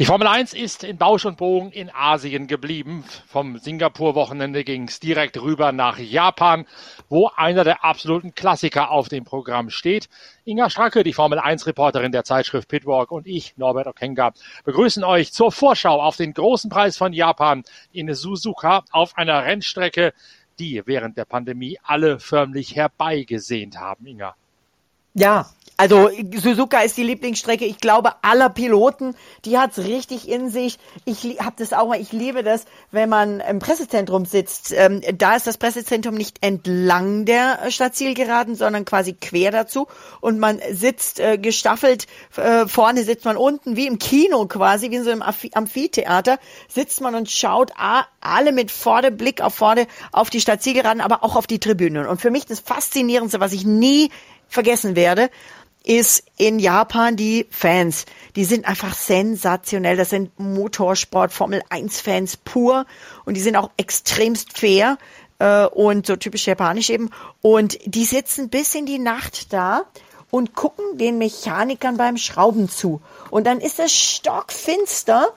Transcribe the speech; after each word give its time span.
Die 0.00 0.06
Formel 0.06 0.28
1 0.28 0.54
ist 0.54 0.82
in 0.82 0.96
Bausch 0.96 1.26
und 1.26 1.36
Bogen 1.36 1.72
in 1.72 1.90
Asien 1.90 2.46
geblieben. 2.46 3.04
Vom 3.26 3.58
Singapur-Wochenende 3.58 4.64
ging 4.64 4.88
es 4.88 4.98
direkt 4.98 5.36
rüber 5.42 5.72
nach 5.72 5.98
Japan, 5.98 6.64
wo 7.10 7.30
einer 7.36 7.64
der 7.64 7.84
absoluten 7.84 8.34
Klassiker 8.34 8.92
auf 8.92 9.10
dem 9.10 9.24
Programm 9.24 9.68
steht. 9.68 10.08
Inga 10.46 10.70
Stracke, 10.70 11.04
die 11.04 11.12
Formel 11.12 11.38
1-Reporterin 11.38 12.12
der 12.12 12.24
Zeitschrift 12.24 12.66
Pitwalk 12.68 13.12
und 13.12 13.26
ich, 13.26 13.58
Norbert 13.58 13.88
Okenga, 13.88 14.32
begrüßen 14.64 15.04
euch 15.04 15.34
zur 15.34 15.52
Vorschau 15.52 16.00
auf 16.00 16.16
den 16.16 16.32
großen 16.32 16.70
Preis 16.70 16.96
von 16.96 17.12
Japan 17.12 17.62
in 17.92 18.14
Suzuka 18.14 18.84
auf 18.92 19.18
einer 19.18 19.44
Rennstrecke, 19.44 20.14
die 20.58 20.80
während 20.86 21.18
der 21.18 21.26
Pandemie 21.26 21.78
alle 21.82 22.20
förmlich 22.20 22.74
herbeigesehnt 22.74 23.78
haben, 23.78 24.06
Inga. 24.06 24.34
Ja, 25.12 25.50
also 25.80 26.10
Suzuka 26.36 26.80
ist 26.80 26.98
die 26.98 27.02
Lieblingsstrecke, 27.02 27.64
ich 27.64 27.78
glaube, 27.78 28.12
aller 28.20 28.50
Piloten. 28.50 29.14
Die 29.46 29.56
hat's 29.56 29.78
richtig 29.78 30.28
in 30.28 30.50
sich. 30.50 30.78
Ich 31.06 31.40
habe 31.40 31.54
das 31.56 31.72
auch 31.72 31.88
mal, 31.88 31.98
ich 31.98 32.12
liebe 32.12 32.42
das, 32.42 32.66
wenn 32.90 33.08
man 33.08 33.40
im 33.40 33.60
Pressezentrum 33.60 34.26
sitzt. 34.26 34.74
Ähm, 34.76 35.00
da 35.16 35.36
ist 35.36 35.46
das 35.46 35.56
Pressezentrum 35.56 36.16
nicht 36.16 36.36
entlang 36.42 37.24
der 37.24 37.70
Stadtzielgeraden, 37.70 38.56
sondern 38.56 38.84
quasi 38.84 39.14
quer 39.14 39.52
dazu. 39.52 39.86
Und 40.20 40.38
man 40.38 40.60
sitzt 40.70 41.18
äh, 41.18 41.38
gestaffelt, 41.38 42.06
äh, 42.36 42.66
vorne 42.66 43.02
sitzt 43.02 43.24
man 43.24 43.38
unten, 43.38 43.74
wie 43.74 43.86
im 43.86 43.98
Kino 43.98 44.44
quasi, 44.48 44.90
wie 44.90 44.96
in 44.96 45.04
so 45.04 45.10
einem 45.10 45.22
Amphitheater, 45.22 46.38
sitzt 46.68 47.00
man 47.00 47.14
und 47.14 47.30
schaut 47.30 47.72
ah, 47.78 48.04
alle 48.20 48.52
mit 48.52 48.70
vorne 48.70 49.10
Blick 49.10 49.40
auf 49.40 49.54
vorne 49.54 49.86
auf 50.12 50.28
die 50.28 50.42
Stadtzielgeraden, 50.42 51.00
aber 51.00 51.24
auch 51.24 51.36
auf 51.36 51.46
die 51.46 51.58
Tribünen. 51.58 52.06
Und 52.06 52.20
für 52.20 52.30
mich 52.30 52.44
das 52.44 52.60
Faszinierendste, 52.60 53.40
was 53.40 53.54
ich 53.54 53.64
nie 53.64 54.10
vergessen 54.50 54.96
werde, 54.96 55.30
ist 55.84 56.24
in 56.36 56.58
Japan 56.58 57.16
die 57.16 57.46
Fans. 57.50 58.06
Die 58.36 58.44
sind 58.44 58.66
einfach 58.66 58.94
sensationell. 58.94 59.96
Das 59.96 60.10
sind 60.10 60.38
Motorsport, 60.38 61.32
Formel 61.32 61.62
1 61.70 62.00
Fans 62.00 62.36
pur 62.36 62.86
und 63.24 63.34
die 63.34 63.40
sind 63.40 63.56
auch 63.56 63.70
extremst 63.76 64.58
fair 64.58 64.98
äh, 65.38 65.66
und 65.66 66.06
so 66.06 66.16
typisch 66.16 66.46
japanisch 66.46 66.90
eben. 66.90 67.10
Und 67.40 67.78
die 67.86 68.04
sitzen 68.04 68.50
bis 68.50 68.74
in 68.74 68.86
die 68.86 68.98
Nacht 68.98 69.52
da 69.52 69.84
und 70.30 70.54
gucken 70.54 70.98
den 70.98 71.18
Mechanikern 71.18 71.96
beim 71.96 72.16
Schrauben 72.16 72.68
zu. 72.68 73.00
Und 73.30 73.46
dann 73.46 73.60
ist 73.60 73.80
es 73.80 73.92
stockfinster 73.92 75.28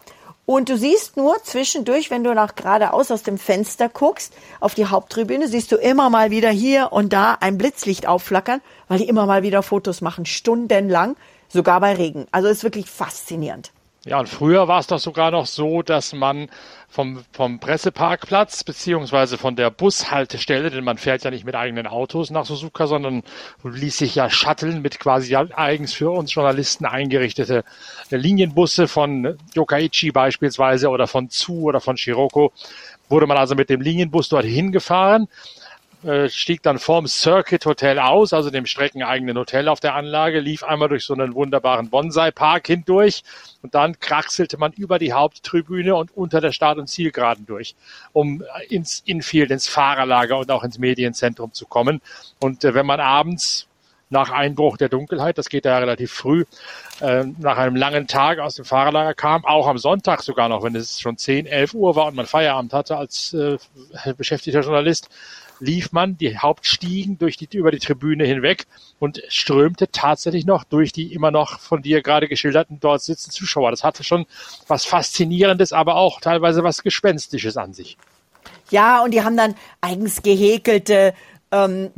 und 0.45 0.69
du 0.69 0.77
siehst 0.77 1.17
nur 1.17 1.41
zwischendurch, 1.43 2.11
wenn 2.11 2.23
du 2.23 2.33
nach 2.33 2.55
geradeaus 2.55 3.11
aus 3.11 3.23
dem 3.23 3.37
Fenster 3.37 3.89
guckst, 3.89 4.33
auf 4.59 4.73
die 4.73 4.85
Haupttribüne, 4.85 5.47
siehst 5.47 5.71
du 5.71 5.75
immer 5.77 6.09
mal 6.09 6.31
wieder 6.31 6.49
hier 6.49 6.91
und 6.91 7.13
da 7.13 7.37
ein 7.39 7.57
Blitzlicht 7.57 8.07
aufflackern, 8.07 8.61
weil 8.87 8.99
die 8.99 9.07
immer 9.07 9.25
mal 9.25 9.43
wieder 9.43 9.63
Fotos 9.63 10.01
machen, 10.01 10.25
stundenlang, 10.25 11.15
sogar 11.49 11.79
bei 11.79 11.93
Regen. 11.93 12.27
Also 12.31 12.47
ist 12.47 12.63
wirklich 12.63 12.89
faszinierend. 12.89 13.72
Ja, 14.05 14.19
und 14.19 14.27
früher 14.27 14.67
war 14.67 14.81
es 14.81 14.87
doch 14.87 14.99
sogar 14.99 15.31
noch 15.31 15.45
so, 15.45 15.81
dass 15.81 16.11
man 16.11 16.49
vom, 16.89 17.23
vom 17.31 17.59
Presseparkplatz 17.59 18.65
beziehungsweise 18.65 19.37
von 19.37 19.55
der 19.55 19.71
Bushaltestelle, 19.71 20.69
denn 20.69 20.83
man 20.83 20.97
fährt 20.97 21.23
ja 21.23 21.31
nicht 21.31 21.45
mit 21.45 21.55
eigenen 21.55 21.87
Autos 21.87 22.29
nach 22.29 22.43
Suzuka, 22.43 22.85
sondern 22.87 23.23
ließ 23.63 23.97
sich 23.97 24.15
ja 24.15 24.29
shutteln 24.29 24.81
mit 24.81 24.99
quasi 24.99 25.33
eigens 25.37 25.93
für 25.93 26.11
uns 26.11 26.33
Journalisten 26.33 26.85
eingerichtete 26.85 27.63
Linienbusse 28.09 28.89
von 28.89 29.37
Yokaichi 29.53 30.11
beispielsweise 30.11 30.89
oder 30.89 31.07
von 31.07 31.29
Tsu 31.29 31.69
oder 31.69 31.79
von 31.79 31.95
Shiroko. 31.95 32.51
Wurde 33.07 33.25
man 33.25 33.37
also 33.37 33.55
mit 33.55 33.69
dem 33.69 33.79
Linienbus 33.79 34.27
dorthin 34.27 34.73
gefahren 34.73 35.29
äh, 36.03 36.29
stieg 36.29 36.61
dann 36.63 36.79
vorm 36.79 37.07
Circuit 37.07 37.65
Hotel 37.65 37.99
aus, 37.99 38.33
also 38.33 38.49
dem 38.49 38.65
streckeneigenen 38.65 39.37
Hotel 39.37 39.67
auf 39.67 39.79
der 39.79 39.95
Anlage, 39.95 40.39
lief 40.39 40.63
einmal 40.63 40.89
durch 40.89 41.05
so 41.05 41.13
einen 41.13 41.33
wunderbaren 41.33 41.89
Bonsai-Park 41.89 42.67
hindurch 42.67 43.23
und 43.61 43.73
dann 43.73 43.99
kraxelte 43.99 44.57
man 44.57 44.73
über 44.73 44.99
die 44.99 45.13
Haupttribüne 45.13 45.95
und 45.95 46.15
unter 46.15 46.41
der 46.41 46.51
Start- 46.51 46.77
und 46.77 46.87
Zielgeraden 46.87 47.45
durch, 47.45 47.75
um 48.11 48.43
ins 48.69 49.01
Infield, 49.05 49.51
ins 49.51 49.67
Fahrerlager 49.67 50.37
und 50.37 50.51
auch 50.51 50.63
ins 50.63 50.77
Medienzentrum 50.77 51.53
zu 51.53 51.65
kommen. 51.65 52.01
Und 52.39 52.63
äh, 52.63 52.73
wenn 52.73 52.85
man 52.85 52.99
abends 52.99 53.67
nach 54.13 54.29
Einbruch 54.29 54.77
der 54.77 54.89
Dunkelheit, 54.89 55.37
das 55.37 55.49
geht 55.49 55.65
ja 55.65 55.77
relativ 55.77 56.13
früh, 56.13 56.45
äh, 57.01 57.25
nach 57.39 57.57
einem 57.57 57.75
langen 57.75 58.07
Tag 58.07 58.39
aus 58.39 58.55
dem 58.55 58.63
Fahrerlager 58.63 59.13
kam, 59.13 59.43
auch 59.43 59.67
am 59.67 59.77
Sonntag 59.77 60.21
sogar 60.21 60.47
noch, 60.47 60.63
wenn 60.63 60.75
es 60.75 61.01
schon 61.01 61.17
10, 61.17 61.45
11 61.45 61.73
Uhr 61.73 61.95
war 61.95 62.07
und 62.07 62.15
man 62.15 62.25
Feierabend 62.25 62.73
hatte 62.73 62.95
als 62.95 63.33
äh, 63.33 63.57
beschäftigter 64.17 64.61
Journalist, 64.61 65.09
lief 65.63 65.91
man 65.91 66.17
die 66.17 66.37
Hauptstiegen 66.37 67.17
durch 67.17 67.37
die, 67.37 67.47
über 67.53 67.71
die 67.71 67.79
Tribüne 67.79 68.25
hinweg 68.25 68.65
und 68.99 69.21
strömte 69.29 69.89
tatsächlich 69.89 70.45
noch 70.45 70.63
durch 70.63 70.91
die 70.91 71.13
immer 71.13 71.31
noch 71.31 71.59
von 71.59 71.81
dir 71.81 72.01
gerade 72.01 72.27
geschilderten 72.27 72.79
dort 72.79 73.01
sitzenden 73.01 73.33
Zuschauer. 73.33 73.71
Das 73.71 73.83
hatte 73.83 74.03
schon 74.03 74.25
was 74.67 74.85
Faszinierendes, 74.85 75.73
aber 75.73 75.95
auch 75.95 76.19
teilweise 76.19 76.63
was 76.63 76.83
Gespenstisches 76.83 77.57
an 77.57 77.73
sich. 77.73 77.97
Ja, 78.69 79.03
und 79.03 79.11
die 79.11 79.23
haben 79.23 79.37
dann 79.37 79.55
eigens 79.81 80.21
gehäkelte 80.21 81.13
ähm, 81.51 81.91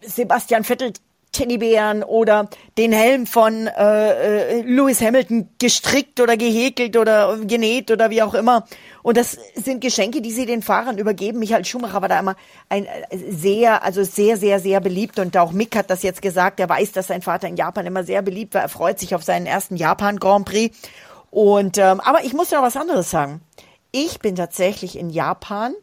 Sebastian 0.00 0.64
Vettel 0.64 0.92
Teddybären 1.34 2.02
oder 2.02 2.48
den 2.78 2.92
Helm 2.92 3.26
von 3.26 3.66
äh, 3.66 4.58
äh, 4.58 4.62
Lewis 4.62 5.02
Hamilton 5.02 5.50
gestrickt 5.58 6.20
oder 6.20 6.36
gehäkelt 6.36 6.96
oder 6.96 7.36
genäht 7.38 7.90
oder 7.90 8.08
wie 8.08 8.22
auch 8.22 8.32
immer. 8.32 8.66
Und 9.02 9.18
das 9.18 9.36
sind 9.54 9.82
Geschenke, 9.82 10.22
die 10.22 10.32
sie 10.32 10.46
den 10.46 10.62
Fahrern 10.62 10.96
übergeben. 10.96 11.40
Michael 11.40 11.64
Schumacher 11.64 12.00
war 12.00 12.08
da 12.08 12.18
immer 12.18 12.36
ein 12.70 12.86
äh, 12.86 13.18
sehr, 13.28 13.82
also 13.82 14.02
sehr, 14.02 14.38
sehr, 14.38 14.60
sehr 14.60 14.80
beliebt. 14.80 15.18
Und 15.18 15.36
auch 15.36 15.52
Mick 15.52 15.76
hat 15.76 15.90
das 15.90 16.02
jetzt 16.02 16.22
gesagt. 16.22 16.58
Er 16.60 16.68
weiß, 16.70 16.92
dass 16.92 17.08
sein 17.08 17.20
Vater 17.20 17.48
in 17.48 17.56
Japan 17.56 17.84
immer 17.84 18.04
sehr 18.04 18.22
beliebt 18.22 18.54
war. 18.54 18.62
Er 18.62 18.70
freut 18.70 18.98
sich 18.98 19.14
auf 19.14 19.22
seinen 19.22 19.46
ersten 19.46 19.76
Japan 19.76 20.18
Grand 20.18 20.46
Prix. 20.46 20.74
Und 21.30 21.78
ähm, 21.78 22.00
aber 22.00 22.24
ich 22.24 22.32
muss 22.32 22.50
noch 22.50 22.62
was 22.62 22.76
anderes 22.76 23.10
sagen. 23.10 23.42
Ich 23.90 24.20
bin 24.20 24.36
tatsächlich 24.36 24.96
in 24.96 25.10
Japan 25.10 25.74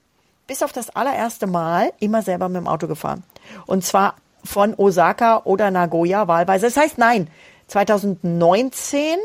bis 0.47 0.63
auf 0.63 0.73
das 0.73 0.89
allererste 0.89 1.47
Mal 1.47 1.93
immer 1.99 2.21
selber 2.21 2.49
mit 2.49 2.57
dem 2.57 2.67
Auto 2.67 2.87
gefahren. 2.87 3.23
Und 3.67 3.85
zwar 3.85 4.15
von 4.43 4.73
Osaka 4.75 5.41
oder 5.43 5.71
Nagoya 5.71 6.27
wahlweise. 6.27 6.67
Das 6.67 6.77
heißt, 6.77 6.97
nein, 6.97 7.27
2019 7.67 9.17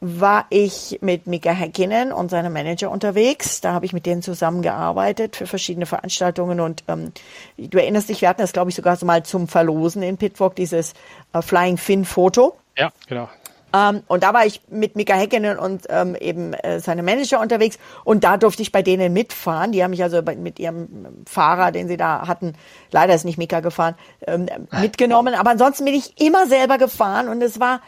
war 0.00 0.46
ich 0.50 0.98
mit 1.02 1.26
Mika 1.26 1.50
Häkkinen 1.50 2.12
und 2.12 2.30
seinem 2.30 2.52
Manager 2.52 2.90
unterwegs. 2.90 3.60
Da 3.60 3.72
habe 3.72 3.84
ich 3.84 3.92
mit 3.92 4.06
denen 4.06 4.22
zusammengearbeitet 4.22 5.34
für 5.34 5.46
verschiedene 5.46 5.86
Veranstaltungen 5.86 6.60
und 6.60 6.84
ähm, 6.86 7.12
du 7.56 7.78
erinnerst 7.78 8.08
dich, 8.08 8.20
wir 8.20 8.28
hatten 8.28 8.40
das, 8.40 8.52
glaube 8.52 8.70
ich, 8.70 8.76
sogar 8.76 8.96
so 8.96 9.06
mal 9.06 9.24
zum 9.24 9.48
Verlosen 9.48 10.02
in 10.02 10.16
Pitwalk, 10.16 10.54
dieses 10.54 10.94
äh, 11.32 11.42
Flying 11.42 11.78
Fin 11.78 12.04
Foto. 12.04 12.56
Ja, 12.76 12.90
genau. 13.08 13.28
Ähm, 13.74 14.02
und 14.08 14.22
da 14.22 14.32
war 14.32 14.46
ich 14.46 14.62
mit 14.68 14.96
Mika 14.96 15.14
Häkkinen 15.14 15.58
und 15.58 15.86
ähm, 15.90 16.16
eben 16.16 16.54
äh, 16.54 16.80
seine 16.80 17.02
Manager 17.02 17.40
unterwegs 17.40 17.78
und 18.04 18.24
da 18.24 18.36
durfte 18.36 18.62
ich 18.62 18.72
bei 18.72 18.82
denen 18.82 19.12
mitfahren. 19.12 19.72
Die 19.72 19.82
haben 19.82 19.90
mich 19.90 20.02
also 20.02 20.22
bei, 20.22 20.36
mit 20.36 20.58
ihrem 20.58 21.24
Fahrer, 21.26 21.70
den 21.70 21.88
sie 21.88 21.96
da 21.96 22.26
hatten, 22.26 22.54
leider 22.90 23.14
ist 23.14 23.24
nicht 23.24 23.38
Mika 23.38 23.60
gefahren, 23.60 23.94
ähm, 24.26 24.46
mitgenommen. 24.80 25.34
Aber 25.34 25.50
ansonsten 25.50 25.84
bin 25.84 25.94
ich 25.94 26.20
immer 26.20 26.46
selber 26.46 26.78
gefahren 26.78 27.28
und 27.28 27.42
es 27.42 27.60
war 27.60 27.80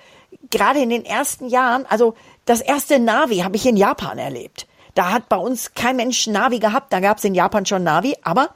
gerade 0.50 0.80
in 0.80 0.91
den 0.91 1.04
ersten 1.04 1.48
Jahren, 1.48 1.86
also 1.88 2.14
das 2.44 2.60
erste 2.60 2.98
Navi 2.98 3.38
habe 3.38 3.56
ich 3.56 3.66
in 3.66 3.76
Japan 3.76 4.18
erlebt. 4.18 4.66
Da 4.94 5.12
hat 5.12 5.28
bei 5.28 5.36
uns 5.36 5.74
kein 5.74 5.97
Mensch 5.97 6.26
Navi 6.26 6.58
gehabt. 6.58 6.92
Da 6.92 7.00
gab 7.00 7.18
es 7.18 7.24
in 7.24 7.34
Japan 7.34 7.64
schon 7.64 7.84
Navi, 7.84 8.16
aber 8.22 8.50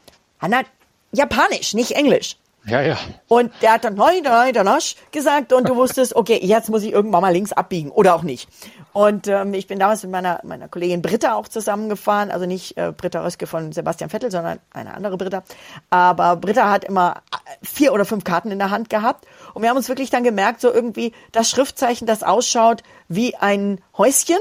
Japanisch, 1.12 1.74
nicht 1.74 1.92
Englisch. 1.92 2.36
Ja, 2.66 2.80
ja. 2.80 2.96
Und 3.28 3.52
der 3.60 3.74
hat 3.74 3.84
dann 3.84 3.94
nein, 3.94 4.22
nein, 4.22 4.52
nein, 4.54 4.80
gesagt 5.10 5.52
und 5.52 5.68
du 5.68 5.76
wusstest, 5.76 6.16
okay, 6.16 6.38
jetzt 6.42 6.70
muss 6.70 6.82
ich 6.82 6.92
irgendwann 6.92 7.22
mal 7.22 7.32
links 7.32 7.52
abbiegen 7.52 7.90
oder 7.90 8.14
auch 8.14 8.22
nicht. 8.22 8.48
Und 8.92 9.26
ähm, 9.26 9.54
ich 9.54 9.66
bin 9.66 9.78
damals 9.78 10.02
mit 10.02 10.12
meiner, 10.12 10.40
meiner 10.44 10.68
Kollegin 10.68 11.02
Britta 11.02 11.34
auch 11.34 11.48
zusammengefahren, 11.48 12.30
also 12.30 12.46
nicht 12.46 12.76
äh, 12.76 12.92
Britta 12.96 13.22
Röske 13.22 13.46
von 13.46 13.72
Sebastian 13.72 14.08
Vettel, 14.08 14.30
sondern 14.30 14.60
eine 14.72 14.94
andere 14.94 15.16
Britta. 15.16 15.42
Aber 15.90 16.36
Britta 16.36 16.70
hat 16.70 16.84
immer 16.84 17.22
äh, 17.32 17.66
vier 17.66 17.92
oder 17.92 18.04
fünf 18.04 18.24
Karten 18.24 18.50
in 18.50 18.58
der 18.58 18.70
Hand 18.70 18.88
gehabt 18.88 19.26
und 19.52 19.62
wir 19.62 19.68
haben 19.68 19.76
uns 19.76 19.88
wirklich 19.88 20.10
dann 20.10 20.22
gemerkt, 20.22 20.60
so 20.60 20.72
irgendwie 20.72 21.12
das 21.32 21.50
Schriftzeichen, 21.50 22.06
das 22.06 22.22
ausschaut 22.22 22.82
wie 23.08 23.34
ein 23.34 23.80
Häuschen, 23.98 24.38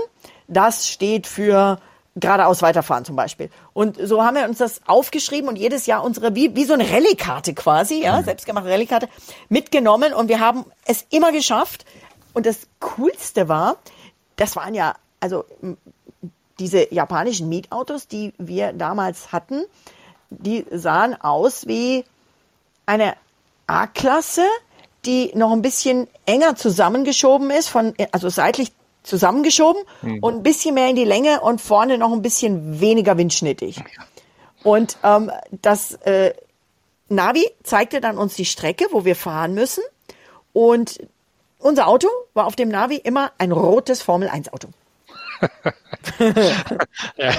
das 0.48 0.88
steht 0.88 1.26
für 1.28 1.80
geradeaus 2.16 2.62
weiterfahren 2.62 3.06
zum 3.06 3.16
Beispiel. 3.16 3.50
Und 3.74 3.98
so 4.02 4.24
haben 4.24 4.36
wir 4.36 4.46
uns 4.46 4.60
das 4.60 4.82
aufgeschrieben 4.86 5.50
und 5.50 5.56
jedes 5.56 5.86
Jahr 5.86 6.04
unsere, 6.04 6.36
wie, 6.36 6.56
wie 6.56 6.66
so 6.66 6.74
eine 6.74 6.90
Rallye-Karte 6.90 7.54
quasi, 7.54 8.04
ja, 8.04 8.20
mhm. 8.20 8.26
selbstgemachte 8.26 8.70
Rallye-Karte, 8.70 9.10
mitgenommen 9.50 10.14
und 10.14 10.28
wir 10.30 10.40
haben 10.40 10.66
es 10.86 11.06
immer 11.10 11.32
geschafft. 11.32 11.86
Und 12.34 12.46
das 12.46 12.68
Coolste 12.80 13.48
war, 13.48 13.78
das 14.36 14.56
waren 14.56 14.74
ja, 14.74 14.96
also 15.20 15.46
diese 16.60 16.94
japanischen 16.94 17.50
Mietautos, 17.50 18.08
die 18.08 18.34
wir 18.38 18.74
damals 18.74 19.32
hatten, 19.32 19.64
die 20.30 20.66
sahen 20.72 21.20
aus 21.20 21.68
wie 21.68 22.06
eine 22.86 23.16
A-Klasse, 23.68 24.46
die 25.06 25.32
noch 25.36 25.52
ein 25.52 25.62
bisschen 25.62 26.08
enger 26.26 26.56
zusammengeschoben 26.56 27.50
ist, 27.50 27.70
von, 27.70 27.94
also 28.12 28.30
seitlich 28.30 28.72
zusammengeschoben 29.04 29.84
mhm. 30.02 30.20
und 30.20 30.36
ein 30.38 30.44
bisschen 30.44 30.76
mehr 30.76 30.90
in 30.90 30.96
die 30.96 31.06
Länge 31.06 31.42
und 31.42 31.62
vorne 31.62 31.98
noch 31.98 32.12
ein 32.12 32.22
bisschen 32.22 32.80
weniger 32.80 33.18
windschnittig. 33.18 33.84
Und 34.64 34.98
ähm, 35.04 35.32
das 35.52 35.94
äh, 36.04 36.34
Navi 37.10 37.46
zeigte 37.64 38.02
dann 38.02 38.18
uns 38.18 38.36
die 38.36 38.46
Strecke, 38.46 38.86
wo 38.92 39.06
wir 39.06 39.16
fahren 39.16 39.54
müssen. 39.54 39.84
Und 40.54 41.00
unser 41.60 41.88
Auto 41.88 42.08
war 42.34 42.46
auf 42.46 42.56
dem 42.56 42.70
Navi 42.70 42.96
immer 42.96 43.32
ein 43.38 43.52
rotes 43.52 44.02
Formel 44.02 44.30
1 44.30 44.52
Auto. 44.54 44.70
ja. 47.18 47.32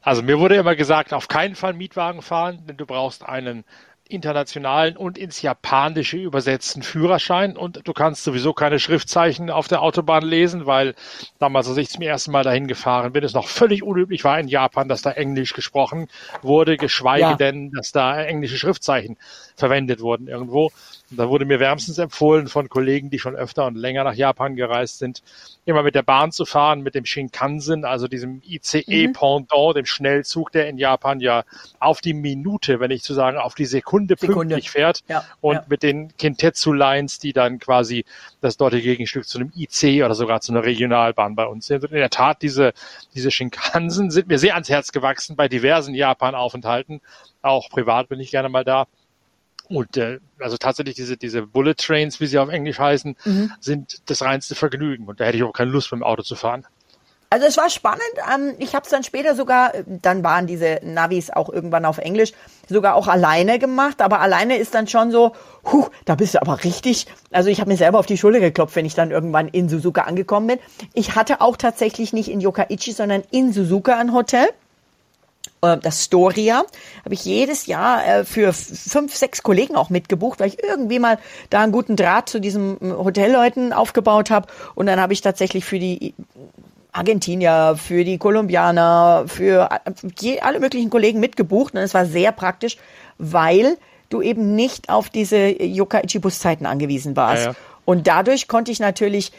Also 0.00 0.22
mir 0.22 0.38
wurde 0.38 0.56
immer 0.56 0.76
gesagt, 0.76 1.12
auf 1.12 1.28
keinen 1.28 1.54
Fall 1.54 1.74
Mietwagen 1.74 2.22
fahren, 2.22 2.62
denn 2.66 2.76
du 2.76 2.86
brauchst 2.86 3.24
einen 3.24 3.64
internationalen 4.08 4.96
und 4.96 5.18
ins 5.18 5.42
Japanische 5.42 6.16
übersetzten 6.16 6.82
Führerschein 6.82 7.56
und 7.56 7.80
du 7.84 7.92
kannst 7.92 8.24
sowieso 8.24 8.52
keine 8.52 8.78
Schriftzeichen 8.78 9.50
auf 9.50 9.68
der 9.68 9.82
Autobahn 9.82 10.24
lesen, 10.24 10.66
weil 10.66 10.94
damals, 11.38 11.68
als 11.68 11.76
ich 11.76 11.90
zum 11.90 12.02
ersten 12.02 12.30
Mal 12.30 12.44
dahin 12.44 12.66
gefahren 12.66 13.12
bin, 13.12 13.24
es 13.24 13.34
noch 13.34 13.48
völlig 13.48 13.82
unüblich 13.82 14.24
war 14.24 14.38
in 14.38 14.48
Japan, 14.48 14.88
dass 14.88 15.02
da 15.02 15.10
Englisch 15.10 15.52
gesprochen 15.52 16.08
wurde, 16.42 16.76
geschweige 16.76 17.22
ja. 17.22 17.34
denn, 17.34 17.70
dass 17.70 17.92
da 17.92 18.22
englische 18.22 18.58
Schriftzeichen 18.58 19.16
verwendet 19.56 20.00
wurden 20.00 20.28
irgendwo. 20.28 20.70
Und 21.10 21.18
da 21.18 21.28
wurde 21.28 21.44
mir 21.44 21.60
wärmstens 21.60 21.98
empfohlen 21.98 22.48
von 22.48 22.68
Kollegen, 22.68 23.10
die 23.10 23.20
schon 23.20 23.36
öfter 23.36 23.66
und 23.66 23.76
länger 23.76 24.02
nach 24.02 24.14
Japan 24.14 24.56
gereist 24.56 24.98
sind, 24.98 25.22
immer 25.64 25.84
mit 25.84 25.94
der 25.94 26.02
Bahn 26.02 26.32
zu 26.32 26.44
fahren, 26.44 26.80
mit 26.80 26.96
dem 26.96 27.04
Shinkansen, 27.04 27.84
also 27.84 28.08
diesem 28.08 28.42
ICE-Pendant, 28.44 29.52
mhm. 29.52 29.74
dem 29.74 29.86
Schnellzug, 29.86 30.50
der 30.50 30.68
in 30.68 30.78
Japan 30.78 31.20
ja 31.20 31.44
auf 31.78 32.00
die 32.00 32.12
Minute, 32.12 32.80
wenn 32.80 32.90
ich 32.90 33.02
zu 33.02 33.14
sagen, 33.14 33.38
auf 33.38 33.54
die 33.54 33.66
Sekunde, 33.66 34.16
Sekunde. 34.18 34.54
pünktlich 34.54 34.70
fährt. 34.70 35.04
Ja, 35.08 35.24
und 35.40 35.54
ja. 35.54 35.64
mit 35.68 35.84
den 35.84 36.16
Kintetsu-Lines, 36.16 37.20
die 37.20 37.32
dann 37.32 37.60
quasi 37.60 38.04
das 38.40 38.56
dortige 38.56 38.82
Gegenstück 38.82 39.26
zu 39.26 39.38
einem 39.38 39.52
IC 39.54 40.04
oder 40.04 40.14
sogar 40.14 40.40
zu 40.40 40.52
einer 40.52 40.64
Regionalbahn 40.64 41.36
bei 41.36 41.46
uns 41.46 41.66
sind. 41.66 41.84
Und 41.84 41.92
in 41.92 41.98
der 41.98 42.10
Tat, 42.10 42.42
diese, 42.42 42.72
diese 43.14 43.30
Shinkansen 43.30 44.10
sind 44.10 44.26
mir 44.26 44.38
sehr 44.38 44.54
ans 44.54 44.68
Herz 44.68 44.90
gewachsen 44.90 45.36
bei 45.36 45.46
diversen 45.46 45.94
Japan-Aufenthalten. 45.94 47.00
Auch 47.42 47.68
privat 47.70 48.08
bin 48.08 48.18
ich 48.18 48.32
gerne 48.32 48.48
mal 48.48 48.64
da. 48.64 48.86
Und 49.68 49.96
äh, 49.96 50.20
also 50.38 50.56
tatsächlich 50.56 50.94
diese, 50.94 51.16
diese 51.16 51.42
Bullet 51.42 51.74
Trains, 51.74 52.20
wie 52.20 52.26
sie 52.26 52.38
auf 52.38 52.48
Englisch 52.48 52.78
heißen, 52.78 53.16
mhm. 53.24 53.52
sind 53.60 54.08
das 54.10 54.22
reinste 54.22 54.54
Vergnügen. 54.54 55.06
Und 55.06 55.20
da 55.20 55.24
hätte 55.24 55.36
ich 55.36 55.42
auch 55.42 55.52
keine 55.52 55.70
Lust, 55.70 55.90
mit 55.92 56.00
dem 56.00 56.04
Auto 56.04 56.22
zu 56.22 56.36
fahren. 56.36 56.66
Also 57.28 57.46
es 57.46 57.56
war 57.56 57.68
spannend. 57.68 58.02
Ähm, 58.32 58.54
ich 58.58 58.74
habe 58.74 58.84
es 58.84 58.90
dann 58.90 59.02
später 59.02 59.34
sogar, 59.34 59.72
dann 59.86 60.22
waren 60.22 60.46
diese 60.46 60.78
Navis 60.82 61.30
auch 61.30 61.48
irgendwann 61.48 61.84
auf 61.84 61.98
Englisch, 61.98 62.32
sogar 62.68 62.94
auch 62.94 63.08
alleine 63.08 63.58
gemacht. 63.58 64.00
Aber 64.00 64.20
alleine 64.20 64.56
ist 64.56 64.74
dann 64.74 64.86
schon 64.86 65.10
so, 65.10 65.32
huh, 65.64 65.88
da 66.04 66.14
bist 66.14 66.34
du 66.34 66.40
aber 66.40 66.62
richtig. 66.62 67.06
Also 67.32 67.50
ich 67.50 67.60
habe 67.60 67.70
mir 67.70 67.76
selber 67.76 67.98
auf 67.98 68.06
die 68.06 68.18
Schulter 68.18 68.38
geklopft, 68.38 68.76
wenn 68.76 68.86
ich 68.86 68.94
dann 68.94 69.10
irgendwann 69.10 69.48
in 69.48 69.68
Suzuka 69.68 70.02
angekommen 70.02 70.46
bin. 70.46 70.58
Ich 70.94 71.16
hatte 71.16 71.40
auch 71.40 71.56
tatsächlich 71.56 72.12
nicht 72.12 72.30
in 72.30 72.40
Yokkaichi, 72.40 72.92
sondern 72.92 73.22
in 73.32 73.52
Suzuka 73.52 73.98
ein 73.98 74.12
Hotel. 74.12 74.48
Äh, 75.66 75.78
das 75.78 76.04
Storia, 76.04 76.64
habe 77.04 77.14
ich 77.14 77.24
jedes 77.24 77.66
Jahr 77.66 78.06
äh, 78.06 78.24
für 78.24 78.52
fünf, 78.52 79.14
sechs 79.14 79.42
Kollegen 79.42 79.76
auch 79.76 79.90
mitgebucht, 79.90 80.40
weil 80.40 80.48
ich 80.48 80.62
irgendwie 80.62 80.98
mal 80.98 81.18
da 81.50 81.62
einen 81.62 81.72
guten 81.72 81.96
Draht 81.96 82.28
zu 82.28 82.40
diesen 82.40 82.76
äh, 82.80 82.92
Hotelleuten 82.92 83.72
aufgebaut 83.72 84.30
habe. 84.30 84.48
Und 84.74 84.86
dann 84.86 85.00
habe 85.00 85.12
ich 85.12 85.20
tatsächlich 85.20 85.64
für 85.64 85.78
die 85.78 86.14
Argentinier, 86.92 87.76
für 87.76 88.04
die 88.04 88.18
Kolumbianer, 88.18 89.24
für 89.26 89.68
alle 90.40 90.60
möglichen 90.60 90.88
Kollegen 90.88 91.20
mitgebucht. 91.20 91.74
Und 91.74 91.80
es 91.80 91.92
war 91.92 92.06
sehr 92.06 92.32
praktisch, 92.32 92.78
weil 93.18 93.76
du 94.08 94.22
eben 94.22 94.54
nicht 94.54 94.88
auf 94.88 95.10
diese 95.10 95.62
Yokkaichi-Buszeiten 95.62 96.64
angewiesen 96.64 97.16
warst. 97.16 97.44
Ja, 97.44 97.50
ja. 97.50 97.56
Und 97.84 98.06
dadurch 98.06 98.48
konnte 98.48 98.72
ich 98.72 98.80
natürlich 98.80 99.32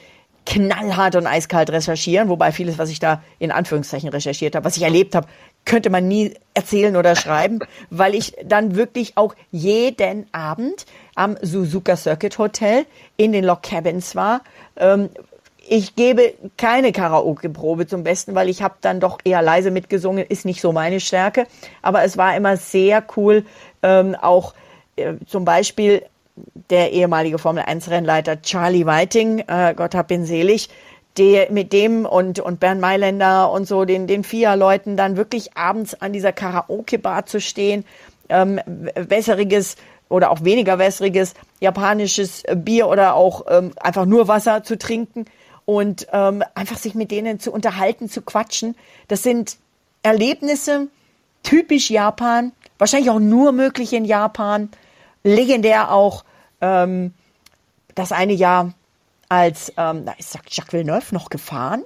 knallhart 0.47 1.15
und 1.15 1.27
eiskalt 1.27 1.69
recherchieren, 1.69 2.29
wobei 2.29 2.51
vieles, 2.51 2.77
was 2.77 2.89
ich 2.89 2.99
da 2.99 3.21
in 3.37 3.51
Anführungszeichen 3.51 4.09
recherchiert 4.09 4.55
habe, 4.55 4.63
was 4.63 4.77
ich 4.77 4.83
erlebt 4.83 5.13
habe, 5.13 5.27
könnte 5.67 5.91
man 5.91 6.07
nie 6.07 6.33
erzählen 6.55 6.95
oder 6.95 7.15
schreiben, 7.15 7.59
weil 7.91 8.15
ich 8.15 8.35
dann 8.43 8.75
wirklich 8.75 9.17
auch 9.17 9.35
jeden 9.51 10.25
Abend 10.33 10.87
am 11.13 11.37
Suzuka 11.41 11.95
Circuit 11.95 12.39
Hotel 12.39 12.85
in 13.17 13.31
den 13.31 13.43
Log 13.43 13.61
Cabins 13.61 14.15
war. 14.15 14.41
Ähm, 14.77 15.09
ich 15.69 15.95
gebe 15.95 16.33
keine 16.55 16.93
Karaoke-Probe 16.93 17.87
zum 17.87 18.03
Besten, 18.03 18.33
weil 18.35 18.47
ich 18.47 18.61
habe 18.61 18.75
dann 18.79 19.01
doch 19.01 19.19
eher 19.25 19.41
leise 19.41 19.69
mitgesungen, 19.69 20.25
ist 20.25 20.45
nicht 20.45 20.61
so 20.61 20.71
meine 20.71 21.01
Stärke. 21.01 21.45
Aber 21.81 22.03
es 22.03 22.17
war 22.17 22.35
immer 22.37 22.55
sehr 22.55 23.03
cool, 23.17 23.45
ähm, 23.83 24.15
auch 24.15 24.53
äh, 24.95 25.15
zum 25.27 25.43
Beispiel 25.43 26.03
der 26.69 26.91
ehemalige 26.91 27.37
Formel 27.37 27.63
1 27.63 27.89
Rennleiter 27.89 28.41
Charlie 28.41 28.85
Whiting, 28.85 29.39
äh, 29.47 29.73
Gott 29.75 29.95
hab 29.95 30.11
ihn 30.11 30.25
selig, 30.25 30.69
der, 31.17 31.51
mit 31.51 31.73
dem 31.73 32.05
und, 32.05 32.39
und 32.39 32.59
Bernd 32.59 32.81
Mailänder 32.81 33.51
und 33.51 33.67
so, 33.67 33.85
den, 33.85 34.07
den 34.07 34.23
FIA-Leuten 34.23 34.97
dann 34.97 35.17
wirklich 35.17 35.57
abends 35.57 35.95
an 35.95 36.13
dieser 36.13 36.33
Karaoke-Bar 36.33 37.25
zu 37.25 37.41
stehen, 37.41 37.85
ähm, 38.29 38.59
wässriges 38.95 39.75
oder 40.09 40.31
auch 40.31 40.43
weniger 40.43 40.79
wässriges 40.79 41.33
japanisches 41.59 42.43
Bier 42.55 42.87
oder 42.87 43.15
auch 43.15 43.45
ähm, 43.49 43.71
einfach 43.77 44.05
nur 44.05 44.27
Wasser 44.27 44.63
zu 44.63 44.77
trinken 44.77 45.25
und 45.65 46.07
ähm, 46.13 46.43
einfach 46.55 46.77
sich 46.77 46.95
mit 46.95 47.11
denen 47.11 47.39
zu 47.39 47.51
unterhalten, 47.51 48.09
zu 48.09 48.21
quatschen. 48.21 48.75
Das 49.07 49.23
sind 49.23 49.57
Erlebnisse, 50.03 50.87
typisch 51.43 51.89
Japan, 51.89 52.53
wahrscheinlich 52.77 53.09
auch 53.09 53.19
nur 53.19 53.51
möglich 53.51 53.91
in 53.93 54.05
Japan, 54.05 54.69
legendär 55.23 55.91
auch 55.91 56.23
ähm, 56.61 57.13
das 57.95 58.11
eine 58.11 58.33
Jahr 58.33 58.73
als, 59.29 59.73
ähm, 59.77 60.05
da 60.05 60.13
ist 60.17 60.37
Jacques 60.49 60.73
Villeneuve 60.73 61.13
noch 61.13 61.29
gefahren, 61.29 61.83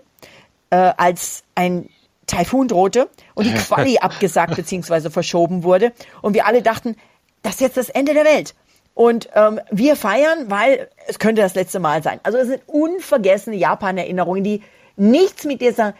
äh, 0.70 0.94
als 0.98 1.44
ein 1.56 1.90
Taifun 2.28 2.68
drohte 2.68 3.10
und 3.34 3.46
die 3.46 3.54
Quali 3.56 3.98
abgesagt 3.98 4.56
bzw. 4.56 5.10
verschoben 5.10 5.64
wurde. 5.64 5.94
Und 6.22 6.34
wir 6.34 6.46
alle 6.46 6.62
dachten, 6.62 6.96
das 7.42 7.56
ist 7.56 7.62
jetzt 7.62 7.78
das 7.78 7.90
Ende 7.90 8.14
der 8.14 8.26
Welt. 8.26 8.56
Und 8.94 9.30
ähm, 9.36 9.60
wir 9.72 9.96
feiern, 9.96 10.50
weil 10.50 10.90
es 11.08 11.18
könnte 11.18 11.42
das 11.42 11.56
letzte 11.56 11.80
Mal 11.80 12.04
sein. 12.04 12.20
Also 12.24 12.38
es 12.38 12.48
sind 12.48 12.62
unvergessene 12.68 13.56
Japan-Erinnerungen, 13.56 14.44
die 14.44 14.62
nichts 14.96 15.46
mit 15.46 15.62
dieser 15.62 15.96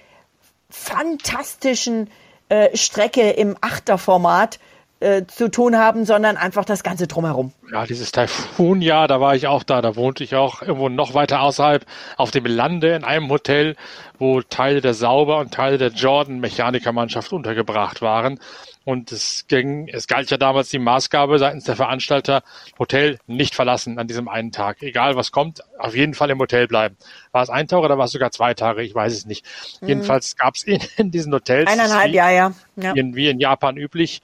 fantastischen 0.70 2.10
äh, 2.50 2.76
Strecke 2.76 3.32
im 3.32 3.56
Achterformat 3.62 4.60
äh, 5.02 5.26
zu 5.26 5.50
tun 5.50 5.78
haben, 5.78 6.06
sondern 6.06 6.38
einfach 6.38 6.64
das 6.64 6.84
Ganze 6.84 7.08
drumherum. 7.08 7.54
Ja, 7.72 7.86
dieses 7.86 8.12
Taifun-Jahr, 8.12 9.08
da 9.08 9.20
war 9.20 9.36
ich 9.36 9.48
auch 9.48 9.64
da. 9.64 9.82
Da 9.82 9.96
wohnte 9.96 10.24
ich 10.24 10.36
auch 10.36 10.62
irgendwo 10.62 10.90
noch 10.90 11.14
weiter 11.14 11.42
außerhalb 11.42 11.86
auf 12.18 12.32
dem 12.32 12.46
Lande 12.46 12.96
in 12.96 13.04
einem 13.04 13.30
Hotel, 13.30 13.76
wo 14.20 14.42
Teile 14.42 14.80
der 14.80 14.94
Sauber 14.94 15.40
und 15.40 15.54
Teile 15.54 15.80
der 15.80 15.90
Jordan-Mechanikermannschaft 15.90 17.34
untergebracht 17.34 18.02
waren. 18.04 18.40
Und 18.84 19.12
es 19.12 19.46
ging, 19.48 19.88
es 19.90 20.08
galt 20.08 20.32
ja 20.32 20.38
damals 20.38 20.70
die 20.70 20.80
Maßgabe 20.80 21.38
seitens 21.38 21.66
der 21.66 21.76
Veranstalter, 21.76 22.42
Hotel 22.80 23.20
nicht 23.28 23.54
verlassen 23.54 24.00
an 24.00 24.08
diesem 24.08 24.28
einen 24.28 24.52
Tag. 24.52 24.82
Egal 24.82 25.16
was 25.16 25.32
kommt, 25.32 25.62
auf 25.78 25.96
jeden 25.96 26.16
Fall 26.16 26.32
im 26.32 26.40
Hotel 26.40 26.68
bleiben. 26.68 26.98
War 27.32 27.44
es 27.44 27.50
ein 27.52 27.68
Tag 27.68 27.80
oder 27.80 28.00
war 28.00 28.06
es 28.06 28.12
sogar 28.12 28.32
zwei 28.32 28.56
Tage? 28.56 28.82
Ich 28.82 28.96
weiß 28.96 29.14
es 29.14 29.26
nicht. 29.28 29.46
Mhm. 29.82 29.88
Jedenfalls 29.88 30.36
gab 30.36 30.56
es 30.56 30.64
in, 30.64 30.80
in, 30.98 31.12
diesen 31.12 31.32
Hotels. 31.32 31.70
Eineinhalb, 31.70 32.12
wie, 32.12 32.16
ja, 32.16 32.32
ja. 32.32 32.54
ja. 32.76 32.96
wie 32.96 33.30
in 33.30 33.40
Japan 33.40 33.78
üblich, 33.78 34.24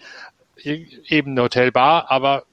eben 0.63 1.31
eine 1.31 1.43
Hotelbar, 1.43 2.09
aber 2.09 2.43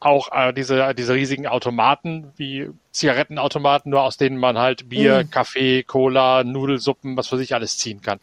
auch 0.00 0.30
äh, 0.32 0.52
diese, 0.52 0.94
diese 0.94 1.14
riesigen 1.14 1.46
Automaten 1.46 2.32
wie 2.36 2.70
Zigarettenautomaten, 2.92 3.90
nur 3.90 4.02
aus 4.02 4.18
denen 4.18 4.36
man 4.36 4.58
halt 4.58 4.90
Bier, 4.90 5.24
mm. 5.24 5.30
Kaffee, 5.30 5.82
Cola, 5.82 6.44
Nudelsuppen, 6.44 7.16
was 7.16 7.26
für 7.26 7.38
sich 7.38 7.54
alles 7.54 7.78
ziehen 7.78 8.02
kann. 8.02 8.20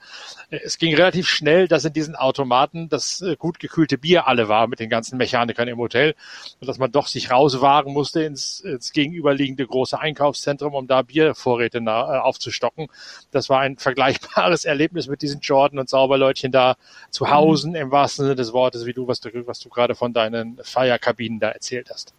Es 0.51 0.77
ging 0.77 0.95
relativ 0.95 1.27
schnell, 1.27 1.67
dass 1.67 1.85
in 1.85 1.93
diesen 1.93 2.15
Automaten 2.15 2.87
das 2.87 3.21
äh, 3.21 3.35
gut 3.35 3.59
gekühlte 3.59 3.97
Bier 3.97 4.27
alle 4.27 4.47
war 4.47 4.67
mit 4.67 4.79
den 4.79 4.89
ganzen 4.89 5.17
Mechanikern 5.17 5.67
im 5.67 5.79
Hotel 5.79 6.13
und 6.61 6.67
dass 6.67 6.77
man 6.77 6.91
doch 6.91 7.07
sich 7.07 7.31
rauswagen 7.31 7.93
musste 7.93 8.21
ins, 8.23 8.59
ins 8.59 8.91
gegenüberliegende 8.91 9.65
große 9.65 9.99
Einkaufszentrum, 9.99 10.75
um 10.75 10.85
da 10.85 11.01
Biervorräte 11.01 11.81
na, 11.81 12.17
äh, 12.17 12.19
aufzustocken. 12.19 12.87
Das 13.31 13.49
war 13.49 13.61
ein 13.61 13.77
vergleichbares 13.77 14.65
Erlebnis 14.65 15.07
mit 15.07 15.23
diesen 15.23 15.39
Jordan 15.39 15.79
und 15.79 15.89
Sauberleutchen 15.89 16.51
da 16.51 16.75
zu 17.09 17.31
Hause 17.31 17.71
mm. 17.71 17.75
im 17.75 17.91
wahrsten 17.91 18.25
Sinne 18.25 18.35
des 18.35 18.53
Wortes, 18.53 18.85
wie 18.85 18.93
du, 18.93 19.07
was 19.07 19.19
du, 19.19 19.29
was 19.47 19.59
du 19.59 19.69
gerade 19.69 19.95
von 19.95 20.13
deinen 20.13 20.59
Feierkabinen 20.63 21.39
da 21.39 21.49
erzählt 21.49 21.89
hast. 21.89 22.13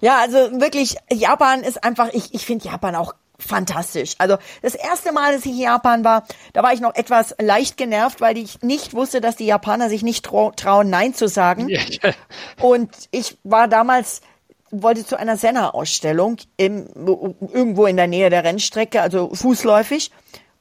Ja, 0.00 0.18
also 0.18 0.38
wirklich, 0.60 0.96
Japan 1.12 1.62
ist 1.62 1.82
einfach, 1.82 2.08
ich, 2.12 2.34
ich 2.34 2.44
finde 2.44 2.66
Japan 2.66 2.94
auch 2.94 3.14
fantastisch. 3.38 4.14
Also 4.18 4.36
das 4.62 4.74
erste 4.74 5.12
Mal, 5.12 5.34
dass 5.34 5.44
ich 5.44 5.52
in 5.52 5.58
Japan 5.58 6.04
war, 6.04 6.24
da 6.52 6.62
war 6.62 6.72
ich 6.72 6.80
noch 6.80 6.94
etwas 6.94 7.34
leicht 7.40 7.76
genervt, 7.76 8.20
weil 8.20 8.38
ich 8.38 8.62
nicht 8.62 8.94
wusste, 8.94 9.20
dass 9.20 9.36
die 9.36 9.46
Japaner 9.46 9.88
sich 9.88 10.02
nicht 10.02 10.24
trau 10.24 10.50
trauen, 10.52 10.90
Nein 10.90 11.14
zu 11.14 11.28
sagen. 11.28 11.68
Ja, 11.68 11.80
ja. 12.02 12.12
Und 12.64 12.90
ich 13.10 13.36
war 13.42 13.68
damals 13.68 14.20
wollte 14.82 15.06
zu 15.06 15.16
einer 15.16 15.36
Senna-Ausstellung 15.36 16.36
irgendwo 16.56 17.86
in 17.86 17.96
der 17.96 18.08
Nähe 18.08 18.28
der 18.28 18.42
Rennstrecke, 18.44 19.00
also 19.00 19.32
fußläufig. 19.32 20.10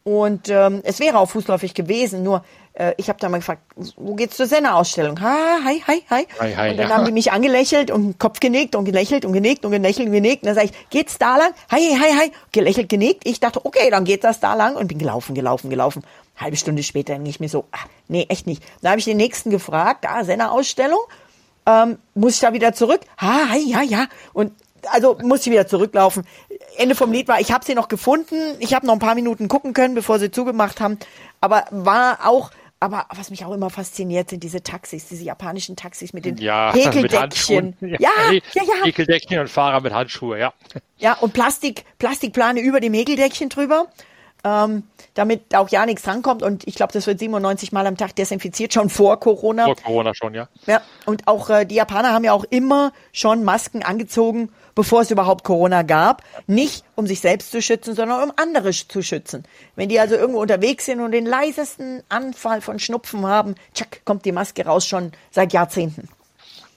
Und 0.04 0.50
ähm, 0.50 0.82
es 0.84 1.00
wäre 1.00 1.18
auch 1.18 1.30
fußläufig 1.30 1.74
gewesen, 1.74 2.24
nur 2.24 2.44
äh, 2.74 2.94
ich 2.98 3.08
habe 3.08 3.20
dann 3.20 3.32
mal 3.32 3.38
gefragt, 3.38 3.62
wo 3.96 4.16
geht's 4.16 4.36
zur 4.36 4.48
Senna-Ausstellung? 4.48 5.22
Ha, 5.22 5.60
hi, 5.64 5.82
hi, 5.88 6.04
hi. 6.10 6.28
hi, 6.40 6.56
hi 6.56 6.72
und 6.72 6.78
dann 6.78 6.90
ja. 6.90 6.96
haben 6.98 7.06
die 7.06 7.12
mich 7.12 7.32
angelächelt 7.32 7.90
und 7.90 8.04
den 8.04 8.18
Kopf 8.18 8.40
genickt 8.40 8.76
und 8.76 8.84
gelächelt 8.84 9.24
und 9.24 9.32
genickt 9.32 9.64
und 9.64 9.72
gelächelt 9.72 10.08
und 10.08 10.14
genickt. 10.14 10.44
Und 10.44 10.48
dann 10.48 10.56
sage 10.56 10.68
ich, 10.68 10.90
geht's 10.90 11.18
da 11.20 11.38
lang? 11.38 11.52
Hi, 11.72 11.80
hi, 11.80 12.20
hi. 12.20 12.32
Gelächelt, 12.52 12.90
genickt. 12.90 13.26
Ich 13.26 13.40
dachte, 13.40 13.66
okay, 13.66 13.90
dann 13.90 14.04
geht 14.04 14.24
das 14.26 14.40
da 14.40 14.56
lang 14.56 14.76
und 14.76 14.88
bin 14.88 14.98
gelaufen, 14.98 15.36
gelaufen, 15.36 15.70
gelaufen. 15.70 16.04
Halbe 16.36 16.58
Stunde 16.58 16.84
später 16.84 17.14
denke 17.14 17.30
ich 17.30 17.40
mir 17.40 17.50
so, 17.50 17.66
ach, 17.72 17.86
nee, 18.08 18.26
echt 18.28 18.48
nicht. 18.48 18.64
Dann 18.82 18.92
habe 18.92 19.00
ich 19.00 19.06
den 19.06 19.18
nächsten 19.18 19.52
gefragt, 19.52 20.04
da, 20.04 20.24
Senna-Ausstellung. 20.24 21.00
Ähm, 21.66 21.98
muss 22.14 22.36
ich 22.36 22.40
da 22.42 22.52
wieder 22.52 22.74
zurück? 22.74 23.02
Ha, 23.22 23.50
hi, 23.52 23.60
ja, 23.60 23.82
ja. 23.84 24.08
Und 24.34 24.52
also 24.92 25.18
muss 25.24 25.46
ich 25.46 25.52
wieder 25.52 25.68
zurücklaufen. 25.68 26.26
Ende 26.78 26.96
vom 26.96 27.12
Lied 27.12 27.28
war, 27.28 27.40
ich 27.40 27.52
habe 27.52 27.66
sie 27.66 27.76
noch 27.76 27.88
gefunden. 27.88 28.36
Ich 28.60 28.74
habe 28.74 28.86
noch 28.86 28.94
ein 28.94 29.00
paar 29.00 29.16
Minuten 29.16 29.48
gucken 29.48 29.74
können, 29.74 29.96
bevor 29.96 30.20
sie 30.20 30.32
zugemacht 30.32 30.82
haben. 30.82 30.98
Aber 31.42 31.66
war 31.72 32.20
auch, 32.26 32.52
aber 32.80 33.06
was 33.16 33.30
mich 33.30 33.46
auch 33.46 33.54
immer 33.54 33.70
fasziniert, 33.70 34.30
sind 34.30 34.44
diese 34.44 34.64
Taxis, 34.64 35.08
diese 35.08 35.24
japanischen 35.24 35.76
Taxis 35.76 36.14
mit 36.14 36.26
den 36.26 36.38
ja, 36.38 36.74
Häkeldeckchen. 36.74 37.76
Mit 37.80 38.00
ja, 38.00 38.10
ja, 38.32 38.34
ja, 38.54 38.64
ja. 38.64 38.86
Häkeldeckchen 38.86 39.40
und 39.40 39.50
Fahrer 39.50 39.82
mit 39.82 39.94
Handschuhe, 39.94 40.40
ja. 40.40 40.54
Ja, 40.98 41.14
und 41.14 41.34
Plastik, 41.34 41.86
Plastikplane 42.00 42.60
über 42.60 42.80
dem 42.80 42.94
Häkeldeckchen 42.94 43.50
drüber 43.50 43.88
ähm, 44.44 44.84
damit 45.14 45.56
auch 45.56 45.70
ja 45.70 45.86
nichts 45.86 46.04
drankommt. 46.04 46.44
Und 46.44 46.68
ich 46.68 46.76
glaube, 46.76 46.94
das 46.94 47.08
wird 47.08 47.20
97 47.20 47.72
Mal 47.72 47.88
am 47.88 47.98
Tag 47.98 48.16
desinfiziert, 48.16 48.74
schon 48.74 48.90
vor 48.90 49.20
Corona. 49.20 49.66
Vor 49.66 49.76
Corona 49.76 50.14
schon, 50.14 50.34
ja. 50.34 50.48
Ja, 50.66 50.82
und 51.06 51.28
auch 51.28 51.50
äh, 51.50 51.66
die 51.66 51.76
Japaner 51.76 52.12
haben 52.12 52.24
ja 52.24 52.34
auch 52.34 52.46
immer 52.50 52.92
schon 53.12 53.44
Masken 53.44 53.84
angezogen, 53.84 54.50
bevor 54.76 55.02
es 55.02 55.12
überhaupt 55.12 55.44
Corona 55.44 55.82
gab. 55.82 56.24
Nicht 56.48 56.84
um 56.96 57.08
sich 57.08 57.20
selbst 57.20 57.52
zu 57.52 57.62
schützen, 57.62 57.96
sondern 57.96 58.24
um 58.24 58.34
andere 58.36 58.72
zu 58.72 59.02
schützen. 59.02 59.44
Wenn 59.76 59.90
die 59.90 60.00
also 60.00 60.16
irgendwo 60.16 60.42
unterwegs 60.42 60.86
sind 60.86 61.00
und 61.02 61.12
den 61.12 61.26
leisesten 61.26 62.04
Anfall 62.10 62.62
von 62.62 62.80
Schnupfen 62.80 63.26
haben, 63.26 63.56
tschack, 63.74 64.02
kommt 64.06 64.26
die 64.26 64.32
Maske 64.32 64.66
raus 64.66 64.88
schon 64.88 65.12
seit 65.32 65.54
Jahrzehnten. 65.54 66.10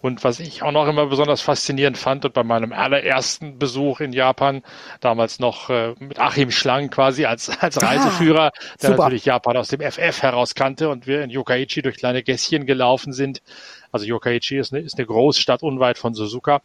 Und 0.02 0.22
was 0.22 0.38
ich 0.38 0.62
auch 0.62 0.70
noch 0.70 0.86
immer 0.86 1.06
besonders 1.06 1.40
faszinierend 1.40 1.98
fand 1.98 2.24
und 2.24 2.32
bei 2.32 2.44
meinem 2.44 2.72
allerersten 2.72 3.58
Besuch 3.58 4.00
in 4.00 4.12
Japan, 4.12 4.62
damals 5.00 5.40
noch 5.40 5.68
äh, 5.68 5.94
mit 5.98 6.20
Achim 6.20 6.52
Schlang 6.52 6.90
quasi 6.90 7.24
als, 7.24 7.48
als 7.60 7.78
ah, 7.78 7.86
Reiseführer, 7.86 8.52
ah, 8.54 8.60
der 8.80 8.90
super. 8.90 9.02
natürlich 9.02 9.24
Japan 9.24 9.56
aus 9.56 9.68
dem 9.68 9.80
FF 9.80 10.22
heraus 10.22 10.54
kannte 10.54 10.90
und 10.90 11.08
wir 11.08 11.22
in 11.22 11.30
Yokkaichi 11.30 11.82
durch 11.82 11.96
kleine 11.96 12.22
Gässchen 12.22 12.66
gelaufen 12.66 13.12
sind. 13.12 13.42
Also 13.90 14.06
Yokkaichi 14.06 14.58
ist 14.58 14.72
eine, 14.72 14.82
ist 14.82 14.96
eine 14.96 15.06
Großstadt 15.06 15.62
unweit 15.62 15.98
von 15.98 16.14
Suzuka 16.14 16.60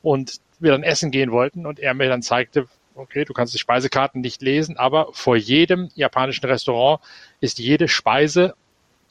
und 0.00 0.40
wir 0.60 0.72
dann 0.72 0.82
essen 0.82 1.10
gehen 1.10 1.32
wollten 1.32 1.66
und 1.66 1.78
er 1.78 1.94
mir 1.94 2.08
dann 2.08 2.22
zeigte, 2.22 2.68
okay, 2.94 3.24
du 3.24 3.32
kannst 3.32 3.54
die 3.54 3.58
Speisekarten 3.58 4.20
nicht 4.20 4.42
lesen, 4.42 4.76
aber 4.76 5.08
vor 5.12 5.36
jedem 5.36 5.90
japanischen 5.94 6.46
Restaurant 6.46 7.00
ist 7.40 7.58
jede 7.58 7.88
Speise 7.88 8.54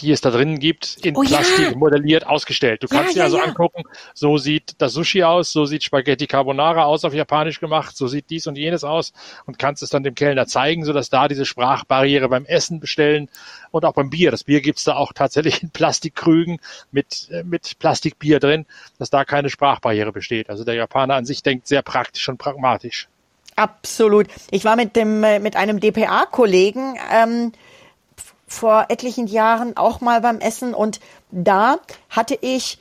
die 0.01 0.11
es 0.11 0.21
da 0.21 0.29
drinnen 0.29 0.59
gibt, 0.59 0.97
in 1.03 1.15
oh, 1.15 1.21
Plastik 1.21 1.71
ja. 1.71 1.77
modelliert 1.77 2.27
ausgestellt. 2.27 2.83
Du 2.83 2.87
kannst 2.87 3.15
ja, 3.15 3.21
dir 3.21 3.23
also 3.25 3.39
angucken, 3.39 3.83
so 4.13 4.37
sieht 4.37 4.75
das 4.79 4.93
Sushi 4.93 5.23
aus, 5.23 5.51
so 5.51 5.65
sieht 5.65 5.83
Spaghetti 5.83 6.27
Carbonara 6.27 6.83
aus 6.83 7.05
auf 7.05 7.13
Japanisch 7.13 7.59
gemacht, 7.59 7.95
so 7.95 8.07
sieht 8.07 8.29
dies 8.29 8.47
und 8.47 8.57
jenes 8.57 8.83
aus 8.83 9.13
und 9.45 9.57
kannst 9.57 9.83
es 9.83 9.89
dann 9.89 10.03
dem 10.03 10.15
Kellner 10.15 10.47
zeigen, 10.47 10.83
sodass 10.83 11.09
da 11.09 11.27
diese 11.27 11.45
Sprachbarriere 11.45 12.27
beim 12.29 12.45
Essen 12.45 12.79
bestellen 12.79 13.29
und 13.71 13.85
auch 13.85 13.93
beim 13.93 14.09
Bier. 14.09 14.31
Das 14.31 14.43
Bier 14.43 14.61
gibt's 14.61 14.83
da 14.83 14.95
auch 14.95 15.13
tatsächlich 15.13 15.63
in 15.63 15.69
Plastikkrügen 15.69 16.59
mit, 16.91 17.29
äh, 17.31 17.43
mit 17.43 17.79
Plastikbier 17.79 18.39
drin, 18.39 18.65
dass 18.99 19.09
da 19.09 19.25
keine 19.25 19.49
Sprachbarriere 19.49 20.11
besteht. 20.11 20.49
Also 20.49 20.63
der 20.63 20.75
Japaner 20.75 21.15
an 21.15 21.25
sich 21.25 21.43
denkt 21.43 21.67
sehr 21.67 21.81
praktisch 21.81 22.27
und 22.27 22.37
pragmatisch. 22.37 23.07
Absolut. 23.55 24.27
Ich 24.51 24.65
war 24.65 24.75
mit 24.75 24.95
dem 24.95 25.23
äh, 25.23 25.39
mit 25.39 25.55
einem 25.55 25.79
DPA-Kollegen 25.79 26.97
ähm, 27.11 27.53
vor 28.47 28.85
etlichen 28.89 29.27
Jahren 29.27 29.75
auch 29.75 30.01
mal 30.01 30.21
beim 30.21 30.39
Essen 30.39 30.73
und 30.73 30.99
da 31.31 31.79
hatte 32.09 32.37
ich 32.39 32.79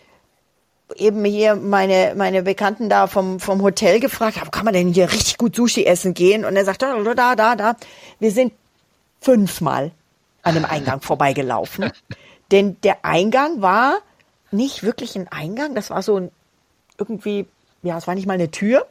eben 0.96 1.24
hier 1.24 1.56
meine, 1.56 2.14
meine 2.16 2.42
Bekannten 2.42 2.88
da 2.88 3.06
vom, 3.06 3.40
vom 3.40 3.62
Hotel 3.62 4.00
gefragt, 4.00 4.38
kann 4.52 4.64
man 4.64 4.74
denn 4.74 4.92
hier 4.92 5.10
richtig 5.10 5.38
gut 5.38 5.56
Sushi 5.56 5.84
essen 5.84 6.14
gehen? 6.14 6.44
Und 6.44 6.56
er 6.56 6.64
sagte, 6.64 6.86
da, 7.04 7.14
da, 7.14 7.34
da, 7.34 7.56
da. 7.56 7.76
Wir 8.18 8.30
sind 8.30 8.52
fünfmal 9.20 9.92
an 10.42 10.54
dem 10.54 10.64
Eingang 10.64 11.00
vorbeigelaufen. 11.00 11.90
Denn 12.50 12.76
der 12.82 13.04
Eingang 13.04 13.62
war 13.62 13.98
nicht 14.50 14.82
wirklich 14.82 15.16
ein 15.16 15.28
Eingang, 15.28 15.74
das 15.74 15.90
war 15.90 16.02
so 16.02 16.16
ein, 16.16 16.30
irgendwie, 16.98 17.46
ja, 17.82 17.98
es 17.98 18.06
war 18.06 18.14
nicht 18.14 18.26
mal 18.26 18.34
eine 18.34 18.50
Tür. 18.50 18.86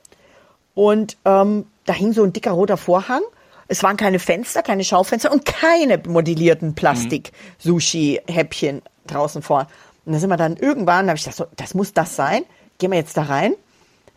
Und 0.74 1.18
ähm, 1.24 1.68
da 1.86 1.94
hing 1.94 2.14
so 2.14 2.24
ein 2.24 2.34
dicker 2.34 2.52
roter 2.52 2.78
Vorhang 2.78 3.22
es 3.68 3.84
waren 3.84 3.98
keine 3.98 4.20
Fenster, 4.20 4.64
keine 4.64 4.84
Schaufenster 4.84 5.32
und 5.32 5.46
keine 5.46 5.98
modellierten 5.98 6.76
Plastik-Sushi-Häppchen 6.76 8.82
draußen 9.08 9.42
vor. 9.42 9.68
Und 10.06 10.14
dann 10.14 10.20
sind 10.20 10.30
wir 10.30 10.38
dann 10.38 10.58
irgendwann, 10.58 11.06
da 11.06 11.12
habe 11.12 11.18
ich 11.18 11.24
gedacht, 11.24 11.38
so, 11.38 11.46
das 11.56 11.74
muss 11.74 11.94
das 11.94 12.16
sein. 12.16 12.44
Gehen 12.78 12.92
wir 12.92 12.98
jetzt 12.98 13.18
da 13.18 13.24
rein. 13.24 13.56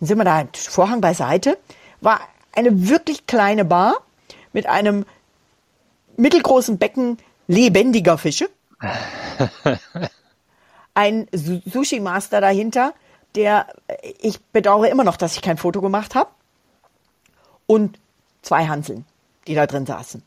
Dann 0.01 0.09
sind 0.09 0.19
wir 0.19 0.25
da, 0.25 0.45
Vorhang 0.55 1.01
beiseite. 1.01 1.57
War 2.01 2.21
eine 2.53 2.89
wirklich 2.89 3.27
kleine 3.27 3.65
Bar 3.65 3.97
mit 4.53 4.67
einem 4.67 5.05
mittelgroßen 6.17 6.79
Becken 6.79 7.19
lebendiger 7.47 8.19
Fische. 8.19 8.49
Ein 10.95 11.29
Sushi-Master 11.33 12.41
dahinter, 12.41 12.95
der, 13.35 13.67
ich 14.19 14.41
bedauere 14.41 14.89
immer 14.89 15.05
noch, 15.05 15.19
dass 15.19 15.35
ich 15.35 15.43
kein 15.43 15.59
Foto 15.59 15.83
gemacht 15.83 16.15
habe. 16.15 16.31
Und 17.67 17.99
zwei 18.43 18.67
Hanseln 18.67 19.05
die 19.47 19.55
da 19.55 19.67
drin 19.67 19.87
saßen. 19.87 20.23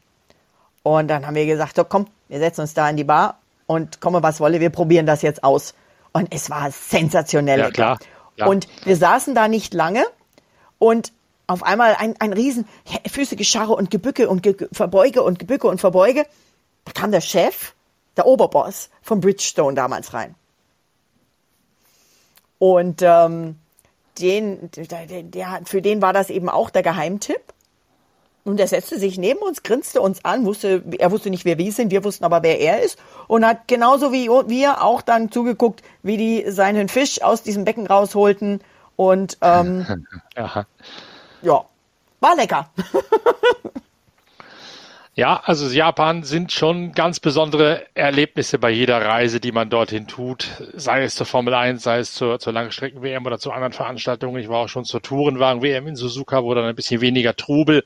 Und 0.84 1.08
dann 1.08 1.26
haben 1.26 1.36
wir 1.36 1.46
gesagt, 1.46 1.76
so 1.76 1.84
komm, 1.84 2.08
wir 2.28 2.40
setzen 2.40 2.62
uns 2.62 2.74
da 2.74 2.90
in 2.90 2.98
die 2.98 3.04
Bar 3.04 3.40
und 3.68 4.02
komme 4.02 4.24
was 4.24 4.40
wolle, 4.40 4.60
wir 4.60 4.70
probieren 4.70 5.06
das 5.06 5.22
jetzt 5.22 5.44
aus. 5.44 5.74
Und 6.12 6.34
es 6.34 6.50
war 6.50 6.72
sensationell. 6.72 7.60
Ja, 7.60 7.72
klar. 7.72 8.00
Ja. 8.36 8.48
Und 8.48 8.68
wir 8.86 8.96
saßen 8.96 9.36
da 9.36 9.48
nicht 9.48 9.74
lange 9.74 10.04
und 10.80 11.12
auf 11.46 11.64
einmal 11.64 11.96
ein, 11.96 12.16
ein 12.20 12.32
riesen 12.32 12.68
Füße 13.12 13.36
gescharre 13.36 13.74
und 13.74 13.92
Gebücke 13.92 14.30
und 14.30 14.44
Ge 14.44 14.56
Verbeuge 14.72 15.24
und 15.24 15.40
Gebücke 15.40 15.68
und 15.68 15.80
Verbeuge. 15.80 16.26
Da 16.86 16.92
kam 16.94 17.12
der 17.12 17.22
Chef, 17.22 17.74
der 18.18 18.26
Oberboss 18.26 18.90
von 19.02 19.20
Bridgestone 19.20 19.76
damals 19.76 20.14
rein. 20.14 20.36
Und 22.60 23.02
ähm, 23.02 23.58
den, 24.20 24.70
der, 24.72 25.24
der, 25.24 25.62
für 25.66 25.82
den 25.82 26.02
war 26.02 26.14
das 26.14 26.30
eben 26.30 26.50
auch 26.50 26.70
der 26.70 26.84
Geheimtipp. 26.84 27.42
Und 28.44 28.60
er 28.60 28.68
setzte 28.68 28.98
sich 28.98 29.18
neben 29.18 29.40
uns, 29.40 29.64
grinste 29.64 30.02
uns 30.02 30.24
an, 30.24 30.46
wusste, 30.46 30.84
er 30.98 31.12
wusste 31.12 31.30
nicht, 31.30 31.46
wer 31.46 31.58
wir 31.58 31.72
sind, 31.72 31.92
wir 31.92 32.04
wussten 32.04 32.24
aber, 32.24 32.42
wer 32.42 32.60
er 32.60 32.82
ist. 32.82 32.98
Und 33.28 33.46
hat 33.46 33.68
genauso 33.68 34.12
wie 34.12 34.30
wir 34.30 34.82
auch 34.84 35.02
dann 35.02 35.32
zugeguckt, 35.32 35.84
wie 36.04 36.18
die 36.18 36.50
seinen 36.50 36.90
Fisch 36.90 37.22
aus 37.22 37.44
diesem 37.44 37.66
Becken 37.66 37.86
rausholten. 37.86 38.62
Und 38.96 39.38
ähm, 39.42 40.06
ja, 41.42 41.66
war 42.22 42.36
lecker. 42.36 42.70
Ja, 45.16 45.42
also 45.44 45.68
Japan 45.68 46.24
sind 46.24 46.52
schon 46.54 46.94
ganz 46.94 47.20
besondere 47.20 47.86
Erlebnisse 47.94 48.58
bei 48.58 48.70
jeder 48.70 49.02
Reise, 49.04 49.40
die 49.42 49.52
man 49.52 49.70
dorthin 49.70 50.08
tut, 50.08 50.48
sei 50.74 51.04
es 51.04 51.16
zur 51.16 51.26
Formel 51.26 51.54
1, 51.54 51.84
sei 51.84 52.00
es 52.00 52.14
zur, 52.14 52.40
zur 52.40 52.54
Langstrecken-WM 52.54 53.26
oder 53.26 53.38
zu 53.38 53.52
anderen 53.52 53.74
Veranstaltungen. 53.74 54.42
Ich 54.42 54.48
war 54.48 54.60
auch 54.60 54.70
schon 54.70 54.86
zur 54.86 55.02
Tourenwagen-WM 55.02 55.88
in 55.88 55.96
Suzuka, 55.96 56.44
wo 56.44 56.54
dann 56.54 56.66
ein 56.66 56.76
bisschen 56.76 57.02
weniger 57.02 57.36
Trubel 57.36 57.84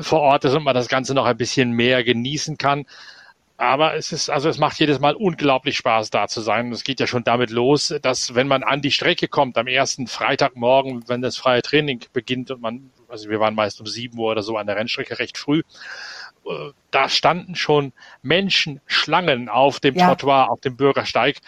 vor 0.00 0.20
Ort 0.20 0.44
ist 0.44 0.54
und 0.54 0.62
man 0.62 0.74
das 0.74 0.88
Ganze 0.88 1.14
noch 1.14 1.24
ein 1.26 1.36
bisschen 1.36 1.72
mehr 1.72 2.04
genießen 2.04 2.56
kann. 2.56 2.84
Aber 3.56 3.94
es 3.94 4.10
ist, 4.10 4.30
also 4.30 4.48
es 4.48 4.58
macht 4.58 4.78
jedes 4.80 4.98
Mal 4.98 5.14
unglaublich 5.14 5.76
Spaß, 5.76 6.10
da 6.10 6.26
zu 6.26 6.40
sein. 6.40 6.72
Es 6.72 6.82
geht 6.84 6.98
ja 6.98 7.06
schon 7.06 7.22
damit 7.24 7.50
los, 7.50 7.94
dass 8.02 8.34
wenn 8.34 8.48
man 8.48 8.64
an 8.64 8.82
die 8.82 8.90
Strecke 8.90 9.28
kommt, 9.28 9.56
am 9.58 9.68
ersten 9.68 10.08
Freitagmorgen, 10.08 11.04
wenn 11.08 11.22
das 11.22 11.36
freie 11.36 11.62
Training 11.62 12.00
beginnt 12.12 12.50
und 12.50 12.60
man, 12.60 12.90
also 13.08 13.30
wir 13.30 13.38
waren 13.38 13.54
meist 13.54 13.80
um 13.80 13.86
sieben 13.86 14.18
Uhr 14.18 14.32
oder 14.32 14.42
so 14.42 14.56
an 14.56 14.66
der 14.66 14.76
Rennstrecke 14.76 15.20
recht 15.20 15.38
früh, 15.38 15.62
da 16.90 17.08
standen 17.08 17.54
schon 17.54 17.92
Menschen, 18.22 18.80
Schlangen 18.86 19.48
auf 19.48 19.80
dem 19.80 19.96
ja. 19.96 20.06
Trottoir, 20.08 20.50
auf 20.50 20.60
dem 20.60 20.76
Bürgersteig. 20.76 21.38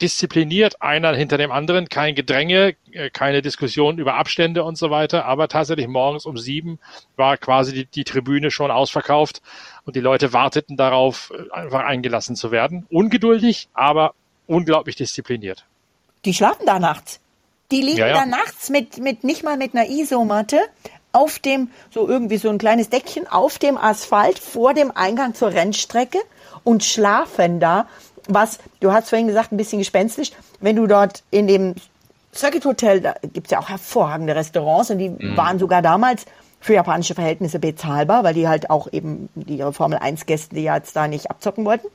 Diszipliniert, 0.00 0.80
einer 0.80 1.14
hinter 1.14 1.36
dem 1.36 1.52
anderen, 1.52 1.90
kein 1.90 2.14
Gedränge, 2.14 2.74
äh, 2.90 3.10
keine 3.10 3.42
Diskussion 3.42 3.98
über 3.98 4.14
Abstände 4.14 4.64
und 4.64 4.78
so 4.78 4.90
weiter. 4.90 5.26
Aber 5.26 5.46
tatsächlich 5.46 5.88
morgens 5.88 6.24
um 6.24 6.38
sieben 6.38 6.78
war 7.16 7.36
quasi 7.36 7.74
die, 7.74 7.84
die 7.84 8.04
Tribüne 8.04 8.50
schon 8.50 8.70
ausverkauft 8.70 9.42
und 9.84 9.96
die 9.96 10.00
Leute 10.00 10.32
warteten 10.32 10.78
darauf, 10.78 11.30
äh, 11.34 11.52
einfach 11.52 11.84
eingelassen 11.84 12.34
zu 12.34 12.50
werden. 12.50 12.86
Ungeduldig, 12.88 13.68
aber 13.74 14.14
unglaublich 14.46 14.96
diszipliniert. 14.96 15.66
Die 16.24 16.32
schlafen 16.32 16.64
da 16.64 16.78
nachts. 16.78 17.20
Die 17.70 17.82
liegen 17.82 17.98
ja, 17.98 18.08
ja. 18.08 18.14
da 18.14 18.26
nachts 18.26 18.70
mit, 18.70 18.98
mit 18.98 19.22
nicht 19.22 19.44
mal 19.44 19.56
mit 19.56 19.74
einer 19.74 19.88
Isomatte 19.88 20.60
auf 21.12 21.38
dem, 21.38 21.70
so 21.90 22.08
irgendwie 22.08 22.36
so 22.36 22.48
ein 22.48 22.58
kleines 22.58 22.90
Deckchen 22.90 23.26
auf 23.26 23.58
dem 23.58 23.76
Asphalt 23.76 24.38
vor 24.38 24.74
dem 24.74 24.92
Eingang 24.94 25.34
zur 25.34 25.52
Rennstrecke 25.52 26.18
und 26.64 26.84
schlafen 26.84 27.60
da. 27.60 27.86
Was, 28.28 28.58
du 28.80 28.92
hast 28.92 29.08
vorhin 29.08 29.26
gesagt, 29.26 29.52
ein 29.52 29.56
bisschen 29.56 29.78
gespenstisch, 29.78 30.30
wenn 30.60 30.76
du 30.76 30.86
dort 30.86 31.22
in 31.30 31.46
dem 31.46 31.74
Circuit 32.34 32.64
Hotel, 32.64 33.00
da 33.00 33.14
gibt's 33.32 33.50
ja 33.50 33.58
auch 33.58 33.68
hervorragende 33.68 34.36
Restaurants 34.36 34.90
und 34.90 34.98
die 34.98 35.10
mhm. 35.10 35.36
waren 35.36 35.58
sogar 35.58 35.82
damals 35.82 36.26
für 36.60 36.74
japanische 36.74 37.14
Verhältnisse 37.14 37.58
bezahlbar, 37.58 38.22
weil 38.22 38.34
die 38.34 38.46
halt 38.46 38.70
auch 38.70 38.92
eben 38.92 39.28
ihre 39.46 39.72
Formel 39.72 39.98
1 39.98 40.26
Gäste, 40.26 40.54
die 40.54 40.62
jetzt 40.62 40.94
da 40.94 41.08
nicht 41.08 41.30
abzocken 41.30 41.64
wollten. 41.64 41.88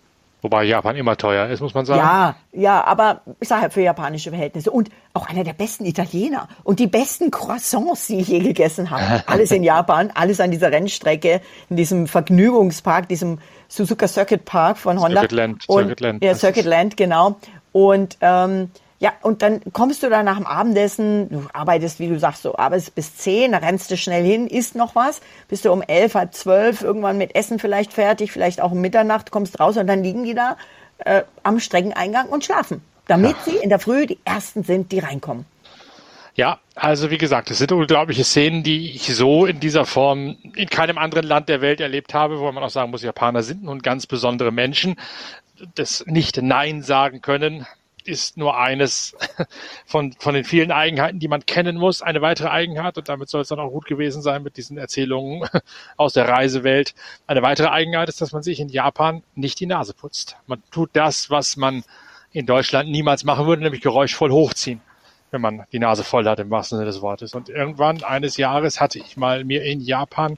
Wobei 0.46 0.64
Japan 0.66 0.96
immer 0.96 1.18
teuer 1.18 1.48
ist, 1.48 1.60
muss 1.60 1.74
man 1.74 1.88
sagen. 1.88 2.02
Ja, 2.02 2.36
ja, 2.52 2.84
aber 2.84 3.22
ich 3.40 3.48
sage 3.48 3.64
ja 3.64 3.70
für 3.72 3.82
japanische 3.82 4.30
Verhältnisse. 4.30 4.70
Und 4.70 4.92
auch 5.16 5.28
einer 5.28 5.44
der 5.44 5.54
besten 5.54 5.86
Italiener. 5.86 6.48
Und 6.64 6.78
die 6.78 6.86
besten 6.86 7.32
Croissants, 7.32 8.06
die 8.06 8.20
ich 8.20 8.28
je 8.28 8.42
gegessen 8.42 8.92
habe. 8.92 9.24
Alles 9.26 9.50
in 9.50 9.64
Japan, 9.64 10.12
alles 10.14 10.40
an 10.40 10.52
dieser 10.52 10.72
Rennstrecke, 10.72 11.42
in 11.72 11.78
diesem 11.78 12.06
Vergnügungspark, 12.06 13.10
diesem 13.10 13.40
Suzuka 13.70 14.08
Circuit 14.08 14.46
Park 14.46 14.78
von 14.78 15.00
Honda. 15.00 15.22
Circuit 15.22 15.32
Land. 15.32 15.64
Und, 15.68 15.78
Circuit 15.78 16.00
Land. 16.00 16.24
Ja, 16.24 16.36
Circuit 16.36 16.66
Land, 16.66 16.96
genau. 16.96 17.38
Und 17.72 18.20
ähm, 18.22 18.70
Ja, 19.00 19.14
und 19.22 19.42
dann 19.42 19.62
kommst 19.74 20.04
du 20.04 20.10
da 20.10 20.24
nach 20.24 20.38
dem 20.38 20.46
Abendessen, 20.46 21.30
du 21.30 21.48
arbeitest, 21.52 22.00
wie 22.00 22.08
du 22.08 22.18
sagst, 22.18 22.44
so 22.44 22.56
arbeitest 22.56 22.96
bis 22.96 23.18
zehn, 23.18 23.54
rennst 23.54 23.92
du 23.92 23.98
schnell 23.98 24.24
hin, 24.24 24.48
isst 24.48 24.76
noch 24.76 24.96
was, 24.96 25.20
bist 25.50 25.66
du 25.66 25.72
um 25.72 25.82
elf, 25.82 26.16
halb 26.16 26.34
zwölf, 26.34 26.82
irgendwann 26.82 27.18
mit 27.18 27.36
Essen 27.36 27.60
vielleicht 27.60 27.92
fertig, 27.92 28.32
vielleicht 28.32 28.62
auch 28.62 28.72
um 28.72 28.80
Mitternacht, 28.80 29.32
kommst 29.32 29.60
raus 29.60 29.76
und 29.76 29.88
dann 29.88 30.02
liegen 30.02 30.24
die 30.24 30.34
da 30.34 30.56
äh, 31.00 31.24
am 31.44 31.60
Streckeneingang 31.60 32.30
und 32.30 32.46
schlafen, 32.46 32.82
damit 33.08 33.36
ja. 33.46 33.52
sie 33.52 33.58
in 33.58 33.70
der 33.70 33.80
Früh 33.80 34.06
die 34.06 34.20
Ersten 34.24 34.64
sind, 34.64 34.94
die 34.94 35.00
reinkommen. 35.00 35.46
Ja, 36.36 36.60
also 36.76 37.12
wie 37.12 37.18
gesagt, 37.18 37.50
es 37.50 37.60
sind 37.60 37.72
unglaubliche 37.72 38.26
Szenen, 38.26 38.62
die 38.64 38.92
ich 38.92 39.16
so 39.16 39.46
in 39.46 39.62
dieser 39.62 39.86
Form 39.86 40.36
in 40.54 40.70
keinem 40.70 40.98
anderen 40.98 41.26
Land 41.26 41.48
der 41.48 41.62
Welt 41.62 41.80
erlebt 41.80 42.14
habe, 42.14 42.40
wo 42.40 42.52
man 42.52 42.64
auch 42.64 42.70
sagen 42.70 42.92
muss, 42.92 43.04
Japaner 43.04 43.42
sind 43.42 43.64
nun 43.64 43.82
ganz 43.82 44.06
besondere 44.06 44.52
Menschen. 44.52 44.98
Das 45.76 46.04
nicht 46.06 46.42
Nein 46.42 46.82
sagen 46.82 47.22
können, 47.22 47.66
ist 48.08 48.38
nur 48.38 48.58
eines 48.58 49.16
von, 49.86 50.14
von 50.14 50.34
den 50.34 50.44
vielen 50.44 50.72
Eigenheiten, 50.72 51.20
die 51.20 51.28
man 51.28 51.46
kennen 51.46 51.78
muss. 51.78 52.02
Eine 52.02 52.22
weitere 52.22 52.50
Eigenheit, 52.50 52.98
und 52.98 53.10
damit 53.10 53.30
soll 53.30 53.42
es 53.42 53.50
dann 53.50 53.60
auch 53.60 53.70
gut 53.70 53.86
gewesen 53.86 54.22
sein 54.22 54.44
mit 54.44 54.58
diesen 54.58 54.78
Erzählungen 54.78 55.48
aus 55.98 56.14
der 56.14 56.28
Reisewelt. 56.28 56.96
Eine 57.28 57.42
weitere 57.42 57.70
Eigenheit 57.70 58.10
ist, 58.10 58.22
dass 58.22 58.32
man 58.32 58.44
sich 58.44 58.60
in 58.60 58.70
Japan 58.70 59.24
nicht 59.36 59.60
die 59.60 59.66
Nase 59.66 59.94
putzt. 59.94 60.38
Man 60.48 60.62
tut 60.72 60.90
das, 60.94 61.30
was 61.30 61.58
man 61.58 61.84
in 62.32 62.46
Deutschland 62.46 62.90
niemals 62.90 63.24
machen 63.24 63.48
würde, 63.48 63.64
nämlich 63.64 63.82
geräuschvoll 63.82 64.32
hochziehen, 64.32 64.82
wenn 65.32 65.42
man 65.42 65.66
die 65.72 65.80
Nase 65.80 66.04
voll 66.04 66.26
hat, 66.26 66.40
im 66.40 66.50
wahrsten 66.50 66.78
Sinne 66.78 66.88
des 66.88 67.02
Wortes. 67.02 67.34
Und 67.34 67.50
irgendwann 67.50 68.04
eines 68.04 68.38
Jahres 68.38 68.82
hatte 68.82 69.00
ich 69.00 69.16
mal 69.16 69.44
mir 69.46 69.64
in 69.64 69.80
Japan 69.80 70.38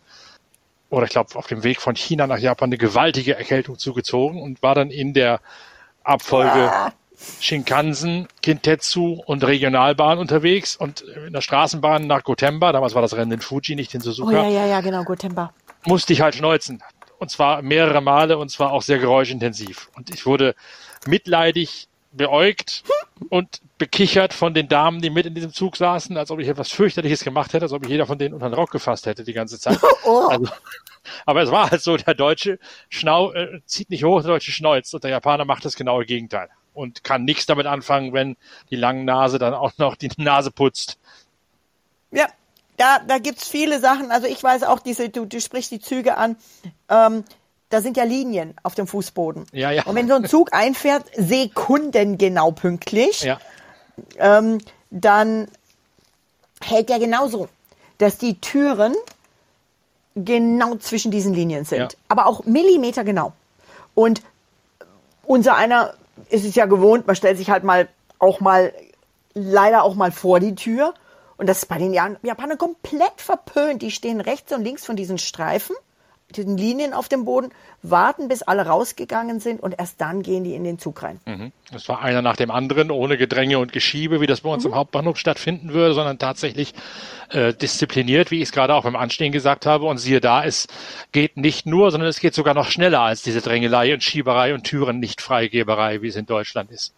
oder 0.90 1.06
ich 1.06 1.12
glaube 1.12 1.36
auf 1.36 1.48
dem 1.48 1.64
Weg 1.64 1.82
von 1.82 1.96
China 1.96 2.28
nach 2.28 2.38
Japan 2.38 2.70
eine 2.70 2.78
gewaltige 2.78 3.36
Erkältung 3.36 3.78
zugezogen 3.78 4.42
und 4.42 4.62
war 4.64 4.76
dann 4.76 4.90
in 4.90 5.14
der 5.14 5.42
Abfolge 6.04 6.72
ah. 6.72 6.94
Shinkansen, 7.40 8.28
Kintetsu 8.42 9.22
und 9.26 9.44
Regionalbahn 9.44 10.20
unterwegs 10.20 10.76
und 10.76 11.02
in 11.02 11.34
der 11.34 11.42
Straßenbahn 11.42 12.06
nach 12.06 12.24
Gotemba, 12.24 12.72
damals 12.72 12.94
war 12.94 13.02
das 13.02 13.16
Rennen 13.16 13.32
in 13.32 13.42
Fuji, 13.42 13.76
nicht 13.76 13.94
in 13.96 14.02
Suzuka. 14.02 14.30
Oh 14.30 14.34
ja, 14.34 14.48
ja, 14.48 14.66
ja, 14.68 14.82
genau, 14.82 15.04
Gotemba. 15.04 15.54
Musste 15.86 16.14
ich 16.14 16.22
halt 16.22 16.36
schneuzen. 16.36 16.84
Und 17.20 17.32
zwar 17.32 17.64
mehrere 17.64 18.02
Male 18.02 18.38
und 18.38 18.50
zwar 18.50 18.72
auch 18.72 18.84
sehr 18.84 19.00
geräuschintensiv. 19.00 19.90
Und 19.96 20.14
ich 20.14 20.26
wurde 20.28 20.54
mitleidig 21.08 21.88
beäugt 22.12 22.84
und 23.30 23.62
bekichert 23.80 24.34
von 24.34 24.54
den 24.54 24.68
Damen, 24.68 25.02
die 25.02 25.10
mit 25.10 25.26
in 25.26 25.34
diesem 25.34 25.54
Zug 25.54 25.76
saßen, 25.76 26.18
als 26.18 26.30
ob 26.30 26.40
ich 26.40 26.48
etwas 26.48 26.72
fürchterliches 26.72 27.24
gemacht 27.24 27.54
hätte, 27.54 27.66
als 27.66 27.74
ob 27.74 27.84
ich 27.84 27.90
jeder 27.90 28.06
von 28.06 28.20
denen 28.20 28.36
unter 28.36 28.50
den 28.50 28.54
Rock 28.54 28.72
gefasst 28.72 29.08
hätte 29.08 29.24
die 29.24 29.34
ganze 29.34 29.60
Zeit. 29.60 29.80
Oh. 30.04 30.28
Also, 30.30 30.48
aber 31.26 31.42
es 31.42 31.52
war 31.52 31.70
halt 31.70 31.82
so, 31.82 31.98
der 31.98 32.14
Deutsche 32.14 32.60
schnau, 32.88 33.34
äh, 33.34 33.60
zieht 33.66 33.90
nicht 33.90 34.06
hoch, 34.06 34.22
der 34.22 34.32
Deutsche 34.32 34.54
schneuzt 34.54 34.94
und 34.96 35.04
der 35.04 35.12
Japaner 35.12 35.44
macht 35.44 35.66
das 35.66 35.76
genaue 35.76 36.06
Gegenteil 36.06 36.50
und 36.78 37.04
kann 37.04 37.26
nichts 37.26 37.48
damit 37.48 37.66
anfangen, 37.66 38.14
wenn 38.14 38.38
die 38.70 38.76
lange 38.76 39.04
Nase 39.04 39.40
dann 39.40 39.54
auch 39.54 39.74
noch 39.78 39.96
die 39.96 40.12
Nase 40.18 40.52
putzt. 40.52 40.98
Ja, 42.12 42.28
da, 42.78 43.00
da 43.06 43.18
gibt's 43.18 43.48
viele 43.50 43.80
Sachen. 43.80 44.12
Also 44.12 44.28
ich 44.28 44.42
weiß 44.42 44.64
auch, 44.64 44.80
diese, 44.80 45.10
du, 45.10 45.26
du 45.26 45.42
sprichst 45.42 45.72
die 45.72 45.80
Züge 45.80 46.18
an. 46.18 46.38
Ähm, 46.88 47.24
da 47.70 47.82
sind 47.82 47.98
ja 47.98 48.04
Linien 48.04 48.54
auf 48.64 48.76
dem 48.76 48.88
Fußboden. 48.88 49.46
Ja, 49.52 49.72
ja. 49.72 49.84
Und 49.86 49.96
wenn 49.96 50.08
so 50.08 50.14
ein 50.14 50.26
Zug 50.26 50.54
einfährt, 50.54 51.04
sekundengenau 51.16 52.52
pünktlich, 52.52 53.24
ja. 53.24 53.40
ähm, 54.18 54.60
dann 54.90 55.50
hält 56.62 56.90
der 56.90 57.00
genauso, 57.00 57.50
dass 57.98 58.18
die 58.18 58.40
Türen 58.40 58.94
genau 60.16 60.76
zwischen 60.76 61.12
diesen 61.12 61.34
Linien 61.34 61.66
sind. 61.66 61.80
Ja. 61.80 62.00
Aber 62.08 62.28
auch 62.28 62.46
Millimeter 62.46 63.04
genau. 63.04 63.34
Und 63.96 64.22
unser 65.24 65.56
einer 65.56 65.96
ist 66.30 66.46
es 66.46 66.56
ja 66.56 66.66
gewohnt, 66.66 67.08
man 67.08 67.16
stellt 67.16 67.38
sich 67.38 67.50
halt 67.50 67.64
mal 67.64 67.88
auch 68.20 68.40
mal, 68.40 68.74
leider 69.34 69.84
auch 69.84 69.96
mal 69.96 70.12
vor 70.12 70.40
die 70.40 70.56
Tür. 70.56 70.94
Und 71.38 71.48
das 71.48 71.60
ist 71.60 71.66
bei 71.68 71.78
den 71.78 71.94
Japanern 71.94 72.58
komplett 72.58 73.22
verpönt. 73.22 73.82
Die 73.84 73.92
stehen 73.92 74.22
rechts 74.22 74.52
und 74.52 74.64
links 74.64 74.86
von 74.86 74.96
diesen 74.96 75.20
Streifen, 75.20 75.76
diesen 76.36 76.58
Linien 76.58 76.94
auf 76.94 77.08
dem 77.08 77.24
Boden, 77.24 77.52
warten, 77.82 78.28
bis 78.28 78.42
alle 78.42 78.66
rausgegangen 78.66 79.40
sind 79.40 79.62
und 79.62 79.76
erst 79.78 80.02
dann 80.02 80.24
gehen 80.24 80.44
die 80.44 80.56
in 80.56 80.64
den 80.64 80.78
Zug 80.78 81.02
rein. 81.02 81.20
Mhm. 81.26 81.52
Das 81.72 81.88
war 81.88 82.02
einer 82.02 82.22
nach 82.22 82.36
dem 82.36 82.52
anderen, 82.52 82.92
ohne 82.92 83.18
Gedränge 83.18 83.60
und 83.60 83.72
Geschiebe, 83.72 84.20
wie 84.20 84.28
das 84.28 84.42
bei 84.42 84.50
uns 84.50 84.64
mhm. 84.64 84.72
im 84.72 84.76
Hauptbahnhof 84.76 85.18
stattfinden 85.18 85.74
würde, 85.74 85.94
sondern 85.94 86.20
tatsächlich 86.20 86.74
äh, 87.30 87.54
diszipliniert, 87.54 88.30
wie 88.30 88.38
ich 88.38 88.44
es 88.44 88.52
gerade 88.52 88.74
auch 88.74 88.84
beim 88.84 88.98
Anstehen 88.98 89.32
gesagt 89.32 89.66
habe. 89.66 89.86
Und 89.86 90.00
siehe 90.00 90.20
da, 90.20 90.44
es 90.44 90.68
geht 91.14 91.38
nicht 91.38 91.66
nur, 91.66 91.92
sondern 91.92 92.10
es 92.10 92.20
geht 92.20 92.34
sogar 92.34 92.54
noch 92.54 92.70
schneller 92.70 93.02
als 93.02 93.22
diese 93.22 93.42
Drängelei 93.42 93.94
und 93.94 94.04
Schieberei 94.04 94.54
und 94.54 94.64
Türen-Nichtfreigeberei, 94.64 96.02
wie 96.02 96.10
es 96.10 96.18
in 96.18 96.26
Deutschland 96.26 96.72
ist. 96.72 96.94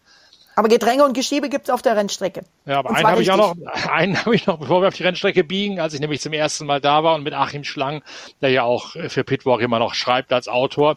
Aber 0.56 0.68
Gedränge 0.68 1.04
und 1.04 1.14
Geschiebe 1.14 1.48
gibt 1.48 1.64
es 1.64 1.70
auf 1.70 1.80
der 1.80 1.96
Rennstrecke. 1.96 2.42
Ja, 2.66 2.80
aber 2.80 2.90
einen 2.90 3.06
habe 3.06 3.22
ich 3.22 3.30
auch 3.30 3.36
noch, 3.36 3.56
einen 3.90 4.18
habe 4.18 4.34
ich 4.34 4.46
noch, 4.46 4.58
bevor 4.58 4.82
wir 4.82 4.88
auf 4.88 4.94
die 4.94 5.04
Rennstrecke 5.04 5.44
biegen, 5.44 5.80
als 5.80 5.94
ich 5.94 6.00
nämlich 6.00 6.20
zum 6.20 6.32
ersten 6.32 6.66
Mal 6.66 6.80
da 6.80 7.04
war 7.04 7.14
und 7.14 7.22
mit 7.22 7.34
Achim 7.34 7.64
Schlang, 7.64 8.02
der 8.40 8.50
ja 8.50 8.64
auch 8.64 8.90
für 9.08 9.24
Pitwalk 9.24 9.60
immer 9.60 9.78
noch 9.78 9.94
schreibt 9.94 10.32
als 10.32 10.48
Autor, 10.48 10.96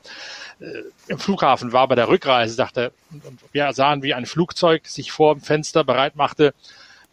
äh, 0.59 0.65
im 1.07 1.19
Flughafen 1.19 1.71
war 1.71 1.87
bei 1.87 1.95
der 1.95 2.07
Rückreise, 2.07 2.57
dachte, 2.57 2.91
und 3.11 3.39
wir 3.51 3.71
sahen, 3.73 4.03
wie 4.03 4.13
ein 4.13 4.25
Flugzeug 4.25 4.87
sich 4.87 5.11
vor 5.11 5.35
dem 5.35 5.41
Fenster 5.41 5.83
bereit 5.83 6.15
machte, 6.15 6.53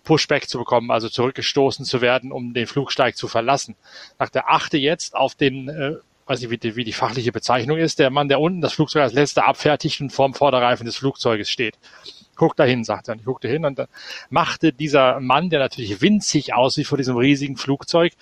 Pushback 0.05 0.49
zu 0.49 0.59
bekommen, 0.59 0.91
also 0.91 1.09
zurückgestoßen 1.09 1.85
zu 1.85 2.01
werden, 2.01 2.33
um 2.33 2.55
den 2.55 2.67
Flugsteig 2.67 3.17
zu 3.17 3.29
verlassen. 3.29 3.77
Dachte, 4.19 4.49
achte 4.49 4.79
jetzt 4.79 5.15
auf 5.15 5.35
den 5.35 5.69
äh, 5.69 5.97
weiß 6.27 6.41
nicht, 6.41 6.51
wie 6.51 6.59
die, 6.59 6.77
wie 6.77 6.85
die 6.85 6.93
fachliche 6.93 7.33
Bezeichnung 7.33 7.77
ist, 7.77 7.99
der 7.99 8.11
Mann, 8.11 8.29
der 8.29 8.41
unten 8.41 8.61
das 8.61 8.73
Flugzeug 8.73 9.03
als 9.03 9.13
letzter 9.13 9.49
abfertigt 9.49 10.01
und 10.01 10.11
vorm 10.11 10.33
Vorderreifen 10.33 10.87
des 10.87 10.97
Flugzeuges 10.97 11.51
steht 11.51 11.77
guck 12.41 12.57
da 12.57 12.65
hin, 12.65 12.85
sagte 12.85 13.13
er. 13.13 13.17
Ich 13.17 13.25
guckte 13.25 13.49
hin 13.49 13.67
und 13.67 13.79
dann 13.79 13.87
machte 14.31 14.73
dieser 14.73 15.21
Mann, 15.21 15.51
der 15.51 15.61
natürlich 15.61 16.01
winzig 16.01 16.55
aussieht 16.55 16.87
vor 16.87 16.97
diesem 16.97 17.19
riesigen 17.19 17.59
Flugzeug, 17.59 18.15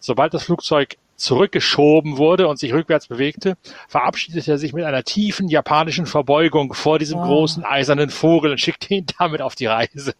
sobald 0.00 0.34
das 0.34 0.42
Flugzeug 0.42 0.96
zurückgeschoben 1.14 2.16
wurde 2.16 2.48
und 2.48 2.58
sich 2.58 2.72
rückwärts 2.72 3.06
bewegte, 3.06 3.56
verabschiedete 3.86 4.50
er 4.50 4.58
sich 4.58 4.72
mit 4.72 4.84
einer 4.84 5.04
tiefen 5.04 5.48
japanischen 5.48 6.06
Verbeugung 6.06 6.74
vor 6.74 6.98
diesem 6.98 7.20
oh. 7.20 7.24
großen 7.24 7.64
eisernen 7.64 8.10
Vogel 8.10 8.50
und 8.50 8.58
schickte 8.58 8.92
ihn 8.94 9.06
damit 9.20 9.40
auf 9.40 9.54
die 9.54 9.66
Reise. 9.66 10.14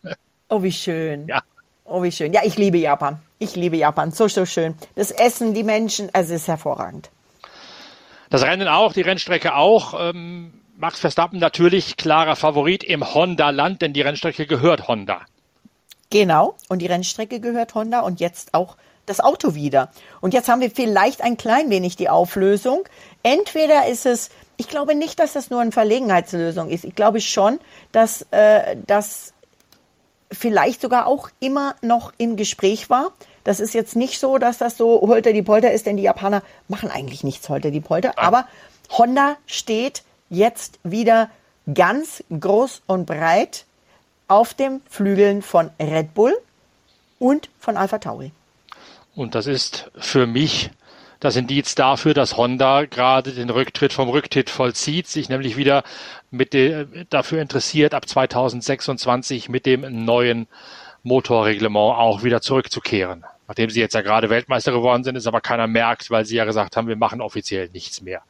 Oh, 0.49 0.63
wie 0.63 0.71
schön. 0.71 1.27
Ja. 1.27 1.43
Oh, 1.85 2.05
wie 2.05 2.13
schön. 2.13 2.33
Ja, 2.33 2.43
ich 2.45 2.57
liebe 2.57 2.79
Japan. 2.79 3.21
Ich 3.41 3.57
liebe 3.57 3.77
Japan. 3.77 4.13
So, 4.13 4.29
so 4.29 4.47
schön. 4.47 4.77
Das 4.95 5.11
Essen, 5.11 5.53
die 5.53 5.65
Menschen, 5.65 6.11
also 6.13 6.33
es 6.33 6.43
ist 6.43 6.49
hervorragend. 6.49 7.11
Das 8.31 8.45
Rennen 8.45 8.69
auch, 8.69 8.93
die 8.93 9.01
Rennstrecke 9.01 9.57
auch. 9.57 9.95
Ähm, 9.99 10.53
Max 10.77 11.01
Verstappen 11.01 11.39
natürlich 11.39 11.97
klarer 11.97 12.37
Favorit 12.37 12.83
im 12.83 13.15
Honda-Land, 13.15 13.83
denn 13.83 13.93
die 13.93 14.01
Rennstrecke 14.01 14.47
gehört 14.47 14.89
Honda. 14.89 15.21
Genau, 16.11 16.57
und 16.69 16.81
die 16.81 16.87
Rennstrecke 16.87 17.41
gehört 17.41 17.75
Honda 17.75 18.01
und 18.01 18.21
jetzt 18.21 18.55
auch 18.55 18.77
das 19.07 19.21
Auto 19.21 19.55
wieder. 19.55 19.91
Und 20.21 20.35
jetzt 20.35 20.49
haben 20.49 20.61
wir 20.61 20.71
vielleicht 20.71 21.23
ein 21.23 21.37
klein 21.37 21.71
wenig 21.71 21.97
die 21.97 22.09
Auflösung. 22.09 22.85
Entweder 23.23 23.87
ist 23.89 24.07
es, 24.07 24.31
ich 24.57 24.69
glaube 24.69 24.95
nicht, 24.95 25.19
dass 25.19 25.33
das 25.33 25.51
nur 25.51 25.61
eine 25.61 25.73
Verlegenheitslösung 25.73 26.69
ist. 26.69 26.85
Ich 26.85 26.95
glaube 26.95 27.21
schon, 27.21 27.59
dass 27.91 28.27
äh, 28.31 28.77
das 28.87 29.35
vielleicht 30.31 30.81
sogar 30.81 31.07
auch 31.07 31.29
immer 31.41 31.75
noch 31.83 32.13
im 32.17 32.37
Gespräch 32.37 32.89
war. 32.91 33.13
Das 33.45 33.61
ist 33.61 33.75
jetzt 33.75 33.97
nicht 33.97 34.19
so, 34.19 34.39
dass 34.39 34.59
das 34.59 34.77
so 34.77 35.01
holter 35.03 35.33
die 35.33 35.43
Polter 35.43 35.73
ist, 35.73 35.87
denn 35.87 35.97
die 35.97 36.05
Japaner 36.05 36.43
machen 36.69 36.91
eigentlich 36.91 37.25
nichts 37.25 37.49
holter 37.49 37.71
die 37.71 37.81
Polter. 37.81 38.19
Aber 38.19 38.47
Honda 38.91 39.37
steht 39.47 40.05
jetzt 40.33 40.81
wieder 40.83 41.31
ganz 41.73 42.25
groß 42.31 42.83
und 42.87 43.07
breit 43.07 43.67
auf 44.27 44.55
dem 44.55 44.81
Flügeln 44.89 45.43
von 45.43 45.71
Red 45.79 46.15
Bull 46.15 46.35
und 47.19 47.51
von 47.61 47.77
Alpha 47.77 47.99
Tauri. 47.99 48.33
Und 49.15 49.35
das 49.35 49.47
ist 49.47 49.91
für 49.97 50.27
mich 50.27 50.71
das 51.21 51.37
Indiz 51.37 51.75
dafür, 51.75 52.15
dass 52.15 52.37
Honda 52.37 52.87
gerade 52.87 53.33
den 53.33 53.51
Rücktritt 53.51 53.93
vom 53.93 54.09
Rücktritt 54.09 54.51
vollzieht, 54.51 55.07
sich 55.07 55.29
nämlich 55.29 55.57
wieder 55.57 55.85
mit 56.31 56.53
de, 56.55 57.05
dafür 57.11 57.41
interessiert, 57.41 57.95
ab 57.95 58.09
2026 58.09 59.49
mit 59.49 59.67
dem 59.67 60.05
neuen 60.05 60.49
Motorreglement 61.05 61.99
auch 61.99 62.25
wieder 62.25 62.41
zurückzukehren. 62.41 63.25
Nachdem 63.47 63.71
sie 63.71 63.81
jetzt 63.81 63.95
ja 63.95 64.01
gerade 64.01 64.31
Weltmeister 64.31 64.73
geworden 64.73 65.05
sind, 65.05 65.15
ist 65.15 65.27
aber 65.27 65.43
keiner 65.43 65.67
merkt, 65.67 66.11
weil 66.11 66.25
sie 66.25 66.37
ja 66.37 66.45
gesagt 66.45 66.77
haben, 66.77 66.89
wir 66.89 66.97
machen 66.97 67.21
offiziell 67.21 67.69
nichts 67.73 68.01
mehr. 68.01 68.23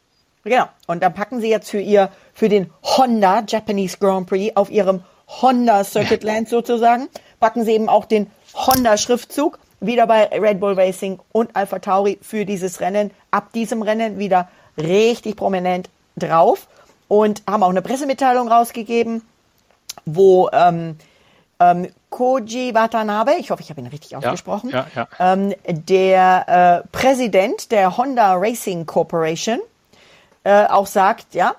Genau. 0.44 0.64
Und 0.87 1.02
dann 1.02 1.14
packen 1.14 1.40
sie 1.40 1.48
jetzt 1.48 1.70
für 1.70 1.81
ihr, 1.81 2.11
für 2.35 2.48
den 2.48 2.70
Honda 2.83 3.44
Japanese 3.46 3.98
Grand 3.98 4.28
Prix 4.28 4.57
auf 4.57 4.70
ihrem 4.70 5.02
Honda 5.40 5.85
Circuit 5.85 6.24
Land 6.24 6.48
sozusagen, 6.48 7.09
packen 7.40 7.64
sie 7.64 7.72
eben 7.72 7.88
auch 7.88 8.05
den 8.05 8.31
Honda 8.55 8.96
Schriftzug 8.96 9.59
wieder 9.81 10.07
bei 10.07 10.26
Red 10.26 10.61
Bull 10.61 10.74
Racing 10.74 11.18
und 11.33 11.57
Alpha 11.57 11.78
Tauri 11.78 12.18
für 12.22 12.44
dieses 12.44 12.81
Rennen. 12.81 13.11
Ab 13.31 13.52
diesem 13.52 13.83
Rennen 13.83 14.18
wieder 14.18 14.48
richtig 14.76 15.37
prominent 15.37 15.88
drauf 16.16 16.68
und 17.09 17.42
haben 17.48 17.62
auch 17.62 17.70
eine 17.70 17.83
Pressemitteilung 17.83 18.48
rausgegeben, 18.48 19.22
wo 20.05 20.48
ähm, 20.52 20.96
ähm, 21.61 21.88
Koji 22.11 22.74
Watanabe, 22.74 23.33
ich 23.38 23.50
hoffe, 23.50 23.62
ich 23.62 23.70
habe 23.70 23.81
ihn 23.81 23.87
richtig 23.87 24.16
ausgesprochen, 24.16 24.70
ja, 24.70 24.87
ja, 24.94 25.09
ja. 25.18 25.33
Ähm, 25.33 25.55
der 25.66 26.85
äh, 26.85 26.88
Präsident 26.92 27.72
der 27.72 27.96
Honda 27.96 28.35
Racing 28.35 28.87
Corporation, 28.87 29.61
äh, 30.44 30.66
auch 30.66 30.87
sagt, 30.87 31.35
ja, 31.35 31.55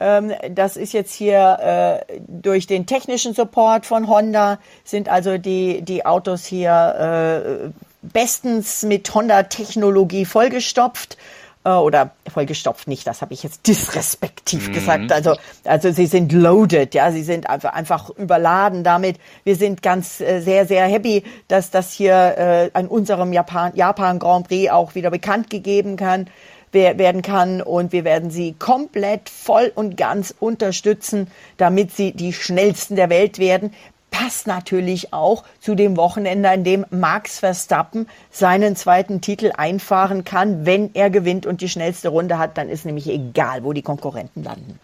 Ähm, 0.00 0.32
das 0.50 0.76
ist 0.76 0.92
jetzt 0.92 1.12
hier 1.12 2.04
äh, 2.08 2.20
durch 2.28 2.66
den 2.66 2.86
technischen 2.86 3.34
Support 3.34 3.84
von 3.84 4.06
Honda 4.06 4.58
sind 4.84 5.08
also 5.08 5.38
die, 5.38 5.82
die 5.82 6.06
Autos 6.06 6.46
hier 6.46 7.72
äh, 7.72 7.72
bestens 8.02 8.84
mit 8.84 9.12
Honda-Technologie 9.12 10.24
vollgestopft 10.24 11.18
äh, 11.64 11.70
oder 11.70 12.12
vollgestopft 12.28 12.86
nicht, 12.86 13.08
das 13.08 13.22
habe 13.22 13.34
ich 13.34 13.42
jetzt 13.42 13.66
disrespektiv 13.66 14.68
mhm. 14.68 14.72
gesagt. 14.72 15.10
Also, 15.10 15.34
also 15.64 15.90
sie 15.90 16.06
sind 16.06 16.32
loaded, 16.32 16.94
ja, 16.94 17.10
sie 17.10 17.24
sind 17.24 17.50
einfach, 17.50 17.72
einfach 17.72 18.10
überladen 18.10 18.84
damit. 18.84 19.16
Wir 19.42 19.56
sind 19.56 19.82
ganz 19.82 20.20
äh, 20.20 20.40
sehr, 20.40 20.66
sehr 20.66 20.86
happy, 20.86 21.24
dass 21.48 21.72
das 21.72 21.92
hier 21.92 22.14
äh, 22.14 22.70
an 22.72 22.86
unserem 22.86 23.32
Japan, 23.32 23.72
Japan 23.74 24.20
Grand 24.20 24.46
Prix 24.46 24.70
auch 24.70 24.94
wieder 24.94 25.10
bekannt 25.10 25.50
gegeben 25.50 25.96
kann 25.96 26.28
werden 26.72 27.22
kann 27.22 27.62
und 27.62 27.92
wir 27.92 28.04
werden 28.04 28.30
sie 28.30 28.54
komplett 28.58 29.28
voll 29.28 29.72
und 29.74 29.96
ganz 29.96 30.34
unterstützen, 30.38 31.28
damit 31.56 31.92
sie 31.92 32.12
die 32.12 32.32
schnellsten 32.32 32.96
der 32.96 33.10
Welt 33.10 33.38
werden. 33.38 33.72
Passt 34.10 34.46
natürlich 34.46 35.12
auch 35.12 35.44
zu 35.60 35.74
dem 35.74 35.96
Wochenende, 35.96 36.48
an 36.48 36.64
dem 36.64 36.86
Max 36.90 37.38
Verstappen 37.38 38.08
seinen 38.30 38.74
zweiten 38.74 39.20
Titel 39.20 39.52
einfahren 39.56 40.24
kann. 40.24 40.66
Wenn 40.66 40.90
er 40.94 41.10
gewinnt 41.10 41.46
und 41.46 41.60
die 41.60 41.68
schnellste 41.68 42.08
Runde 42.08 42.38
hat, 42.38 42.58
dann 42.58 42.68
ist 42.68 42.84
nämlich 42.84 43.08
egal, 43.08 43.64
wo 43.64 43.72
die 43.72 43.82
Konkurrenten 43.82 44.42
landen. 44.42 44.80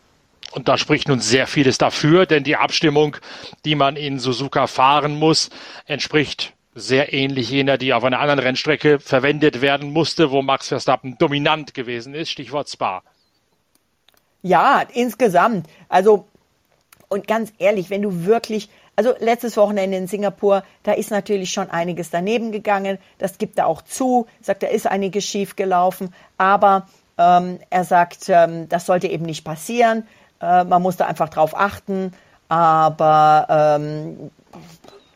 Und 0.52 0.68
da 0.68 0.78
spricht 0.78 1.08
nun 1.08 1.18
sehr 1.18 1.48
vieles 1.48 1.78
dafür, 1.78 2.26
denn 2.26 2.44
die 2.44 2.56
Abstimmung, 2.56 3.16
die 3.64 3.74
man 3.74 3.96
in 3.96 4.20
Suzuka 4.20 4.68
fahren 4.68 5.18
muss, 5.18 5.50
entspricht 5.86 6.52
sehr 6.74 7.12
ähnlich 7.12 7.50
jener, 7.50 7.78
die 7.78 7.92
auf 7.94 8.04
einer 8.04 8.20
anderen 8.20 8.40
Rennstrecke 8.40 8.98
verwendet 8.98 9.60
werden 9.60 9.92
musste, 9.92 10.30
wo 10.30 10.42
Max 10.42 10.68
Verstappen 10.68 11.16
dominant 11.18 11.74
gewesen 11.74 12.14
ist. 12.14 12.30
Stichwort 12.30 12.68
Spa. 12.68 13.02
Ja, 14.42 14.82
insgesamt. 14.92 15.66
Also, 15.88 16.26
und 17.08 17.26
ganz 17.26 17.52
ehrlich, 17.58 17.90
wenn 17.90 18.02
du 18.02 18.24
wirklich, 18.26 18.68
also 18.96 19.14
letztes 19.18 19.56
Wochenende 19.56 19.96
in 19.96 20.06
Singapur, 20.06 20.64
da 20.82 20.92
ist 20.92 21.10
natürlich 21.10 21.50
schon 21.50 21.70
einiges 21.70 22.10
daneben 22.10 22.52
gegangen. 22.52 22.98
Das 23.18 23.38
gibt 23.38 23.58
er 23.58 23.66
auch 23.66 23.82
zu, 23.82 24.26
sagt, 24.40 24.62
da 24.62 24.66
ist 24.66 24.86
einiges 24.86 25.24
schief 25.24 25.56
gelaufen. 25.56 26.12
Aber 26.36 26.86
ähm, 27.16 27.60
er 27.70 27.84
sagt, 27.84 28.28
ähm, 28.28 28.68
das 28.68 28.86
sollte 28.86 29.06
eben 29.06 29.24
nicht 29.24 29.44
passieren. 29.44 30.06
Äh, 30.40 30.64
man 30.64 30.82
muss 30.82 30.96
da 30.96 31.06
einfach 31.06 31.28
drauf 31.28 31.56
achten. 31.56 32.12
Aber 32.48 33.46
ähm, 33.80 34.30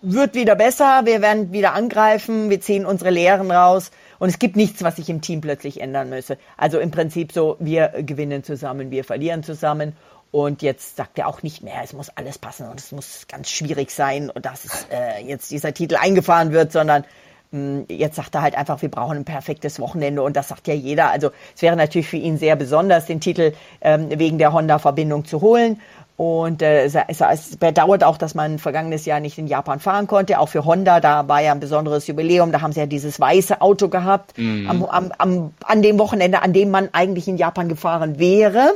wird 0.02 0.34
wieder 0.34 0.54
besser, 0.54 1.02
wir 1.04 1.20
werden 1.22 1.52
wieder 1.52 1.74
angreifen, 1.74 2.50
wir 2.50 2.60
ziehen 2.60 2.86
unsere 2.86 3.10
Lehren 3.10 3.50
raus 3.50 3.90
und 4.18 4.28
es 4.28 4.38
gibt 4.38 4.56
nichts, 4.56 4.82
was 4.82 4.96
sich 4.96 5.08
im 5.08 5.20
Team 5.20 5.40
plötzlich 5.40 5.80
ändern 5.80 6.08
müsse. 6.08 6.38
Also 6.56 6.78
im 6.78 6.90
Prinzip 6.90 7.32
so, 7.32 7.56
wir 7.58 7.88
gewinnen 7.98 8.44
zusammen, 8.44 8.90
wir 8.90 9.04
verlieren 9.04 9.42
zusammen 9.42 9.94
und 10.30 10.62
jetzt 10.62 10.96
sagt 10.96 11.18
er 11.18 11.26
auch 11.26 11.42
nicht 11.42 11.62
mehr, 11.62 11.80
es 11.82 11.92
muss 11.92 12.10
alles 12.10 12.38
passen 12.38 12.68
und 12.68 12.80
es 12.80 12.92
muss 12.92 13.26
ganz 13.28 13.50
schwierig 13.50 13.90
sein 13.90 14.30
und 14.30 14.44
dass 14.44 14.86
äh, 14.92 15.24
jetzt 15.24 15.50
dieser 15.50 15.72
Titel 15.72 15.96
eingefahren 15.96 16.52
wird, 16.52 16.70
sondern 16.70 17.04
mh, 17.50 17.58
hm, 17.58 17.86
jetzt 17.88 18.16
sagt 18.16 18.34
er 18.34 18.42
halt 18.42 18.54
einfach, 18.54 18.82
wir 18.82 18.90
brauchen 18.90 19.16
ein 19.16 19.24
perfektes 19.24 19.80
Wochenende 19.80 20.22
und 20.22 20.36
das 20.36 20.48
sagt 20.48 20.68
ja 20.68 20.74
jeder. 20.74 21.10
Also 21.10 21.30
es 21.56 21.62
wäre 21.62 21.76
natürlich 21.76 22.08
für 22.08 22.18
ihn 22.18 22.36
sehr 22.36 22.56
besonders, 22.56 23.06
den 23.06 23.20
Titel 23.20 23.52
ähm, 23.80 24.10
wegen 24.18 24.38
der 24.38 24.52
Honda-Verbindung 24.52 25.24
zu 25.24 25.40
holen 25.40 25.80
und 26.18 26.62
äh, 26.62 26.82
es, 26.82 26.96
es 26.96 27.56
bedauert 27.58 28.02
auch, 28.02 28.18
dass 28.18 28.34
man 28.34 28.58
vergangenes 28.58 29.06
Jahr 29.06 29.20
nicht 29.20 29.38
in 29.38 29.46
Japan 29.46 29.78
fahren 29.78 30.08
konnte. 30.08 30.40
Auch 30.40 30.48
für 30.48 30.64
Honda, 30.64 30.98
da 30.98 31.28
war 31.28 31.40
ja 31.40 31.52
ein 31.52 31.60
besonderes 31.60 32.08
Jubiläum. 32.08 32.50
Da 32.50 32.60
haben 32.60 32.72
sie 32.72 32.80
ja 32.80 32.86
dieses 32.86 33.20
weiße 33.20 33.60
Auto 33.60 33.88
gehabt 33.88 34.36
mhm. 34.36 34.68
am, 34.68 34.84
am, 34.84 35.12
am, 35.16 35.54
an 35.62 35.80
dem 35.80 35.96
Wochenende, 36.00 36.42
an 36.42 36.52
dem 36.52 36.72
man 36.72 36.88
eigentlich 36.90 37.28
in 37.28 37.36
Japan 37.36 37.68
gefahren 37.68 38.18
wäre. 38.18 38.74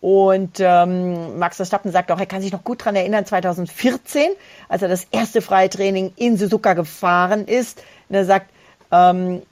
Und 0.00 0.60
ähm, 0.60 1.36
Max 1.36 1.56
Verstappen 1.56 1.90
sagt 1.90 2.12
auch, 2.12 2.20
er 2.20 2.26
kann 2.26 2.42
sich 2.42 2.52
noch 2.52 2.62
gut 2.62 2.84
dran 2.84 2.94
erinnern, 2.94 3.26
2014, 3.26 4.30
als 4.68 4.82
er 4.82 4.88
das 4.88 5.08
erste 5.10 5.42
Freitraining 5.42 6.12
in 6.14 6.36
Suzuka 6.36 6.74
gefahren 6.74 7.44
ist. 7.46 7.82
Und 8.08 8.14
er 8.14 8.24
sagt, 8.24 8.46
ähm, 8.92 9.42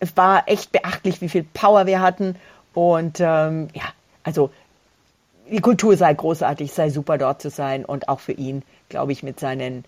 es 0.00 0.16
war 0.16 0.48
echt 0.48 0.72
beachtlich, 0.72 1.20
wie 1.20 1.28
viel 1.28 1.42
Power 1.42 1.84
wir 1.84 2.00
hatten. 2.00 2.36
Und 2.72 3.20
ähm, 3.20 3.68
ja, 3.74 3.84
also 4.22 4.50
die 5.50 5.60
Kultur 5.60 5.96
sei 5.96 6.12
großartig, 6.12 6.72
sei 6.72 6.90
super 6.90 7.18
dort 7.18 7.42
zu 7.42 7.50
sein 7.50 7.84
und 7.84 8.08
auch 8.08 8.20
für 8.20 8.32
ihn, 8.32 8.62
glaube 8.88 9.12
ich, 9.12 9.22
mit 9.22 9.40
seinen 9.40 9.84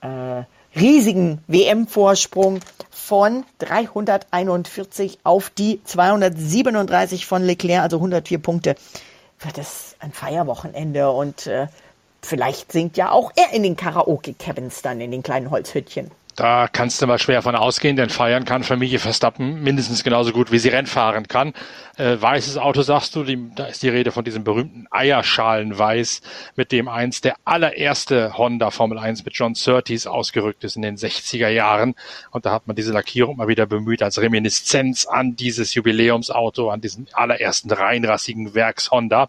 äh, 0.00 0.44
riesigen 0.74 1.42
WM-Vorsprung 1.46 2.60
von 2.90 3.44
341 3.58 5.18
auf 5.24 5.50
die 5.50 5.82
237 5.84 7.26
von 7.26 7.42
Leclerc, 7.42 7.82
also 7.82 7.96
104 7.96 8.38
Punkte, 8.38 8.74
wird 9.40 9.58
es 9.58 9.96
ein 10.00 10.12
Feierwochenende 10.12 11.10
und 11.10 11.46
äh, 11.46 11.66
vielleicht 12.22 12.72
singt 12.72 12.96
ja 12.96 13.10
auch 13.10 13.32
er 13.36 13.52
in 13.54 13.62
den 13.62 13.76
Karaoke-Cabins 13.76 14.82
dann 14.82 15.00
in 15.00 15.10
den 15.10 15.22
kleinen 15.22 15.50
Holzhüttchen. 15.50 16.10
Da 16.34 16.66
kannst 16.66 17.02
du 17.02 17.06
mal 17.06 17.18
schwer 17.18 17.42
von 17.42 17.54
ausgehen, 17.54 17.94
denn 17.94 18.08
feiern 18.08 18.46
kann 18.46 18.64
Familie 18.64 18.98
Verstappen 18.98 19.62
mindestens 19.62 20.02
genauso 20.02 20.32
gut, 20.32 20.50
wie 20.50 20.58
sie 20.58 20.70
Rennfahren 20.70 21.28
kann. 21.28 21.52
Äh, 21.98 22.16
weißes 22.18 22.56
Auto 22.56 22.80
sagst 22.80 23.14
du, 23.14 23.22
die, 23.22 23.50
da 23.54 23.66
ist 23.66 23.82
die 23.82 23.90
Rede 23.90 24.12
von 24.12 24.24
diesem 24.24 24.42
berühmten 24.42 24.86
Eierschalenweiß, 24.90 26.22
mit 26.56 26.72
dem 26.72 26.88
einst 26.88 27.26
der 27.26 27.36
allererste 27.44 28.38
Honda 28.38 28.70
Formel 28.70 28.98
1 28.98 29.26
mit 29.26 29.34
John 29.34 29.54
Surtees 29.54 30.06
ausgerückt 30.06 30.64
ist 30.64 30.76
in 30.76 30.82
den 30.82 30.96
60er 30.96 31.48
Jahren. 31.48 31.94
Und 32.30 32.46
da 32.46 32.52
hat 32.52 32.66
man 32.66 32.76
diese 32.76 32.92
Lackierung 32.92 33.36
mal 33.36 33.48
wieder 33.48 33.66
bemüht 33.66 34.02
als 34.02 34.18
Reminiszenz 34.18 35.04
an 35.04 35.36
dieses 35.36 35.74
Jubiläumsauto, 35.74 36.70
an 36.70 36.80
diesen 36.80 37.08
allerersten 37.12 37.70
reinrassigen 37.70 38.54
Werks 38.54 38.90
Honda. 38.90 39.28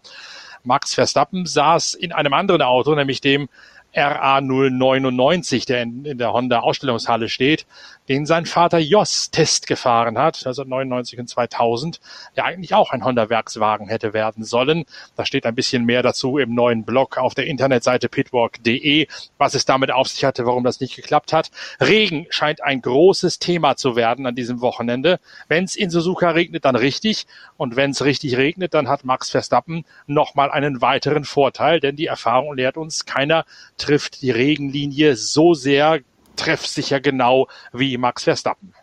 Max 0.62 0.94
Verstappen 0.94 1.44
saß 1.44 1.92
in 1.92 2.12
einem 2.12 2.32
anderen 2.32 2.62
Auto, 2.62 2.94
nämlich 2.94 3.20
dem 3.20 3.50
RA099, 3.94 5.66
der 5.66 5.82
in, 5.82 6.04
in 6.04 6.18
der 6.18 6.32
Honda 6.32 6.60
Ausstellungshalle 6.60 7.28
steht, 7.28 7.66
den 8.08 8.26
sein 8.26 8.46
Vater 8.46 8.78
Jos 8.78 9.30
Test 9.30 9.66
gefahren 9.66 10.18
hat, 10.18 10.36
1999 10.36 11.18
und 11.20 11.28
2000, 11.28 12.00
der 12.36 12.44
eigentlich 12.44 12.74
auch 12.74 12.90
ein 12.90 13.04
Honda-Werkswagen 13.04 13.88
hätte 13.88 14.12
werden 14.12 14.44
sollen. 14.44 14.84
Da 15.16 15.24
steht 15.24 15.46
ein 15.46 15.54
bisschen 15.54 15.84
mehr 15.84 16.02
dazu 16.02 16.38
im 16.38 16.54
neuen 16.54 16.84
Blog 16.84 17.16
auf 17.16 17.34
der 17.34 17.46
Internetseite 17.46 18.08
pitwalk.de, 18.08 19.06
was 19.38 19.54
es 19.54 19.64
damit 19.64 19.90
auf 19.90 20.08
sich 20.08 20.24
hatte, 20.24 20.44
warum 20.44 20.64
das 20.64 20.80
nicht 20.80 20.96
geklappt 20.96 21.32
hat. 21.32 21.50
Regen 21.80 22.26
scheint 22.30 22.62
ein 22.62 22.82
großes 22.82 23.38
Thema 23.38 23.76
zu 23.76 23.96
werden 23.96 24.26
an 24.26 24.34
diesem 24.34 24.60
Wochenende. 24.60 25.18
Wenn 25.48 25.64
es 25.64 25.76
in 25.76 25.90
Suzuka 25.90 26.30
regnet, 26.30 26.64
dann 26.64 26.76
richtig. 26.76 27.26
Und 27.56 27.76
wenn 27.76 27.90
es 27.90 28.04
richtig 28.04 28.36
regnet, 28.36 28.74
dann 28.74 28.88
hat 28.88 29.04
Max 29.04 29.30
Verstappen 29.30 29.84
nochmal 30.06 30.50
einen 30.50 30.80
weiteren 30.80 31.24
Vorteil, 31.24 31.80
denn 31.80 31.96
die 31.96 32.06
Erfahrung 32.06 32.54
lehrt 32.54 32.76
uns, 32.76 33.06
keiner 33.06 33.44
trifft 33.84 34.22
die 34.22 34.30
Regenlinie 34.30 35.14
so 35.16 35.52
sehr 35.54 36.00
treffsicher 36.36 37.00
genau 37.00 37.48
wie 37.72 37.98
Max 37.98 38.24
Verstappen. 38.24 38.74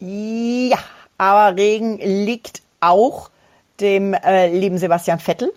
Ja, 0.00 0.78
aber 1.18 1.56
Regen 1.56 1.98
liegt 1.98 2.62
auch 2.80 3.30
dem 3.80 4.14
äh, 4.14 4.48
lieben 4.48 4.78
Sebastian 4.78 5.20
Vettel. 5.20 5.52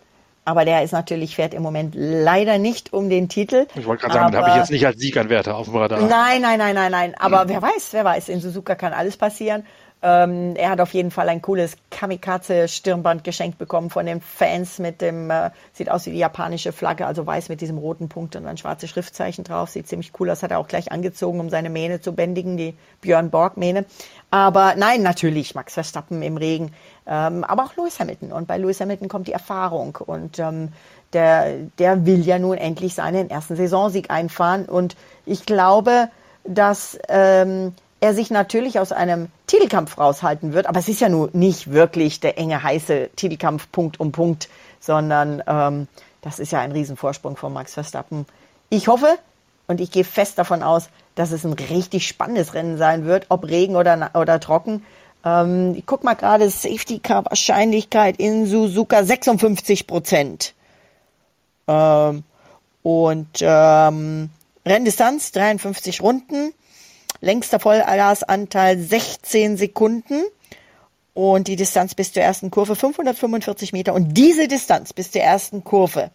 Aber 0.47 0.63
der 0.63 0.83
ist 0.83 0.91
natürlich, 0.91 1.35
fährt 1.35 1.55
im 1.55 1.63
Moment 1.63 1.95
leider 1.97 2.59
nicht 2.59 2.93
um 2.93 3.09
den 3.09 3.29
Titel. 3.29 3.65
Ich 3.73 3.87
wollte 3.87 4.01
gerade 4.01 4.13
sagen, 4.13 4.31
da 4.31 4.41
habe 4.41 4.49
ich 4.51 4.55
jetzt 4.57 4.69
nicht 4.69 4.85
als 4.85 4.99
Sieganwärter 4.99 5.55
auf 5.55 5.65
dem 5.65 5.75
Radar. 5.75 6.01
Nein, 6.01 6.41
nein, 6.41 6.59
nein, 6.59 6.75
nein, 6.75 6.91
nein. 6.91 7.15
Aber 7.17 7.41
hm. 7.41 7.49
wer 7.49 7.61
weiß, 7.63 7.89
wer 7.93 8.05
weiß, 8.05 8.29
in 8.29 8.41
Suzuka 8.41 8.75
kann 8.75 8.93
alles 8.93 9.17
passieren. 9.17 9.65
Ähm, 10.07 10.55
er 10.55 10.69
hat 10.69 10.81
auf 10.81 10.93
jeden 10.93 11.09
Fall 11.09 11.29
ein 11.29 11.41
cooles 11.41 11.77
Kamikaze-Stirnband 11.89 13.23
geschenkt 13.23 13.57
bekommen 13.57 13.89
von 13.89 14.05
den 14.05 14.21
Fans 14.21 14.77
mit 14.77 15.01
dem, 15.01 15.31
äh, 15.31 15.49
sieht 15.73 15.89
aus 15.89 16.05
wie 16.05 16.11
die 16.11 16.19
japanische 16.19 16.71
Flagge, 16.73 17.07
also 17.07 17.25
weiß 17.25 17.49
mit 17.49 17.59
diesem 17.59 17.79
roten 17.79 18.07
Punkt 18.07 18.35
und 18.35 18.43
dann 18.43 18.55
schwarze 18.55 18.87
Schriftzeichen 18.87 19.43
drauf. 19.43 19.71
Sieht 19.71 19.87
ziemlich 19.87 20.11
cool 20.19 20.29
aus, 20.29 20.43
hat 20.43 20.51
er 20.51 20.59
auch 20.59 20.67
gleich 20.67 20.91
angezogen, 20.91 21.39
um 21.39 21.49
seine 21.49 21.71
Mähne 21.71 22.01
zu 22.01 22.13
bändigen, 22.13 22.55
die 22.55 22.75
Björn 23.01 23.31
Borg-Mähne. 23.31 23.85
Aber 24.29 24.75
nein, 24.77 25.01
natürlich 25.01 25.55
Max 25.55 25.73
Verstappen 25.73 26.21
im 26.21 26.37
Regen, 26.37 26.71
ähm, 27.07 27.43
aber 27.43 27.63
auch 27.63 27.75
Lewis 27.75 27.99
Hamilton. 27.99 28.31
Und 28.31 28.47
bei 28.47 28.59
Lewis 28.59 28.79
Hamilton 28.81 29.07
kommt 29.07 29.27
die 29.27 29.33
Erfahrung 29.33 29.97
und 30.05 30.37
ähm, 30.37 30.69
der, 31.13 31.61
der 31.79 32.05
will 32.05 32.21
ja 32.21 32.37
nun 32.37 32.57
endlich 32.57 32.93
seinen 32.93 33.31
ersten 33.31 33.55
Saisonsieg 33.55 34.11
einfahren. 34.11 34.65
Und 34.65 34.95
ich 35.25 35.47
glaube, 35.47 36.09
dass 36.43 36.99
ähm, 37.09 37.73
er 38.05 38.13
sich 38.13 38.29
natürlich 38.29 38.79
aus 38.79 38.91
einem 38.91 39.29
Titelkampf 39.47 39.97
raushalten 39.97 40.53
wird. 40.53 40.67
Aber 40.67 40.77
es 40.77 40.87
ist 40.87 41.01
ja 41.01 41.09
nun 41.09 41.31
nicht 41.33 41.71
wirklich 41.71 42.19
der 42.19 42.37
enge, 42.37 42.61
heiße 42.61 43.09
Titelkampf 43.15 43.71
Punkt 43.71 43.99
um 43.99 44.11
Punkt, 44.11 44.47
sondern 44.79 45.41
ähm, 45.47 45.87
das 46.21 46.37
ist 46.37 46.51
ja 46.51 46.59
ein 46.59 46.71
Riesenvorsprung 46.71 47.35
von 47.35 47.51
Max 47.51 47.73
Verstappen. 47.73 48.27
Ich 48.69 48.87
hoffe 48.87 49.17
und 49.67 49.81
ich 49.81 49.89
gehe 49.89 50.03
fest 50.03 50.37
davon 50.37 50.61
aus, 50.61 50.89
dass 51.15 51.31
es 51.31 51.45
ein 51.45 51.53
richtig 51.53 52.07
spannendes 52.07 52.53
Rennen 52.53 52.77
sein 52.77 53.05
wird, 53.05 53.25
ob 53.29 53.47
Regen 53.47 53.75
oder, 53.75 54.11
oder 54.13 54.39
trocken. 54.39 54.85
Ähm, 55.25 55.73
ich 55.75 55.87
guck 55.87 56.03
mal 56.03 56.13
gerade, 56.13 56.47
Safety 56.51 56.99
Car 56.99 57.25
Wahrscheinlichkeit 57.25 58.17
in 58.17 58.45
Suzuka 58.45 59.03
56 59.03 59.87
Prozent. 59.87 60.53
Ähm, 61.67 62.23
und 62.83 63.29
ähm, 63.41 64.29
Renndistanz 64.63 65.31
53 65.31 66.01
Runden 66.03 66.53
längster 67.25 67.59
Vollgasanteil 67.59 68.77
16 68.77 69.57
Sekunden 69.57 70.23
und 71.15 71.47
die 71.47 71.55
Distanz 71.55 71.95
bis 71.95 72.13
zur 72.13 72.21
ersten 72.21 72.51
Kurve 72.51 72.75
545 72.75 73.73
Meter 73.73 73.95
und 73.95 74.13
diese 74.13 74.47
Distanz 74.47 74.93
bis 74.93 75.11
zur 75.11 75.21
ersten 75.21 75.63
Kurve, 75.63 76.11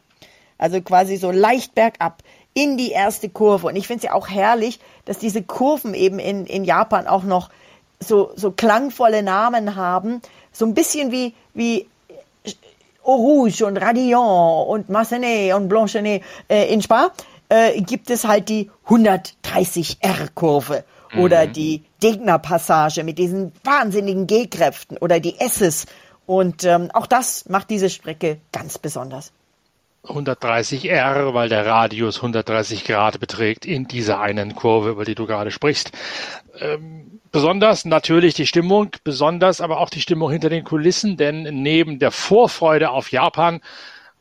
also 0.57 0.81
quasi 0.81 1.16
so 1.16 1.33
leicht 1.33 1.75
bergab 1.75 2.23
in 2.55 2.77
die 2.77 2.92
erste 2.92 3.29
Kurve. 3.29 3.66
Und 3.66 3.75
ich 3.77 3.88
finde 3.88 3.99
es 3.99 4.05
ja 4.05 4.12
auch 4.12 4.29
herrlich, 4.29 4.79
dass 5.05 5.18
diese 5.18 5.42
Kurven 5.42 5.94
eben 5.94 6.20
in, 6.20 6.46
in 6.46 6.64
Japan 6.64 7.09
auch 7.09 7.25
noch 7.25 7.51
so, 7.99 8.31
so 8.37 8.53
klangvolle 8.53 9.25
Namen 9.25 9.75
haben. 9.75 10.23
So 10.53 10.64
ein 10.64 10.75
bisschen 10.75 11.11
wie, 11.11 11.35
wie 11.55 11.88
Eau 13.03 13.16
Rouge 13.16 13.66
und 13.66 13.77
Radillon 13.79 14.68
und 14.68 14.88
Massenet 14.90 15.55
und 15.55 15.68
Blanchenet 15.68 16.23
äh, 16.49 16.73
in 16.73 16.81
Spa 16.83 17.11
äh, 17.49 17.81
gibt 17.81 18.11
es 18.11 18.25
halt 18.25 18.49
die 18.49 18.70
130R-Kurve 18.88 20.85
mhm. 21.12 21.20
oder 21.20 21.46
die 21.46 21.85
Degner-Passage 22.03 23.05
mit 23.05 23.18
diesen 23.18 23.53
wahnsinnigen 23.64 24.27
G-Kräften 24.27 24.96
oder 24.99 25.20
die 25.20 25.38
S's. 25.38 25.87
Und 26.27 26.64
ähm, 26.64 26.90
auch 26.92 27.07
das 27.07 27.49
macht 27.49 27.70
diese 27.70 27.90
Strecke 27.90 28.38
ganz 28.53 28.79
besonders. 28.79 29.33
130R, 30.05 31.35
weil 31.35 31.49
der 31.49 31.66
Radius 31.66 32.16
130 32.16 32.85
Grad 32.85 33.20
beträgt 33.20 33.66
in 33.66 33.87
dieser 33.87 34.20
einen 34.20 34.55
Kurve, 34.55 34.90
über 34.90 35.05
die 35.05 35.14
du 35.14 35.27
gerade 35.27 35.51
sprichst. 35.51 35.92
Ähm, 36.59 37.20
besonders 37.31 37.85
natürlich 37.85 38.35
die 38.35 38.46
Stimmung, 38.46 38.90
besonders 39.05 39.61
aber 39.61 39.79
auch 39.79 39.90
die 39.90 40.01
Stimmung 40.01 40.31
hinter 40.31 40.49
den 40.49 40.64
Kulissen, 40.64 41.16
denn 41.16 41.42
neben 41.62 41.99
der 41.99 42.12
Vorfreude 42.12 42.90
auf 42.90 43.12
Japan 43.12 43.61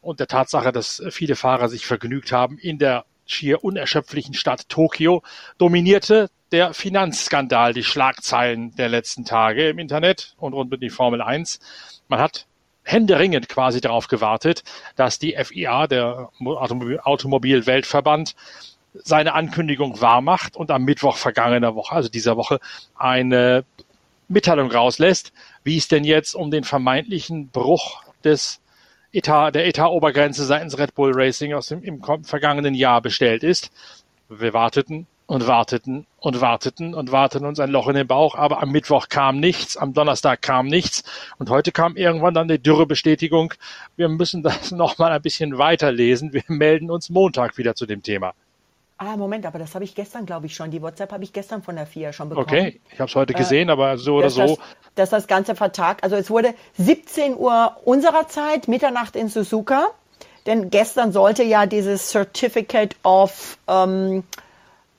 und 0.01 0.19
der 0.19 0.27
Tatsache, 0.27 0.71
dass 0.71 1.01
viele 1.11 1.35
Fahrer 1.35 1.69
sich 1.69 1.85
vergnügt 1.85 2.31
haben 2.31 2.57
in 2.57 2.77
der 2.77 3.05
schier 3.25 3.63
unerschöpflichen 3.63 4.33
Stadt 4.33 4.67
Tokio, 4.69 5.21
dominierte 5.57 6.29
der 6.51 6.73
Finanzskandal 6.73 7.73
die 7.73 7.83
Schlagzeilen 7.83 8.75
der 8.75 8.89
letzten 8.89 9.25
Tage 9.25 9.69
im 9.69 9.79
Internet 9.79 10.35
und 10.37 10.53
rund 10.53 10.73
um 10.73 10.79
die 10.79 10.89
Formel 10.89 11.21
1. 11.21 11.59
Man 12.07 12.19
hat 12.19 12.47
händeringend 12.83 13.49
quasi 13.49 13.81
darauf 13.81 14.07
gewartet, 14.07 14.63
dass 14.95 15.19
die 15.19 15.35
FIA, 15.35 15.87
der 15.87 16.29
Automobil-Weltverband, 16.39 18.35
seine 18.93 19.33
Ankündigung 19.33 20.01
wahrmacht 20.01 20.57
und 20.57 20.71
am 20.71 20.83
Mittwoch 20.83 21.15
vergangener 21.17 21.75
Woche, 21.75 21.93
also 21.93 22.09
dieser 22.09 22.37
Woche, 22.37 22.59
eine 22.95 23.63
Mitteilung 24.27 24.71
rauslässt, 24.71 25.31
wie 25.63 25.77
es 25.77 25.87
denn 25.87 26.03
jetzt 26.03 26.33
um 26.33 26.49
den 26.49 26.63
vermeintlichen 26.63 27.49
Bruch 27.49 28.03
des 28.23 28.59
Etat, 29.11 29.51
der 29.51 29.67
Etat-Obergrenze 29.67 30.45
seitens 30.45 30.77
Red 30.77 30.95
Bull 30.95 31.11
Racing 31.13 31.53
aus 31.53 31.67
dem 31.67 31.83
im 31.83 32.01
vergangenen 32.23 32.73
Jahr 32.73 33.01
bestellt 33.01 33.43
ist. 33.43 33.71
Wir 34.27 34.53
warteten 34.53 35.07
und 35.29 35.45
warteten 35.45 36.07
und 36.17 36.41
warteten 36.41 36.95
und 36.95 37.11
warteten 37.11 37.45
uns 37.45 37.59
ein 37.59 37.69
Loch 37.69 37.87
in 37.87 37.93
den 37.93 38.07
Bauch, 38.07 38.33
aber 38.33 38.63
am 38.63 38.71
Mittwoch 38.71 39.09
kam 39.09 39.39
nichts, 39.39 39.77
am 39.77 39.93
Donnerstag 39.93 40.41
kam 40.41 40.65
nichts 40.65 41.03
und 41.37 41.51
heute 41.51 41.71
kam 41.71 41.95
irgendwann 41.95 42.33
dann 42.33 42.47
die 42.47 42.57
dürre 42.57 42.87
Bestätigung, 42.87 43.53
wir 43.95 44.09
müssen 44.09 44.41
das 44.41 44.71
nochmal 44.71 45.11
ein 45.11 45.21
bisschen 45.21 45.59
weiterlesen, 45.59 46.33
wir 46.33 46.41
melden 46.47 46.89
uns 46.89 47.11
Montag 47.11 47.59
wieder 47.59 47.75
zu 47.75 47.85
dem 47.85 48.01
Thema. 48.01 48.33
Ah, 48.97 49.15
Moment, 49.17 49.45
aber 49.45 49.59
das 49.59 49.75
habe 49.75 49.85
ich 49.85 49.93
gestern, 49.93 50.25
glaube 50.25 50.47
ich, 50.47 50.55
schon. 50.55 50.71
Die 50.71 50.81
WhatsApp 50.81 51.11
habe 51.11 51.23
ich 51.23 51.31
gestern 51.31 51.61
von 51.61 51.75
der 51.75 51.85
FIA 51.85 52.11
schon 52.11 52.29
bekommen. 52.29 52.47
Okay, 52.47 52.81
ich 52.91 52.99
habe 52.99 53.07
es 53.07 53.15
heute 53.15 53.33
gesehen, 53.33 53.69
äh, 53.69 53.71
aber 53.71 53.97
so 53.99 54.15
oder 54.15 54.31
so. 54.31 54.41
Das, 54.41 54.57
dass 54.95 55.09
das 55.11 55.27
Ganze 55.27 55.55
vertagt. 55.55 56.03
Also 56.03 56.17
es 56.17 56.29
wurde 56.29 56.53
17 56.73 57.37
Uhr 57.37 57.77
unserer 57.85 58.27
Zeit, 58.27 58.67
Mitternacht 58.67 59.15
in 59.15 59.29
Suzuka. 59.29 59.87
Denn 60.47 60.69
gestern 60.69 61.13
sollte 61.13 61.43
ja 61.43 61.65
dieses 61.65 62.09
Certificate 62.09 62.95
of 63.03 63.57
ähm, 63.67 64.23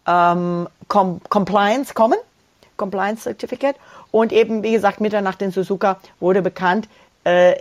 ähm, 0.06 0.68
Com 0.88 1.20
Compliance 1.28 1.94
kommen, 1.94 2.18
Compliance 2.76 3.22
Certificate. 3.22 3.76
Und 4.10 4.32
eben, 4.32 4.62
wie 4.62 4.72
gesagt, 4.72 5.00
Mitternacht 5.00 5.40
in 5.42 5.52
Suzuka 5.52 6.00
wurde 6.18 6.42
bekannt, 6.42 6.88
äh, 7.24 7.56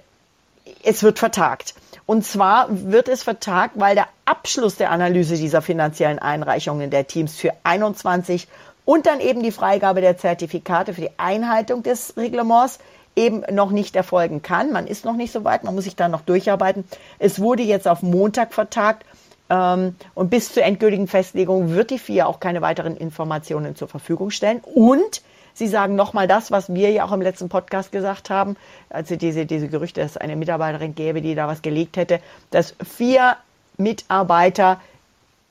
es 0.84 1.04
wird 1.04 1.20
vertagt. 1.20 1.76
Und 2.06 2.26
zwar 2.26 2.68
wird 2.70 3.08
es 3.08 3.24
vertagt, 3.24 3.74
weil 3.76 3.96
der 3.96 4.08
Abschluss 4.26 4.78
der 4.78 4.92
Analyse 4.92 5.36
dieser 5.36 5.62
finanziellen 5.62 6.20
Einreichungen 6.20 6.90
der 6.90 7.08
Teams 7.08 7.36
für 7.36 7.52
21 7.64 8.48
und 8.86 9.06
dann 9.06 9.20
eben 9.20 9.44
die 9.44 9.52
Freigabe 9.52 10.02
der 10.02 10.18
Zertifikate 10.18 10.96
für 10.96 11.02
die 11.02 11.20
Einhaltung 11.20 11.84
des 11.84 12.18
Reglements 12.18 12.80
eben 13.16 13.44
noch 13.52 13.70
nicht 13.70 13.96
erfolgen 13.96 14.42
kann. 14.42 14.72
Man 14.72 14.88
ist 14.88 15.06
noch 15.06 15.16
nicht 15.16 15.32
so 15.32 15.44
weit, 15.44 15.64
man 15.64 15.76
muss 15.76 15.84
sich 15.84 15.96
da 15.96 16.08
noch 16.08 16.22
durcharbeiten. 16.22 16.86
Es 17.20 17.40
wurde 17.40 17.64
jetzt 17.64 17.88
auf 17.88 18.02
Montag 18.02 18.54
vertagt 18.54 19.06
und 19.50 20.30
bis 20.30 20.54
zur 20.54 20.64
endgültigen 20.64 21.08
Festlegung 21.08 21.74
wird 21.74 21.90
die 21.90 21.98
FIA 21.98 22.28
auch 22.28 22.40
keine 22.40 22.62
weiteren 22.62 22.96
Informationen 22.96 23.76
zur 23.76 23.88
Verfügung 23.88 24.30
stellen. 24.30 24.62
Und 24.64 25.24
sie 25.56 25.68
sagen 25.68 25.96
nochmal 25.96 26.28
das, 26.28 26.52
was 26.52 26.74
wir 26.74 26.92
ja 26.92 27.06
auch 27.06 27.12
im 27.12 27.22
letzten 27.22 27.50
Podcast 27.50 27.92
gesagt 27.92 28.30
haben, 28.30 28.58
also 28.90 29.16
diese, 29.16 29.48
diese 29.48 29.68
Gerüchte, 29.68 30.02
dass 30.02 30.12
es 30.12 30.18
eine 30.18 30.36
Mitarbeiterin 30.36 30.94
gäbe, 30.94 31.22
die 31.22 31.34
da 31.34 31.48
was 31.48 31.64
gelegt 31.64 31.98
hätte, 31.98 32.20
dass 32.52 32.76
vier 32.84 33.38
Mitarbeiter 33.78 34.80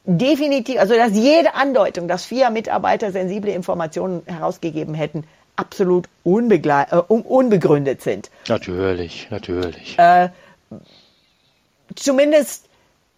definitiv, 0.05 0.79
also 0.79 0.95
dass 0.95 1.13
jede 1.13 1.55
Andeutung, 1.55 2.07
dass 2.07 2.25
vier 2.25 2.51
Mitarbeiter 2.51 3.11
sensible 3.11 3.53
Informationen 3.53 4.23
herausgegeben 4.27 4.95
hätten, 4.95 5.25
absolut 5.57 6.09
unbegle 6.23 6.87
äh, 6.91 6.97
unbegründet 6.97 8.01
sind. 8.01 8.31
Natürlich, 8.49 9.29
natürlich. 9.31 9.99
Äh, 9.99 10.29
zumindest 11.97 12.68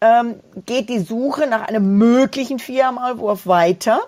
ähm, 0.00 0.40
geht 0.66 0.88
die 0.88 1.00
Suche 1.00 1.46
nach 1.46 1.62
einem 1.62 1.98
möglichen 1.98 2.58
Viermalwurf 2.58 3.46
weiter. 3.46 4.00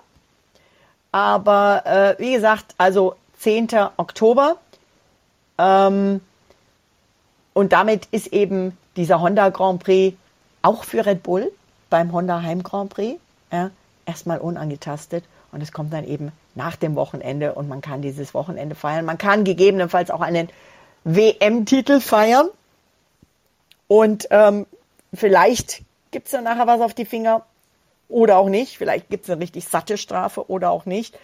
Aber 1.11 1.83
äh, 1.85 2.14
wie 2.18 2.33
gesagt, 2.33 2.74
also 2.78 3.14
10. 3.38 3.68
Oktober. 3.96 4.57
Ähm, 5.59 6.20
und 7.52 7.72
damit 7.72 8.07
ist 8.11 8.28
eben 8.28 8.76
dieser 8.96 9.20
Honda 9.20 9.50
Grand 9.50 9.83
Prix 9.83 10.16
auch 10.62 10.85
für 10.85 11.05
Red 11.05 11.22
Bull 11.22 11.52
beim 11.90 12.12
Honda 12.12 12.40
Heim 12.42 12.62
Grand 12.62 12.90
Prix 12.90 13.20
ja, 13.52 13.70
erstmal 14.07 14.38
unangetastet. 14.38 15.24
Und 15.50 15.62
es 15.62 15.72
kommt 15.72 15.92
dann 15.92 16.05
eben 16.05 16.33
nach 16.55 16.76
dem 16.76 16.94
Wochenende 16.94 17.55
und 17.55 17.68
man 17.68 17.83
kann 17.83 18.00
dieses 18.00 18.33
Wochenende 18.33 18.74
feiern. 18.74 19.05
Man 19.05 19.18
kann 19.18 19.44
gegebenenfalls 19.44 20.11
auch 20.11 20.22
einen 20.22 20.48
WM-Titel 21.05 22.00
feiern. 22.00 22.48
Und 23.88 24.28
ähm, 24.31 24.64
vielleicht 25.12 25.83
gibt 26.11 26.27
es 26.27 26.33
dann 26.33 26.44
nachher 26.44 26.66
was 26.66 26.81
auf 26.81 26.94
die 26.94 27.05
Finger 27.05 27.44
oder 28.09 28.38
auch 28.38 28.48
nicht. 28.48 28.79
Vielleicht 28.79 29.09
gibt 29.09 29.25
es 29.25 29.31
eine 29.31 29.40
richtig 29.40 29.66
satte 29.66 29.96
Strafe 29.96 30.48
oder 30.51 30.70
auch 30.70 30.87
nicht. 30.87 31.18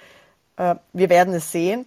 Äh, 0.56 0.76
wir 0.92 1.08
werden 1.10 1.34
es 1.34 1.52
sehen. 1.52 1.86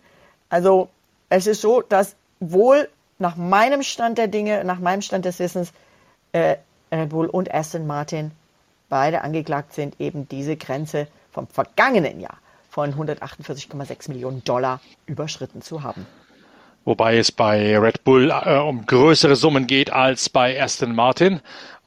Also 0.49 0.89
es 1.29 1.47
ist 1.47 1.61
so, 1.61 1.81
dass 1.81 2.15
wohl 2.39 2.89
nach 3.19 3.35
meinem 3.35 3.83
Stand 3.83 4.17
der 4.17 4.27
Dinge, 4.27 4.63
nach 4.63 4.79
meinem 4.79 5.01
Stand 5.01 5.25
des 5.25 5.39
Wissens, 5.39 5.71
äh, 6.31 6.57
Red 6.91 7.09
Bull 7.09 7.27
und 7.27 7.53
Aston 7.53 7.87
Martin 7.87 8.31
beide 8.89 9.21
angeklagt 9.21 9.73
sind, 9.73 9.99
eben 9.99 10.27
diese 10.27 10.57
Grenze 10.57 11.07
vom 11.31 11.47
vergangenen 11.47 12.19
Jahr 12.19 12.37
von 12.69 12.93
148,6 12.93 14.09
Millionen 14.09 14.43
Dollar 14.43 14.81
überschritten 15.05 15.61
zu 15.61 15.83
haben. 15.83 16.05
Wobei 16.83 17.17
es 17.17 17.31
bei 17.31 17.77
Red 17.77 18.03
Bull 18.03 18.31
äh, 18.31 18.57
um 18.57 18.85
größere 18.85 19.35
Summen 19.35 19.67
geht 19.67 19.93
als 19.93 20.29
bei 20.29 20.61
Aston 20.61 20.95
Martin. 20.95 21.41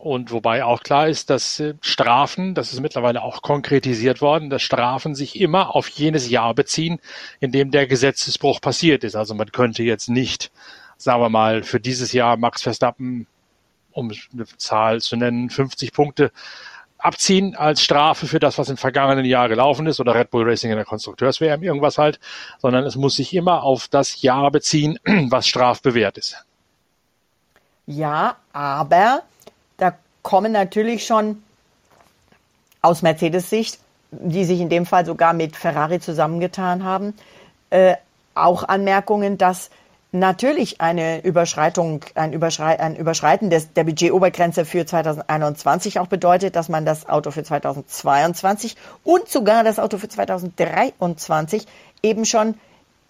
Und 0.04 0.32
wobei 0.32 0.62
auch 0.62 0.82
klar 0.82 1.08
ist, 1.08 1.30
dass 1.30 1.58
äh, 1.60 1.76
Strafen, 1.80 2.54
das 2.54 2.74
ist 2.74 2.80
mittlerweile 2.80 3.22
auch 3.22 3.40
konkretisiert 3.40 4.20
worden, 4.20 4.50
dass 4.50 4.60
Strafen 4.60 5.14
sich 5.14 5.40
immer 5.40 5.74
auf 5.74 5.88
jenes 5.88 6.28
Jahr 6.28 6.52
beziehen, 6.52 7.00
in 7.40 7.52
dem 7.52 7.70
der 7.70 7.86
Gesetzesbruch 7.86 8.60
passiert 8.60 9.02
ist. 9.02 9.16
Also 9.16 9.34
man 9.34 9.50
könnte 9.50 9.82
jetzt 9.82 10.10
nicht, 10.10 10.52
sagen 10.98 11.22
wir 11.22 11.30
mal, 11.30 11.62
für 11.62 11.80
dieses 11.80 12.12
Jahr 12.12 12.36
Max 12.36 12.60
Verstappen, 12.60 13.26
um 13.92 14.12
eine 14.34 14.44
Zahl 14.58 15.00
zu 15.00 15.16
nennen, 15.16 15.48
50 15.48 15.94
Punkte 15.94 16.32
abziehen 16.98 17.56
als 17.56 17.80
Strafe 17.80 18.26
für 18.26 18.40
das, 18.40 18.58
was 18.58 18.68
im 18.68 18.76
vergangenen 18.76 19.24
Jahr 19.24 19.48
gelaufen 19.48 19.86
ist 19.86 20.00
oder 20.00 20.14
Red 20.14 20.30
Bull 20.30 20.46
Racing 20.46 20.70
in 20.70 20.76
der 20.76 20.84
Konstrukteurs-WM 20.84 21.62
irgendwas 21.62 21.96
halt, 21.96 22.20
sondern 22.58 22.84
es 22.84 22.96
muss 22.96 23.16
sich 23.16 23.32
immer 23.32 23.62
auf 23.62 23.88
das 23.88 24.20
Jahr 24.20 24.50
beziehen, 24.50 24.98
was 25.30 25.48
strafbewehrt 25.48 26.18
ist. 26.18 26.44
Ja, 27.86 28.36
aber 28.52 29.22
kommen 30.24 30.50
natürlich 30.50 31.06
schon 31.06 31.44
aus 32.82 33.02
Mercedes-Sicht, 33.02 33.78
die 34.10 34.44
sich 34.44 34.58
in 34.58 34.68
dem 34.68 34.86
Fall 34.86 35.06
sogar 35.06 35.32
mit 35.32 35.54
Ferrari 35.54 36.00
zusammengetan 36.00 36.82
haben, 36.82 37.14
äh, 37.70 37.94
auch 38.34 38.64
Anmerkungen, 38.64 39.38
dass 39.38 39.70
natürlich 40.10 40.80
eine 40.80 41.24
Überschreitung, 41.24 42.00
ein, 42.14 42.32
Überschrei 42.32 42.80
ein 42.80 42.96
Überschreiten 42.96 43.50
des, 43.50 43.72
der 43.74 43.84
Budgetobergrenze 43.84 44.64
für 44.64 44.86
2021 44.86 45.98
auch 45.98 46.06
bedeutet, 46.06 46.56
dass 46.56 46.68
man 46.68 46.86
das 46.86 47.08
Auto 47.08 47.30
für 47.30 47.42
2022 47.42 48.76
und 49.02 49.28
sogar 49.28 49.62
das 49.62 49.78
Auto 49.78 49.98
für 49.98 50.08
2023 50.08 51.66
eben 52.02 52.24
schon 52.24 52.54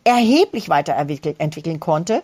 erheblich 0.02 0.68
weiterentwickeln 0.68 1.78
konnte 1.80 2.22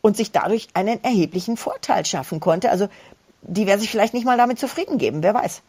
und 0.00 0.16
sich 0.16 0.32
dadurch 0.32 0.68
einen 0.74 1.02
erheblichen 1.02 1.56
Vorteil 1.56 2.04
schaffen 2.04 2.40
konnte. 2.40 2.70
Also 2.70 2.88
die 3.42 3.66
werden 3.66 3.80
sich 3.80 3.90
vielleicht 3.90 4.14
nicht 4.14 4.26
mal 4.26 4.36
damit 4.36 4.58
zufrieden 4.58 4.98
geben, 4.98 5.22
wer 5.22 5.34
weiß. 5.34 5.62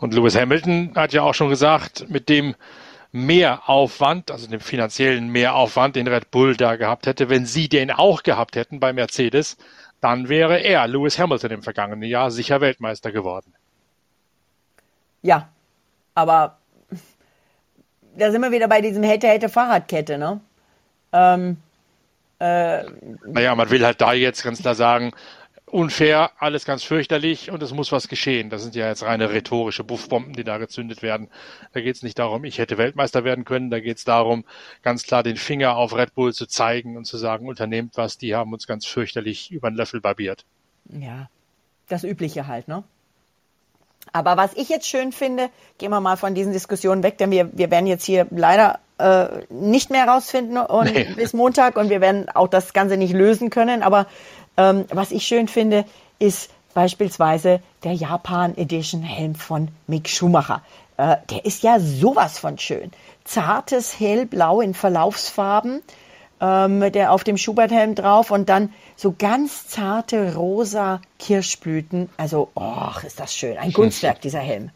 Und 0.00 0.14
Lewis 0.14 0.36
Hamilton 0.36 0.92
hat 0.96 1.12
ja 1.12 1.22
auch 1.22 1.34
schon 1.34 1.48
gesagt, 1.48 2.06
mit 2.08 2.28
dem 2.28 2.54
Mehraufwand, 3.12 4.30
also 4.30 4.48
dem 4.48 4.60
finanziellen 4.60 5.28
Mehraufwand, 5.28 5.96
den 5.96 6.08
Red 6.08 6.30
Bull 6.30 6.56
da 6.56 6.76
gehabt 6.76 7.06
hätte, 7.06 7.28
wenn 7.28 7.46
sie 7.46 7.68
den 7.68 7.90
auch 7.90 8.22
gehabt 8.22 8.56
hätten 8.56 8.80
bei 8.80 8.92
Mercedes, 8.92 9.56
dann 10.00 10.28
wäre 10.28 10.58
er, 10.58 10.88
Lewis 10.88 11.18
Hamilton, 11.18 11.52
im 11.52 11.62
vergangenen 11.62 12.08
Jahr 12.08 12.30
sicher 12.30 12.60
Weltmeister 12.60 13.12
geworden. 13.12 13.54
Ja, 15.22 15.48
aber 16.14 16.58
da 18.16 18.30
sind 18.30 18.40
wir 18.40 18.50
wieder 18.50 18.68
bei 18.68 18.80
diesem 18.80 19.02
Hätte-Hätte-Fahrradkette, 19.02 20.18
ne? 20.18 20.40
Ähm, 21.12 21.58
äh, 22.38 22.82
naja, 23.26 23.54
man 23.54 23.70
will 23.70 23.84
halt 23.84 24.00
da 24.00 24.12
jetzt 24.12 24.42
ganz 24.42 24.60
klar 24.60 24.74
sagen, 24.74 25.12
unfair, 25.72 26.32
alles 26.38 26.66
ganz 26.66 26.82
fürchterlich 26.82 27.50
und 27.50 27.62
es 27.62 27.72
muss 27.72 27.92
was 27.92 28.08
geschehen. 28.08 28.50
Das 28.50 28.62
sind 28.62 28.74
ja 28.74 28.88
jetzt 28.88 29.02
reine 29.02 29.30
rhetorische 29.30 29.84
Buffbomben, 29.84 30.34
die 30.34 30.44
da 30.44 30.58
gezündet 30.58 31.02
werden. 31.02 31.28
Da 31.72 31.80
geht 31.80 31.96
es 31.96 32.02
nicht 32.02 32.18
darum, 32.18 32.44
ich 32.44 32.58
hätte 32.58 32.76
Weltmeister 32.76 33.24
werden 33.24 33.46
können, 33.46 33.70
da 33.70 33.80
geht 33.80 33.96
es 33.96 34.04
darum, 34.04 34.44
ganz 34.82 35.02
klar 35.02 35.22
den 35.22 35.36
Finger 35.36 35.76
auf 35.76 35.96
Red 35.96 36.14
Bull 36.14 36.34
zu 36.34 36.46
zeigen 36.46 36.98
und 36.98 37.06
zu 37.06 37.16
sagen, 37.16 37.48
unternehmt 37.48 37.96
was, 37.96 38.18
die 38.18 38.34
haben 38.34 38.52
uns 38.52 38.66
ganz 38.66 38.84
fürchterlich 38.84 39.50
über 39.50 39.70
den 39.70 39.76
Löffel 39.76 40.02
barbiert. 40.02 40.44
Ja, 40.90 41.30
das 41.88 42.04
Übliche 42.04 42.46
halt, 42.46 42.68
ne? 42.68 42.84
Aber 44.12 44.36
was 44.36 44.52
ich 44.54 44.68
jetzt 44.68 44.88
schön 44.88 45.12
finde, 45.12 45.48
gehen 45.78 45.90
wir 45.90 46.00
mal 46.00 46.16
von 46.16 46.34
diesen 46.34 46.52
Diskussionen 46.52 47.02
weg, 47.02 47.16
denn 47.18 47.30
wir, 47.30 47.50
wir 47.56 47.70
werden 47.70 47.86
jetzt 47.86 48.04
hier 48.04 48.26
leider 48.30 48.80
äh, 48.98 49.26
nicht 49.48 49.90
mehr 49.90 50.06
rausfinden 50.06 50.58
und 50.58 50.92
nee. 50.92 51.08
bis 51.16 51.32
Montag 51.32 51.76
und 51.76 51.88
wir 51.88 52.00
werden 52.00 52.28
auch 52.28 52.48
das 52.48 52.72
Ganze 52.72 52.96
nicht 52.96 53.14
lösen 53.14 53.48
können. 53.48 53.82
Aber 53.82 54.06
ähm, 54.56 54.84
was 54.90 55.10
ich 55.10 55.26
schön 55.26 55.48
finde, 55.48 55.84
ist 56.18 56.50
beispielsweise 56.74 57.60
der 57.84 57.92
Japan 57.92 58.56
Edition 58.56 59.02
Helm 59.02 59.34
von 59.34 59.68
Mick 59.86 60.08
Schumacher. 60.08 60.62
Äh, 60.96 61.16
der 61.30 61.44
ist 61.44 61.62
ja 61.62 61.78
sowas 61.80 62.38
von 62.38 62.58
schön. 62.58 62.90
Zartes 63.24 63.98
Hellblau 63.98 64.60
in 64.60 64.74
Verlaufsfarben, 64.74 65.82
ähm, 66.40 66.92
der 66.92 67.12
auf 67.12 67.24
dem 67.24 67.36
Schubert-Helm 67.36 67.94
drauf 67.94 68.30
und 68.30 68.48
dann 68.48 68.72
so 68.96 69.14
ganz 69.16 69.68
zarte 69.68 70.34
rosa 70.34 71.00
Kirschblüten. 71.18 72.08
Also, 72.16 72.50
ach, 72.54 73.04
ist 73.04 73.20
das 73.20 73.34
schön. 73.34 73.58
Ein 73.58 73.72
Kunstwerk, 73.72 74.20
dieser 74.20 74.40
Helm. 74.40 74.70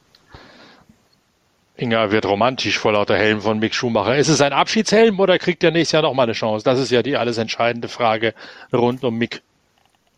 Inga 1.79 2.11
wird 2.11 2.25
romantisch 2.25 2.79
vor 2.79 2.93
lauter 2.93 3.19
Helm 3.19 3.43
von 3.43 3.59
Mick 3.59 3.75
Schumacher. 3.75 4.17
Ist 4.17 4.29
es 4.29 4.41
ein 4.41 4.55
Abschiedshelm 4.55 5.21
oder 5.21 5.39
kriegt 5.39 5.63
er 5.63 5.71
nächstes 5.71 5.93
Jahr 5.93 6.03
noch 6.03 6.15
mal 6.15 6.23
eine 6.23 6.33
Chance? 6.33 6.65
Das 6.65 6.79
ist 6.79 6.91
ja 6.91 7.03
die 7.03 7.19
alles 7.19 7.37
entscheidende 7.37 7.89
Frage 7.89 8.33
rund 8.73 9.05
um 9.05 9.17
Mick. 9.17 9.43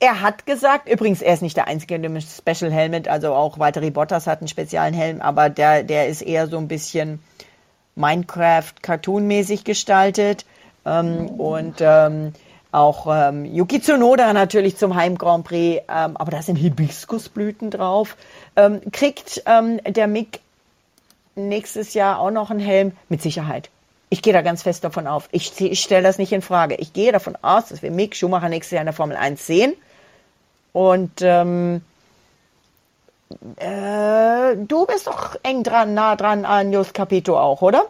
Er 0.00 0.20
hat 0.20 0.46
gesagt, 0.46 0.88
übrigens, 0.88 1.22
er 1.22 1.34
ist 1.34 1.42
nicht 1.42 1.56
der 1.56 1.66
Einzige 1.66 1.96
in 1.96 2.02
dem 2.02 2.20
Special 2.20 2.70
Helmet, 2.70 3.08
also 3.08 3.34
auch 3.34 3.58
Valtteri 3.58 3.90
Bottas 3.90 4.28
hat 4.28 4.40
einen 4.40 4.48
speziellen 4.48 4.94
Helm, 4.94 5.20
aber 5.20 5.50
der, 5.50 5.82
der 5.82 6.06
ist 6.06 6.22
eher 6.22 6.46
so 6.46 6.56
ein 6.58 6.68
bisschen 6.68 7.20
Minecraft-Cartoon-mäßig 7.96 9.64
gestaltet. 9.64 10.46
Ähm, 10.86 11.26
und 11.26 11.76
ähm, 11.80 12.32
auch 12.70 13.06
ähm, 13.10 13.44
Yuki 13.44 13.80
Tsunoda 13.80 14.32
natürlich 14.32 14.76
zum 14.76 14.94
Heim 14.94 15.18
Grand 15.18 15.44
Prix, 15.44 15.82
ähm, 15.88 16.16
aber 16.16 16.30
da 16.30 16.42
sind 16.42 16.56
Hibiskusblüten 16.56 17.70
drauf. 17.70 18.16
Ähm, 18.56 18.80
kriegt 18.92 19.42
ähm, 19.46 19.80
der 19.84 20.06
Mick 20.06 20.40
nächstes 21.34 21.94
Jahr 21.94 22.20
auch 22.20 22.30
noch 22.30 22.50
einen 22.50 22.60
Helm? 22.60 22.92
Mit 23.08 23.22
Sicherheit. 23.22 23.70
Ich 24.10 24.22
gehe 24.22 24.32
da 24.32 24.42
ganz 24.42 24.62
fest 24.62 24.84
davon 24.84 25.06
auf. 25.06 25.28
Ich, 25.32 25.60
ich 25.60 25.80
stelle 25.80 26.02
das 26.02 26.18
nicht 26.18 26.32
in 26.32 26.40
Frage. 26.40 26.76
Ich 26.76 26.92
gehe 26.92 27.12
davon 27.12 27.36
aus, 27.42 27.68
dass 27.68 27.82
wir 27.82 27.90
Mick 27.90 28.14
Schumacher 28.16 28.48
nächstes 28.48 28.72
Jahr 28.72 28.82
in 28.82 28.86
der 28.86 28.94
Formel 28.94 29.16
1 29.16 29.46
sehen. 29.46 29.74
Und 30.78 31.22
ähm, 31.22 31.82
äh, 33.56 34.54
du 34.54 34.86
bist 34.86 35.08
doch 35.08 35.34
eng 35.42 35.64
dran, 35.64 35.92
nah 35.92 36.14
dran 36.14 36.44
an 36.44 36.72
Just 36.72 36.94
Capito 36.94 37.36
auch, 37.36 37.62
oder? 37.62 37.86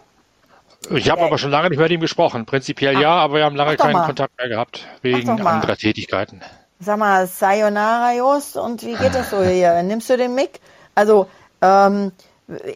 Ich 0.88 1.10
habe 1.10 1.20
äh, 1.20 1.24
aber 1.24 1.36
schon 1.36 1.50
lange 1.50 1.68
nicht 1.68 1.76
mehr 1.76 1.84
mit 1.84 1.92
ihm 1.92 2.00
gesprochen. 2.00 2.46
Prinzipiell 2.46 2.96
ach, 2.96 3.00
ja, 3.02 3.10
aber 3.10 3.34
wir 3.34 3.44
haben 3.44 3.56
lange 3.56 3.76
keinen 3.76 3.92
mal. 3.92 4.06
Kontakt 4.06 4.38
mehr 4.38 4.48
gehabt, 4.48 4.86
wegen 5.02 5.28
anderer 5.28 5.76
Tätigkeiten. 5.76 6.40
Sag 6.80 6.98
mal, 6.98 7.26
Sayonara 7.26 8.14
Just, 8.14 8.56
und 8.56 8.82
wie 8.82 8.94
geht 8.94 9.14
das 9.14 9.28
so 9.28 9.44
hier? 9.44 9.82
Nimmst 9.82 10.08
du 10.08 10.16
den 10.16 10.34
Mick? 10.34 10.58
Also, 10.94 11.28
ähm, 11.60 12.12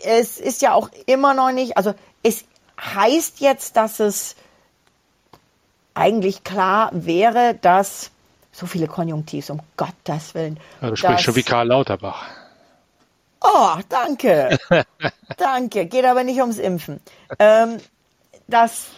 es 0.05 0.39
ist 0.39 0.61
ja 0.61 0.75
auch 0.75 0.91
immer 1.07 1.33
noch 1.33 1.53
nicht, 1.53 1.79
also 1.79 1.95
es 2.23 2.45
heißt 2.79 3.41
jetzt, 3.41 3.79
dass 3.79 3.99
es 3.99 4.37
eigentlich 5.95 6.45
klar 6.45 6.91
wäre, 6.93 7.55
dass 7.63 8.12
so 8.53 8.67
viele 8.67 8.87
Konjunktivs, 8.87 9.51
um 9.51 9.61
Gottes 9.77 10.35
Willen. 10.35 10.61
Ja, 10.81 10.91
du 10.91 10.97
sprichst 10.97 11.25
schon 11.25 11.37
wie 11.37 11.43
Karl 11.43 11.69
Lauterbach. 11.69 12.27
Oh, 13.41 13.77
danke. 13.89 14.59
danke. 15.37 15.87
Geht 15.87 16.05
aber 16.05 16.23
nicht 16.23 16.41
ums 16.41 16.59
Impfen. 16.59 17.01
Ähm, 17.39 17.79
dass, 18.47 18.89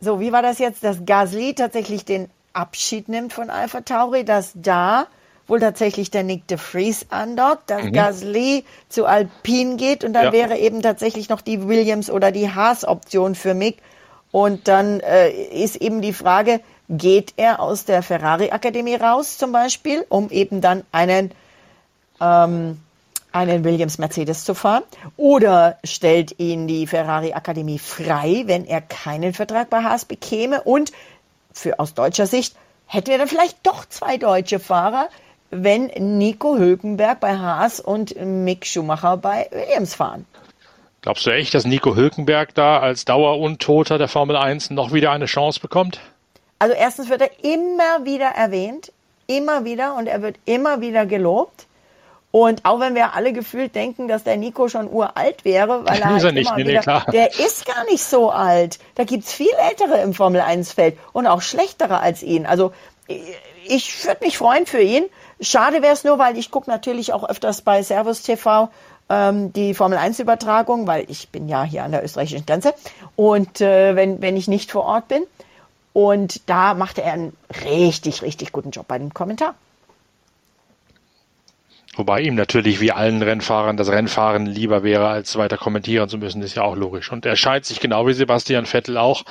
so, 0.00 0.18
wie 0.18 0.32
war 0.32 0.42
das 0.42 0.58
jetzt, 0.58 0.82
dass 0.82 1.04
Gasly 1.04 1.54
tatsächlich 1.54 2.04
den 2.04 2.28
Abschied 2.52 3.08
nimmt 3.08 3.32
von 3.32 3.50
Alpha 3.50 3.82
Tauri, 3.82 4.24
dass 4.24 4.52
da 4.54 5.06
wohl 5.46 5.60
tatsächlich 5.60 6.10
der 6.10 6.24
Nick 6.24 6.48
de 6.48 6.58
Vries 6.58 7.06
andockt, 7.10 7.70
dass 7.70 7.84
mhm. 7.84 7.92
Gasly 7.92 8.64
zu 8.88 9.06
Alpine 9.06 9.76
geht 9.76 10.02
und 10.02 10.14
dann 10.14 10.26
ja. 10.26 10.32
wäre 10.32 10.58
eben 10.58 10.82
tatsächlich 10.82 11.28
noch 11.28 11.40
die 11.40 11.68
Williams 11.68 12.10
oder 12.10 12.32
die 12.32 12.50
Haas-Option 12.50 13.34
für 13.34 13.54
Mick. 13.54 13.78
Und 14.32 14.66
dann 14.68 15.00
äh, 15.00 15.30
ist 15.30 15.76
eben 15.76 16.02
die 16.02 16.12
Frage, 16.12 16.60
geht 16.88 17.34
er 17.36 17.60
aus 17.60 17.84
der 17.84 18.02
Ferrari-Akademie 18.02 18.96
raus 18.96 19.38
zum 19.38 19.52
Beispiel, 19.52 20.04
um 20.08 20.30
eben 20.30 20.60
dann 20.60 20.84
einen, 20.92 21.32
ähm, 22.20 22.80
einen 23.32 23.64
Williams-Mercedes 23.64 24.44
zu 24.44 24.54
fahren? 24.54 24.84
Oder 25.16 25.78
stellt 25.84 26.38
ihn 26.38 26.66
die 26.66 26.86
Ferrari-Akademie 26.86 27.78
frei, 27.78 28.44
wenn 28.46 28.64
er 28.64 28.80
keinen 28.80 29.32
Vertrag 29.32 29.70
bei 29.70 29.82
Haas 29.82 30.04
bekäme? 30.04 30.62
Und 30.62 30.92
für 31.52 31.78
aus 31.78 31.94
deutscher 31.94 32.26
Sicht 32.26 32.56
hätten 32.86 33.08
wir 33.08 33.18
dann 33.18 33.28
vielleicht 33.28 33.58
doch 33.64 33.84
zwei 33.86 34.16
deutsche 34.16 34.60
Fahrer, 34.60 35.08
wenn 35.50 35.86
Nico 35.86 36.56
Hülkenberg 36.56 37.20
bei 37.20 37.36
Haas 37.36 37.80
und 37.80 38.14
Mick 38.20 38.66
Schumacher 38.66 39.16
bei 39.16 39.48
Williams 39.50 39.94
fahren. 39.94 40.26
Glaubst 41.02 41.24
du 41.24 41.30
echt, 41.30 41.54
dass 41.54 41.64
Nico 41.64 41.94
Hülkenberg 41.94 42.54
da 42.54 42.80
als 42.80 43.04
Daueruntoter 43.04 43.96
der 43.96 44.08
Formel 44.08 44.36
1 44.36 44.70
noch 44.70 44.92
wieder 44.92 45.12
eine 45.12 45.26
Chance 45.26 45.60
bekommt? 45.60 46.00
Also 46.58 46.74
erstens 46.74 47.08
wird 47.08 47.20
er 47.20 47.30
immer 47.44 48.04
wieder 48.04 48.28
erwähnt, 48.28 48.92
immer 49.26 49.64
wieder 49.64 49.96
und 49.96 50.06
er 50.06 50.22
wird 50.22 50.36
immer 50.44 50.80
wieder 50.80 51.06
gelobt. 51.06 51.66
Und 52.30 52.64
auch 52.64 52.80
wenn 52.80 52.94
wir 52.94 53.14
alle 53.14 53.32
gefühlt 53.32 53.74
denken, 53.74 54.08
dass 54.08 54.24
der 54.24 54.36
Nico 54.36 54.68
schon 54.68 54.90
uralt 54.92 55.44
wäre, 55.44 55.86
weil 55.86 56.00
er, 56.00 56.10
halt 56.10 56.24
er 56.24 56.32
nicht, 56.32 56.48
immer 56.48 56.56
nee, 56.58 56.66
wieder, 56.66 57.04
nee, 57.06 57.12
der 57.12 57.30
ist 57.30 57.64
gar 57.64 57.84
nicht 57.84 58.02
so 58.02 58.30
alt. 58.30 58.78
Da 58.94 59.04
gibt 59.04 59.24
es 59.24 59.32
viel 59.32 59.52
ältere 59.70 60.00
im 60.02 60.12
Formel 60.12 60.40
1 60.40 60.72
Feld 60.72 60.98
und 61.12 61.26
auch 61.26 61.40
schlechtere 61.40 62.00
als 62.00 62.22
ihn. 62.22 62.44
Also 62.44 62.72
ich 63.66 64.04
würde 64.04 64.24
mich 64.24 64.38
freuen 64.38 64.66
für 64.66 64.80
ihn. 64.80 65.04
Schade 65.40 65.82
wäre 65.82 65.92
es 65.92 66.04
nur, 66.04 66.18
weil 66.18 66.36
ich 66.36 66.50
gucke 66.50 66.70
natürlich 66.70 67.12
auch 67.12 67.28
öfters 67.28 67.62
bei 67.62 67.82
Servus 67.82 68.22
TV 68.22 68.68
ähm, 69.08 69.52
die 69.52 69.74
Formel 69.74 69.98
1 69.98 70.18
Übertragung, 70.18 70.86
weil 70.86 71.04
ich 71.08 71.28
bin 71.28 71.48
ja 71.48 71.62
hier 71.62 71.84
an 71.84 71.92
der 71.92 72.04
österreichischen 72.04 72.46
Grenze 72.46 72.74
und 73.14 73.60
äh, 73.60 73.94
wenn, 73.96 74.20
wenn 74.20 74.36
ich 74.36 74.48
nicht 74.48 74.70
vor 74.70 74.84
Ort 74.84 75.08
bin. 75.08 75.22
Und 75.96 76.46
da 76.50 76.74
machte 76.74 77.00
er 77.00 77.14
einen 77.14 77.34
richtig, 77.64 78.20
richtig 78.20 78.52
guten 78.52 78.70
Job 78.70 78.86
bei 78.86 78.98
dem 78.98 79.14
Kommentar. 79.14 79.54
Wobei 81.94 82.20
ihm 82.20 82.34
natürlich 82.34 82.80
wie 82.80 82.92
allen 82.92 83.22
Rennfahrern 83.22 83.78
das 83.78 83.88
Rennfahren 83.88 84.44
lieber 84.44 84.82
wäre, 84.82 85.08
als 85.08 85.36
weiter 85.36 85.56
kommentieren 85.56 86.10
zu 86.10 86.18
müssen, 86.18 86.42
ist 86.42 86.54
ja 86.54 86.64
auch 86.64 86.76
logisch. 86.76 87.10
Und 87.10 87.24
er 87.24 87.34
scheint 87.34 87.64
sich 87.64 87.80
genau 87.80 88.06
wie 88.06 88.12
Sebastian 88.12 88.66
Vettel 88.66 88.98
auch 88.98 89.24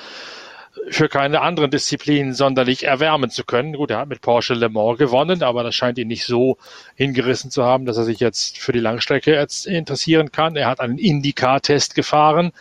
für 0.89 1.07
keine 1.07 1.41
anderen 1.41 1.69
Disziplinen 1.69 2.33
sonderlich 2.33 2.83
erwärmen 2.83 3.29
zu 3.29 3.43
können. 3.43 3.73
Gut, 3.73 3.91
er 3.91 3.99
hat 3.99 4.09
mit 4.09 4.21
Porsche 4.21 4.55
Le 4.55 4.69
Mans 4.69 4.97
gewonnen, 4.97 5.43
aber 5.43 5.61
das 5.61 5.75
scheint 5.75 5.99
ihn 5.99 6.07
nicht 6.07 6.25
so 6.25 6.57
hingerissen 6.95 7.51
zu 7.51 7.63
haben, 7.63 7.85
dass 7.85 7.97
er 7.97 8.05
sich 8.05 8.19
jetzt 8.19 8.57
für 8.57 8.71
die 8.71 8.79
Langstrecke 8.79 9.45
interessieren 9.65 10.31
kann. 10.31 10.55
Er 10.55 10.67
hat 10.67 10.79
einen 10.79 10.97
IndyCar-Test 10.97 11.93
gefahren, 11.93 12.53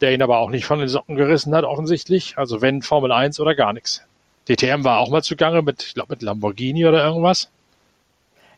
der 0.00 0.12
ihn 0.12 0.22
aber 0.22 0.38
auch 0.38 0.50
nicht 0.50 0.64
von 0.64 0.78
den 0.78 0.88
Socken 0.88 1.16
gerissen 1.16 1.54
hat, 1.54 1.64
offensichtlich. 1.64 2.38
Also 2.38 2.60
wenn 2.60 2.82
Formel 2.82 3.12
1 3.12 3.40
oder 3.40 3.54
gar 3.54 3.72
nichts. 3.72 4.02
DTM 4.48 4.84
war 4.84 4.98
auch 4.98 5.10
mal 5.10 5.22
zugange 5.22 5.62
mit, 5.62 5.82
ich 5.82 5.94
glaube, 5.94 6.14
mit 6.14 6.22
Lamborghini 6.22 6.86
oder 6.86 7.04
irgendwas. 7.04 7.50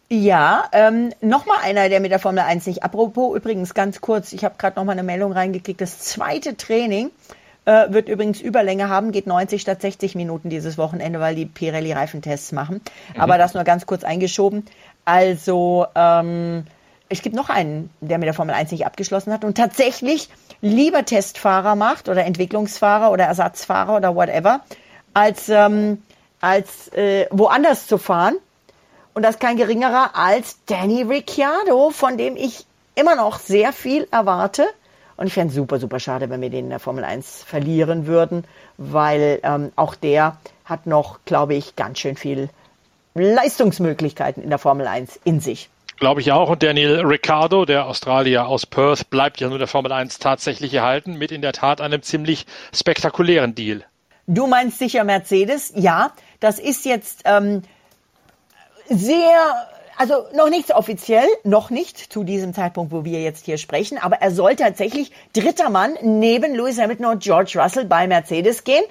Ja, 0.09 0.64
ähm, 0.72 1.12
nochmal 1.20 1.59
einer, 1.62 1.88
der 1.88 2.01
mit 2.01 2.11
der 2.11 2.18
Formel 2.18 2.41
1 2.41 2.66
nicht. 2.66 2.82
Apropos 2.82 3.36
übrigens 3.36 3.74
ganz 3.74 4.01
kurz, 4.01 4.32
ich 4.32 4.45
habe 4.45 4.57
gerade 4.59 4.78
nochmal 4.78 4.95
eine 4.95 5.05
Meldung 5.05 5.32
reingekriegt. 5.32 5.80
Das 5.80 6.01
zweite 6.01 6.57
Training 6.57 7.11
äh, 7.64 7.93
wird 7.93 8.09
übrigens 8.09 8.41
Überlänge 8.41 8.88
haben, 8.88 9.12
geht 9.12 9.28
90 9.28 9.62
statt 9.62 9.80
60 9.80 10.16
Minuten 10.16 10.51
dieses 10.51 10.78
Wochenende, 10.78 11.20
weil 11.20 11.36
die 11.36 11.47
Pirelli 11.47 11.93
Reifentests 11.93 12.51
machen. 12.51 12.80
Mhm. 13.14 13.20
Aber 13.20 13.38
das 13.38 13.55
nur 13.55 13.62
ganz 13.62 13.86
kurz 13.86 14.03
eingeschoben. 14.03 14.66
Also 15.05 15.86
ähm, 15.95 16.64
es 17.09 17.22
gibt 17.22 17.36
noch 17.36 17.49
einen, 17.49 17.91
der 18.01 18.18
mit 18.18 18.26
der 18.26 18.34
Formel 18.34 18.55
1 18.55 18.72
nicht 18.72 18.86
abgeschlossen 18.86 19.32
hat 19.32 19.45
und 19.45 19.57
tatsächlich 19.57 20.28
lieber 20.61 21.05
Testfahrer 21.05 21.75
macht 21.75 22.09
oder 22.09 22.25
Entwicklungsfahrer 22.25 23.11
oder 23.11 23.25
Ersatzfahrer 23.25 23.97
oder 23.97 24.15
whatever, 24.15 24.61
als, 25.15 25.49
ähm, 25.49 26.03
als 26.41 26.93
äh, 26.93 27.27
woanders 27.31 27.87
zu 27.87 27.99
fahren. 27.99 28.37
Und 29.15 29.23
das 29.23 29.39
kein 29.39 29.57
geringerer 29.57 30.11
als 30.15 30.59
Danny 30.67 31.03
Ricciardo, 31.03 31.91
von 31.91 32.17
dem 32.17 32.37
ich 32.37 32.65
immer 32.95 33.17
noch 33.17 33.39
sehr 33.39 33.73
viel 33.73 34.07
erwarte 34.11 34.67
Und 35.17 35.27
ich 35.27 35.33
fände 35.33 35.49
es 35.49 35.55
super, 35.55 35.79
super 35.79 36.01
schade, 36.01 36.31
wenn 36.31 36.41
wir 36.41 36.51
den 36.51 36.67
in 36.67 36.71
der 36.71 36.79
Formel 36.79 37.05
1 37.05 37.43
verlieren 37.43 38.07
würden, 38.07 38.45
weil 38.77 39.41
ähm, 39.43 39.73
auch 39.77 39.95
der 39.95 40.37
hat 40.65 40.87
noch, 40.87 41.19
glaube 41.25 41.55
ich, 41.55 41.77
ganz 41.77 41.99
schön 41.99 42.17
viel 42.17 42.49
Leistungsmöglichkeiten 43.15 44.43
in 44.43 44.51
der 44.51 44.59
Formel 44.59 44.87
1 44.87 45.21
in 45.25 45.41
sich. 45.41 45.69
Glaube 46.01 46.22
ich 46.22 46.32
auch. 46.32 46.48
Und 46.48 46.62
Daniel 46.62 47.01
Ricciardo, 47.01 47.66
der 47.66 47.86
Australier 47.86 48.46
aus 48.46 48.64
Perth, 48.64 49.11
bleibt 49.11 49.38
ja 49.38 49.51
nur 49.51 49.59
der 49.59 49.66
Formel 49.66 49.92
1 49.92 50.18
tatsächlich 50.18 50.72
erhalten, 50.72 51.18
mit 51.18 51.30
in 51.30 51.42
der 51.42 51.53
Tat 51.53 51.82
einem 51.82 52.03
ziemlich 52.03 52.46
spektakulären 52.74 53.55
Deal. 53.55 53.84
Du 54.26 54.46
meinst 54.46 54.78
sicher 54.78 55.05
Mercedes? 55.05 55.72
Ja, 55.76 56.12
das 56.40 56.59
ist 56.59 56.86
jetzt 56.86 57.24
ähm, 57.26 57.62
sehr, 58.88 59.68
also 59.98 60.24
noch 60.34 60.48
nichts 60.48 60.72
offiziell, 60.72 61.26
noch 61.44 61.68
nicht 61.68 61.98
zu 61.98 62.24
diesem 62.24 62.55
Zeitpunkt, 62.55 62.92
wo 62.92 63.05
wir 63.05 63.20
jetzt 63.20 63.44
hier 63.44 63.59
sprechen, 63.59 63.98
aber 63.98 64.22
er 64.22 64.30
soll 64.30 64.57
tatsächlich 64.57 65.12
dritter 65.34 65.68
Mann 65.68 65.98
neben 66.01 66.55
Lewis 66.55 66.80
Hamilton 66.80 67.07
und 67.07 67.22
George 67.22 67.61
Russell 67.62 67.84
bei 67.84 68.07
Mercedes 68.07 68.64
gehen 68.64 68.84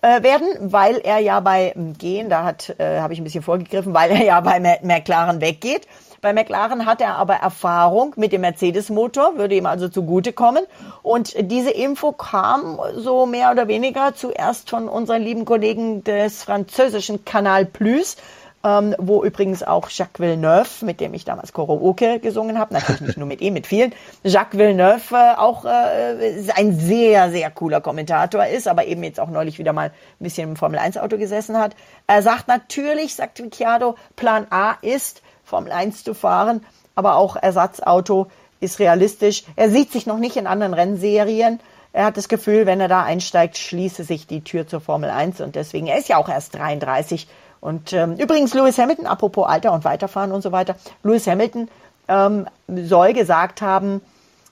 äh, 0.00 0.22
werden, 0.22 0.48
weil 0.60 0.98
er 0.98 1.18
ja 1.18 1.40
bei 1.40 1.74
Gehen, 1.98 2.30
da 2.30 2.44
hat 2.44 2.74
äh, 2.78 3.00
habe 3.00 3.12
ich 3.12 3.20
ein 3.20 3.24
bisschen 3.24 3.42
vorgegriffen, 3.42 3.92
weil 3.92 4.10
er 4.10 4.24
ja 4.24 4.40
bei 4.40 4.78
McLaren 4.82 5.42
weggeht. 5.42 5.86
Bei 6.26 6.32
McLaren 6.32 6.86
hat 6.86 7.00
er 7.00 7.14
aber 7.14 7.34
Erfahrung 7.34 8.14
mit 8.16 8.32
dem 8.32 8.40
Mercedes-Motor, 8.40 9.38
würde 9.38 9.54
ihm 9.54 9.64
also 9.64 9.88
zugutekommen. 9.88 10.64
Und 11.04 11.36
diese 11.38 11.70
Info 11.70 12.10
kam 12.10 12.80
so 12.96 13.26
mehr 13.26 13.52
oder 13.52 13.68
weniger 13.68 14.12
zuerst 14.12 14.68
von 14.68 14.88
unseren 14.88 15.22
lieben 15.22 15.44
Kollegen 15.44 16.02
des 16.02 16.42
französischen 16.42 17.24
Kanal 17.24 17.64
Plus, 17.64 18.16
ähm, 18.64 18.96
wo 18.98 19.22
übrigens 19.22 19.62
auch 19.62 19.88
Jacques 19.88 20.18
Villeneuve, 20.18 20.84
mit 20.84 21.00
dem 21.00 21.14
ich 21.14 21.24
damals 21.24 21.52
Korooke 21.52 22.18
gesungen 22.18 22.58
habe, 22.58 22.74
natürlich 22.74 23.02
nicht 23.02 23.18
nur 23.18 23.28
mit 23.28 23.40
ihm, 23.40 23.54
mit 23.54 23.68
vielen, 23.68 23.92
Jacques 24.24 24.58
Villeneuve 24.58 25.14
äh, 25.14 25.36
auch 25.36 25.64
äh, 25.64 26.42
ein 26.56 26.76
sehr, 26.76 27.30
sehr 27.30 27.52
cooler 27.52 27.80
Kommentator 27.80 28.44
ist, 28.46 28.66
aber 28.66 28.86
eben 28.86 29.04
jetzt 29.04 29.20
auch 29.20 29.30
neulich 29.30 29.60
wieder 29.60 29.72
mal 29.72 29.90
ein 29.90 30.24
bisschen 30.24 30.48
im 30.48 30.56
Formel-1-Auto 30.56 31.18
gesessen 31.18 31.56
hat. 31.56 31.76
Er 32.08 32.22
sagt 32.22 32.48
natürlich, 32.48 33.14
sagt 33.14 33.38
Ricciardo, 33.38 33.94
Plan 34.16 34.48
A 34.50 34.72
ist, 34.82 35.22
Formel 35.46 35.72
1 35.72 36.04
zu 36.04 36.12
fahren, 36.12 36.66
aber 36.94 37.16
auch 37.16 37.36
Ersatzauto 37.36 38.26
ist 38.60 38.78
realistisch. 38.80 39.44
Er 39.54 39.70
sieht 39.70 39.92
sich 39.92 40.06
noch 40.06 40.18
nicht 40.18 40.36
in 40.36 40.46
anderen 40.46 40.74
Rennserien. 40.74 41.60
Er 41.92 42.04
hat 42.04 42.16
das 42.16 42.28
Gefühl, 42.28 42.66
wenn 42.66 42.80
er 42.80 42.88
da 42.88 43.04
einsteigt, 43.04 43.56
schließe 43.56 44.04
sich 44.04 44.26
die 44.26 44.42
Tür 44.42 44.66
zur 44.66 44.80
Formel 44.80 45.08
1 45.08 45.40
und 45.40 45.54
deswegen, 45.54 45.86
er 45.86 45.98
ist 45.98 46.08
ja 46.08 46.18
auch 46.18 46.28
erst 46.28 46.54
33. 46.56 47.28
Und 47.60 47.92
ähm, 47.92 48.16
übrigens 48.16 48.52
Lewis 48.52 48.76
Hamilton, 48.76 49.06
apropos 49.06 49.46
Alter 49.46 49.72
und 49.72 49.84
Weiterfahren 49.84 50.32
und 50.32 50.42
so 50.42 50.52
weiter, 50.52 50.76
Lewis 51.02 51.26
Hamilton 51.26 51.68
ähm, 52.08 52.46
soll 52.68 53.12
gesagt 53.12 53.62
haben, 53.62 54.02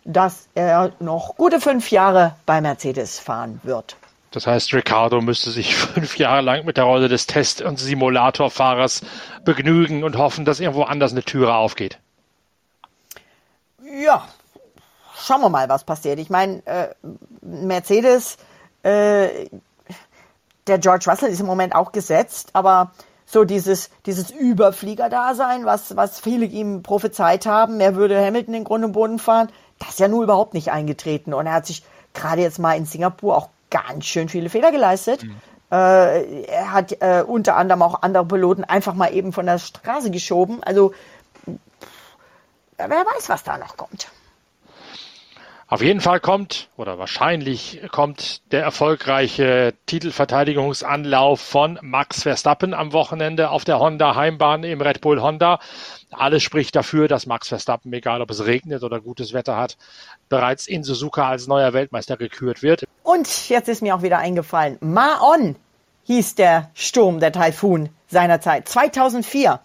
dass 0.05 0.49
er 0.55 0.93
noch 1.01 1.37
gute 1.37 1.61
fünf 1.61 1.91
Jahre 1.91 2.37
bei 2.47 2.61
Mercedes 2.61 3.19
fahren 3.19 3.61
wird. 3.63 3.97
Das 4.35 4.49
heißt, 4.49 4.75
Ricardo 4.75 5.21
müsste 5.21 5.51
sich 5.51 5.77
fünf 5.77 6.19
Jahre 6.19 6.41
lang 6.41 6.65
mit 6.65 6.77
der 6.77 6.85
Rolle 6.85 7.09
des 7.09 7.27
Test- 7.27 7.63
und 7.63 7.79
Simulatorfahrers 7.79 9.03
begnügen 9.45 10.03
und 10.03 10.19
hoffen, 10.19 10.45
dass 10.45 10.59
irgendwo 10.59 10.83
anders 10.83 11.13
eine 11.13 11.23
Türe 11.23 11.55
aufgeht. 11.55 11.99
Ja, 14.03 14.27
schauen 15.17 15.41
wir 15.41 15.51
mal, 15.51 15.69
was 15.69 15.85
passiert. 15.85 16.19
Ich 16.19 16.31
meine, 16.31 16.67
äh, 16.67 16.89
Mercedes, 17.43 18.37
äh, 18.83 19.49
der 20.67 20.79
George 20.79 21.05
Russell 21.09 21.31
ist 21.31 21.41
im 21.41 21.47
Moment 21.47 21.75
auch 21.75 21.93
gesetzt, 21.93 22.51
aber 22.55 22.91
so 23.27 23.45
dieses, 23.45 23.91
dieses 24.05 24.33
Überflieger-Dasein, 24.33 25.65
was, 25.65 25.97
was 25.97 26.19
viele 26.19 26.45
ihm 26.47 26.83
prophezeit 26.83 27.47
haben, 27.47 27.81
er 27.81 27.95
würde 27.95 28.21
Hamilton 28.21 28.55
in 28.55 28.65
Grund 28.65 28.85
und 28.85 28.93
Boden 28.93 29.21
fahren, 29.21 29.49
das 29.79 29.91
ist 29.91 30.01
ja 30.01 30.09
nun 30.09 30.25
überhaupt 30.25 30.55
nicht 30.55 30.73
eingetreten. 30.73 31.35
Und 31.35 31.47
er 31.47 31.53
hat 31.55 31.67
sich 31.67 31.85
gerade 32.15 32.43
jetzt 32.43 32.59
mal 32.59 32.77
in 32.77 32.87
Singapur 32.87 33.37
auch 33.37 33.49
ganz 33.75 34.07
schön 34.07 34.29
viele 34.29 34.49
Fehler 34.49 34.71
geleistet. 34.71 35.25
Mhm. 35.25 35.37
Äh, 35.73 36.45
er 36.45 36.73
hat 36.73 36.93
äh, 37.01 37.25
unter 37.27 37.57
anderem 37.57 37.83
auch 37.83 38.03
andere 38.03 38.25
Piloten 38.25 38.63
einfach 38.63 38.95
mal 38.95 39.13
eben 39.13 39.33
von 39.33 39.47
der 39.47 39.59
Straße 39.59 40.13
geschoben. 40.13 40.63
Also 40.63 40.95
wer 42.77 42.89
weiß, 42.89 43.29
was 43.29 43.43
da 43.43 43.59
noch 43.59 43.77
kommt. 43.77 44.09
Auf 45.67 45.83
jeden 45.83 46.01
Fall 46.01 46.21
kommt, 46.21 46.69
oder 46.77 46.99
wahrscheinlich 46.99 47.81
kommt 47.91 48.53
der 48.53 48.63
erfolgreiche 48.63 49.75
Titelverteidigungsanlauf 49.87 51.41
von 51.41 51.81
Max 51.83 52.23
Verstappen 52.23 52.75
am 52.75 52.93
Wochenende 52.93 53.51
auf 53.51 53.65
der 53.65 53.81
Honda 53.81 54.15
Heimbahn 54.15 54.63
im 54.63 54.81
Red 54.81 55.01
Bull 55.01 55.21
Honda. 55.21 55.59
Alles 56.13 56.45
spricht 56.45 56.77
dafür, 56.77 57.09
dass 57.09 57.27
Max 57.27 57.49
Verstappen, 57.49 57.93
egal 57.93 58.21
ob 58.21 58.31
es 58.31 58.45
regnet 58.45 58.85
oder 58.85 59.01
gutes 59.01 59.33
Wetter 59.33 59.57
hat, 59.57 59.77
bereits 60.29 60.67
in 60.67 60.83
Suzuka 60.83 61.29
als 61.29 61.47
neuer 61.47 61.73
Weltmeister 61.73 62.17
gekürt 62.17 62.63
wird. 62.63 62.85
Und 63.03 63.49
jetzt 63.49 63.69
ist 63.69 63.83
mir 63.83 63.95
auch 63.95 64.03
wieder 64.03 64.19
eingefallen, 64.19 64.79
Maon 64.81 65.57
hieß 66.05 66.35
der 66.35 66.71
Sturm, 66.75 67.21
der 67.21 67.33
Taifun 67.33 67.89
seinerzeit, 68.09 68.69
2004 68.69 69.61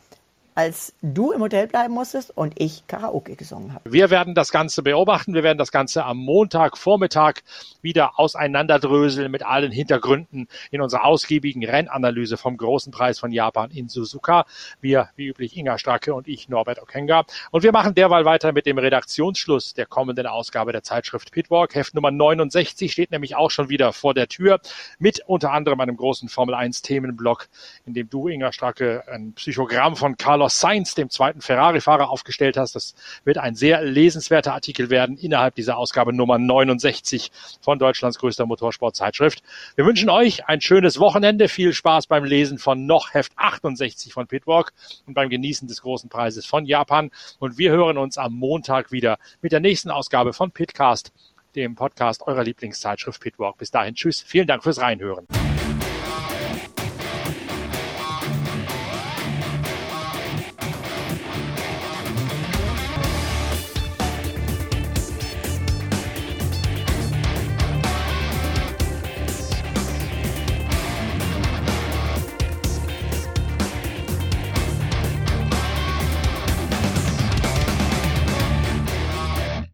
als 0.59 0.93
du 1.01 1.31
im 1.31 1.41
Hotel 1.41 1.67
bleiben 1.67 1.93
musstest 1.93 2.35
und 2.35 2.59
ich 2.59 2.85
Karaoke 2.85 3.37
gesungen 3.37 3.73
habe. 3.73 3.89
Wir 3.89 4.09
werden 4.09 4.35
das 4.35 4.51
Ganze 4.51 4.83
beobachten. 4.83 5.33
Wir 5.33 5.41
werden 5.41 5.57
das 5.57 5.71
Ganze 5.71 6.03
am 6.03 6.17
Montagvormittag 6.17 7.35
wieder 7.81 8.19
auseinanderdröseln 8.19 9.31
mit 9.31 9.45
allen 9.45 9.71
Hintergründen 9.71 10.49
in 10.69 10.81
unserer 10.81 11.05
ausgiebigen 11.05 11.63
Rennanalyse 11.63 12.35
vom 12.35 12.57
großen 12.57 12.91
Preis 12.91 13.19
von 13.19 13.31
Japan 13.31 13.71
in 13.71 13.87
Suzuka. 13.87 14.45
Wir, 14.81 15.07
wie 15.15 15.27
üblich, 15.27 15.55
Inga 15.55 15.77
Stracke 15.77 16.13
und 16.13 16.27
ich, 16.27 16.49
Norbert 16.49 16.81
Okenga. 16.81 17.23
Und 17.51 17.63
wir 17.63 17.71
machen 17.71 17.95
derweil 17.95 18.25
weiter 18.25 18.51
mit 18.51 18.65
dem 18.65 18.79
Redaktionsschluss 18.79 19.75
der 19.75 19.85
kommenden 19.85 20.27
Ausgabe 20.27 20.73
der 20.73 20.83
Zeitschrift 20.83 21.31
Pitwalk. 21.31 21.73
Heft 21.73 21.93
Nummer 21.93 22.11
69 22.11 22.91
steht 22.91 23.11
nämlich 23.11 23.37
auch 23.37 23.49
schon 23.49 23.69
wieder 23.69 23.93
vor 23.93 24.13
der 24.13 24.27
Tür 24.27 24.59
mit 24.97 25.21
unter 25.25 25.53
anderem 25.53 25.79
einem 25.79 25.95
großen 25.95 26.27
Formel 26.27 26.53
1 26.53 26.81
Themenblock, 26.81 27.47
in 27.85 27.93
dem 27.93 28.09
du, 28.09 28.27
Inga 28.27 28.51
Stracke, 28.51 29.05
ein 29.07 29.31
Psychogramm 29.35 29.95
von 29.95 30.17
Carlos 30.17 30.48
Carlos 30.49 30.59
Sainz, 30.59 30.95
dem 30.95 31.09
zweiten 31.11 31.41
Ferrari-Fahrer, 31.41 32.09
aufgestellt 32.09 32.57
hast. 32.57 32.75
Das 32.75 32.95
wird 33.23 33.37
ein 33.37 33.55
sehr 33.55 33.83
lesenswerter 33.83 34.53
Artikel 34.53 34.89
werden 34.89 35.15
innerhalb 35.17 35.53
dieser 35.55 35.77
Ausgabe 35.77 36.11
Nummer 36.11 36.39
69 36.39 37.31
von 37.61 37.77
Deutschlands 37.77 38.17
größter 38.17 38.47
Motorsportzeitschrift. 38.47 39.43
Wir 39.75 39.85
wünschen 39.85 40.09
euch 40.09 40.47
ein 40.47 40.59
schönes 40.59 40.99
Wochenende, 40.99 41.49
viel 41.49 41.73
Spaß 41.73 42.07
beim 42.07 42.23
Lesen 42.23 42.57
von 42.57 42.87
noch 42.87 43.13
Heft 43.13 43.33
68 43.35 44.11
von 44.11 44.25
Pitwalk 44.25 44.73
und 45.05 45.13
beim 45.13 45.29
Genießen 45.29 45.67
des 45.67 45.81
großen 45.81 46.09
Preises 46.09 46.47
von 46.47 46.65
Japan. 46.65 47.11
Und 47.37 47.59
wir 47.59 47.71
hören 47.71 47.99
uns 47.99 48.17
am 48.17 48.33
Montag 48.33 48.91
wieder 48.91 49.19
mit 49.41 49.51
der 49.51 49.59
nächsten 49.59 49.91
Ausgabe 49.91 50.33
von 50.33 50.51
Pitcast, 50.51 51.11
dem 51.55 51.75
Podcast 51.75 52.23
eurer 52.23 52.43
Lieblingszeitschrift 52.43 53.21
Pitwalk. 53.21 53.57
Bis 53.57 53.69
dahin, 53.69 53.93
tschüss, 53.93 54.21
vielen 54.21 54.47
Dank 54.47 54.63
fürs 54.63 54.79
Reinhören. 54.79 55.27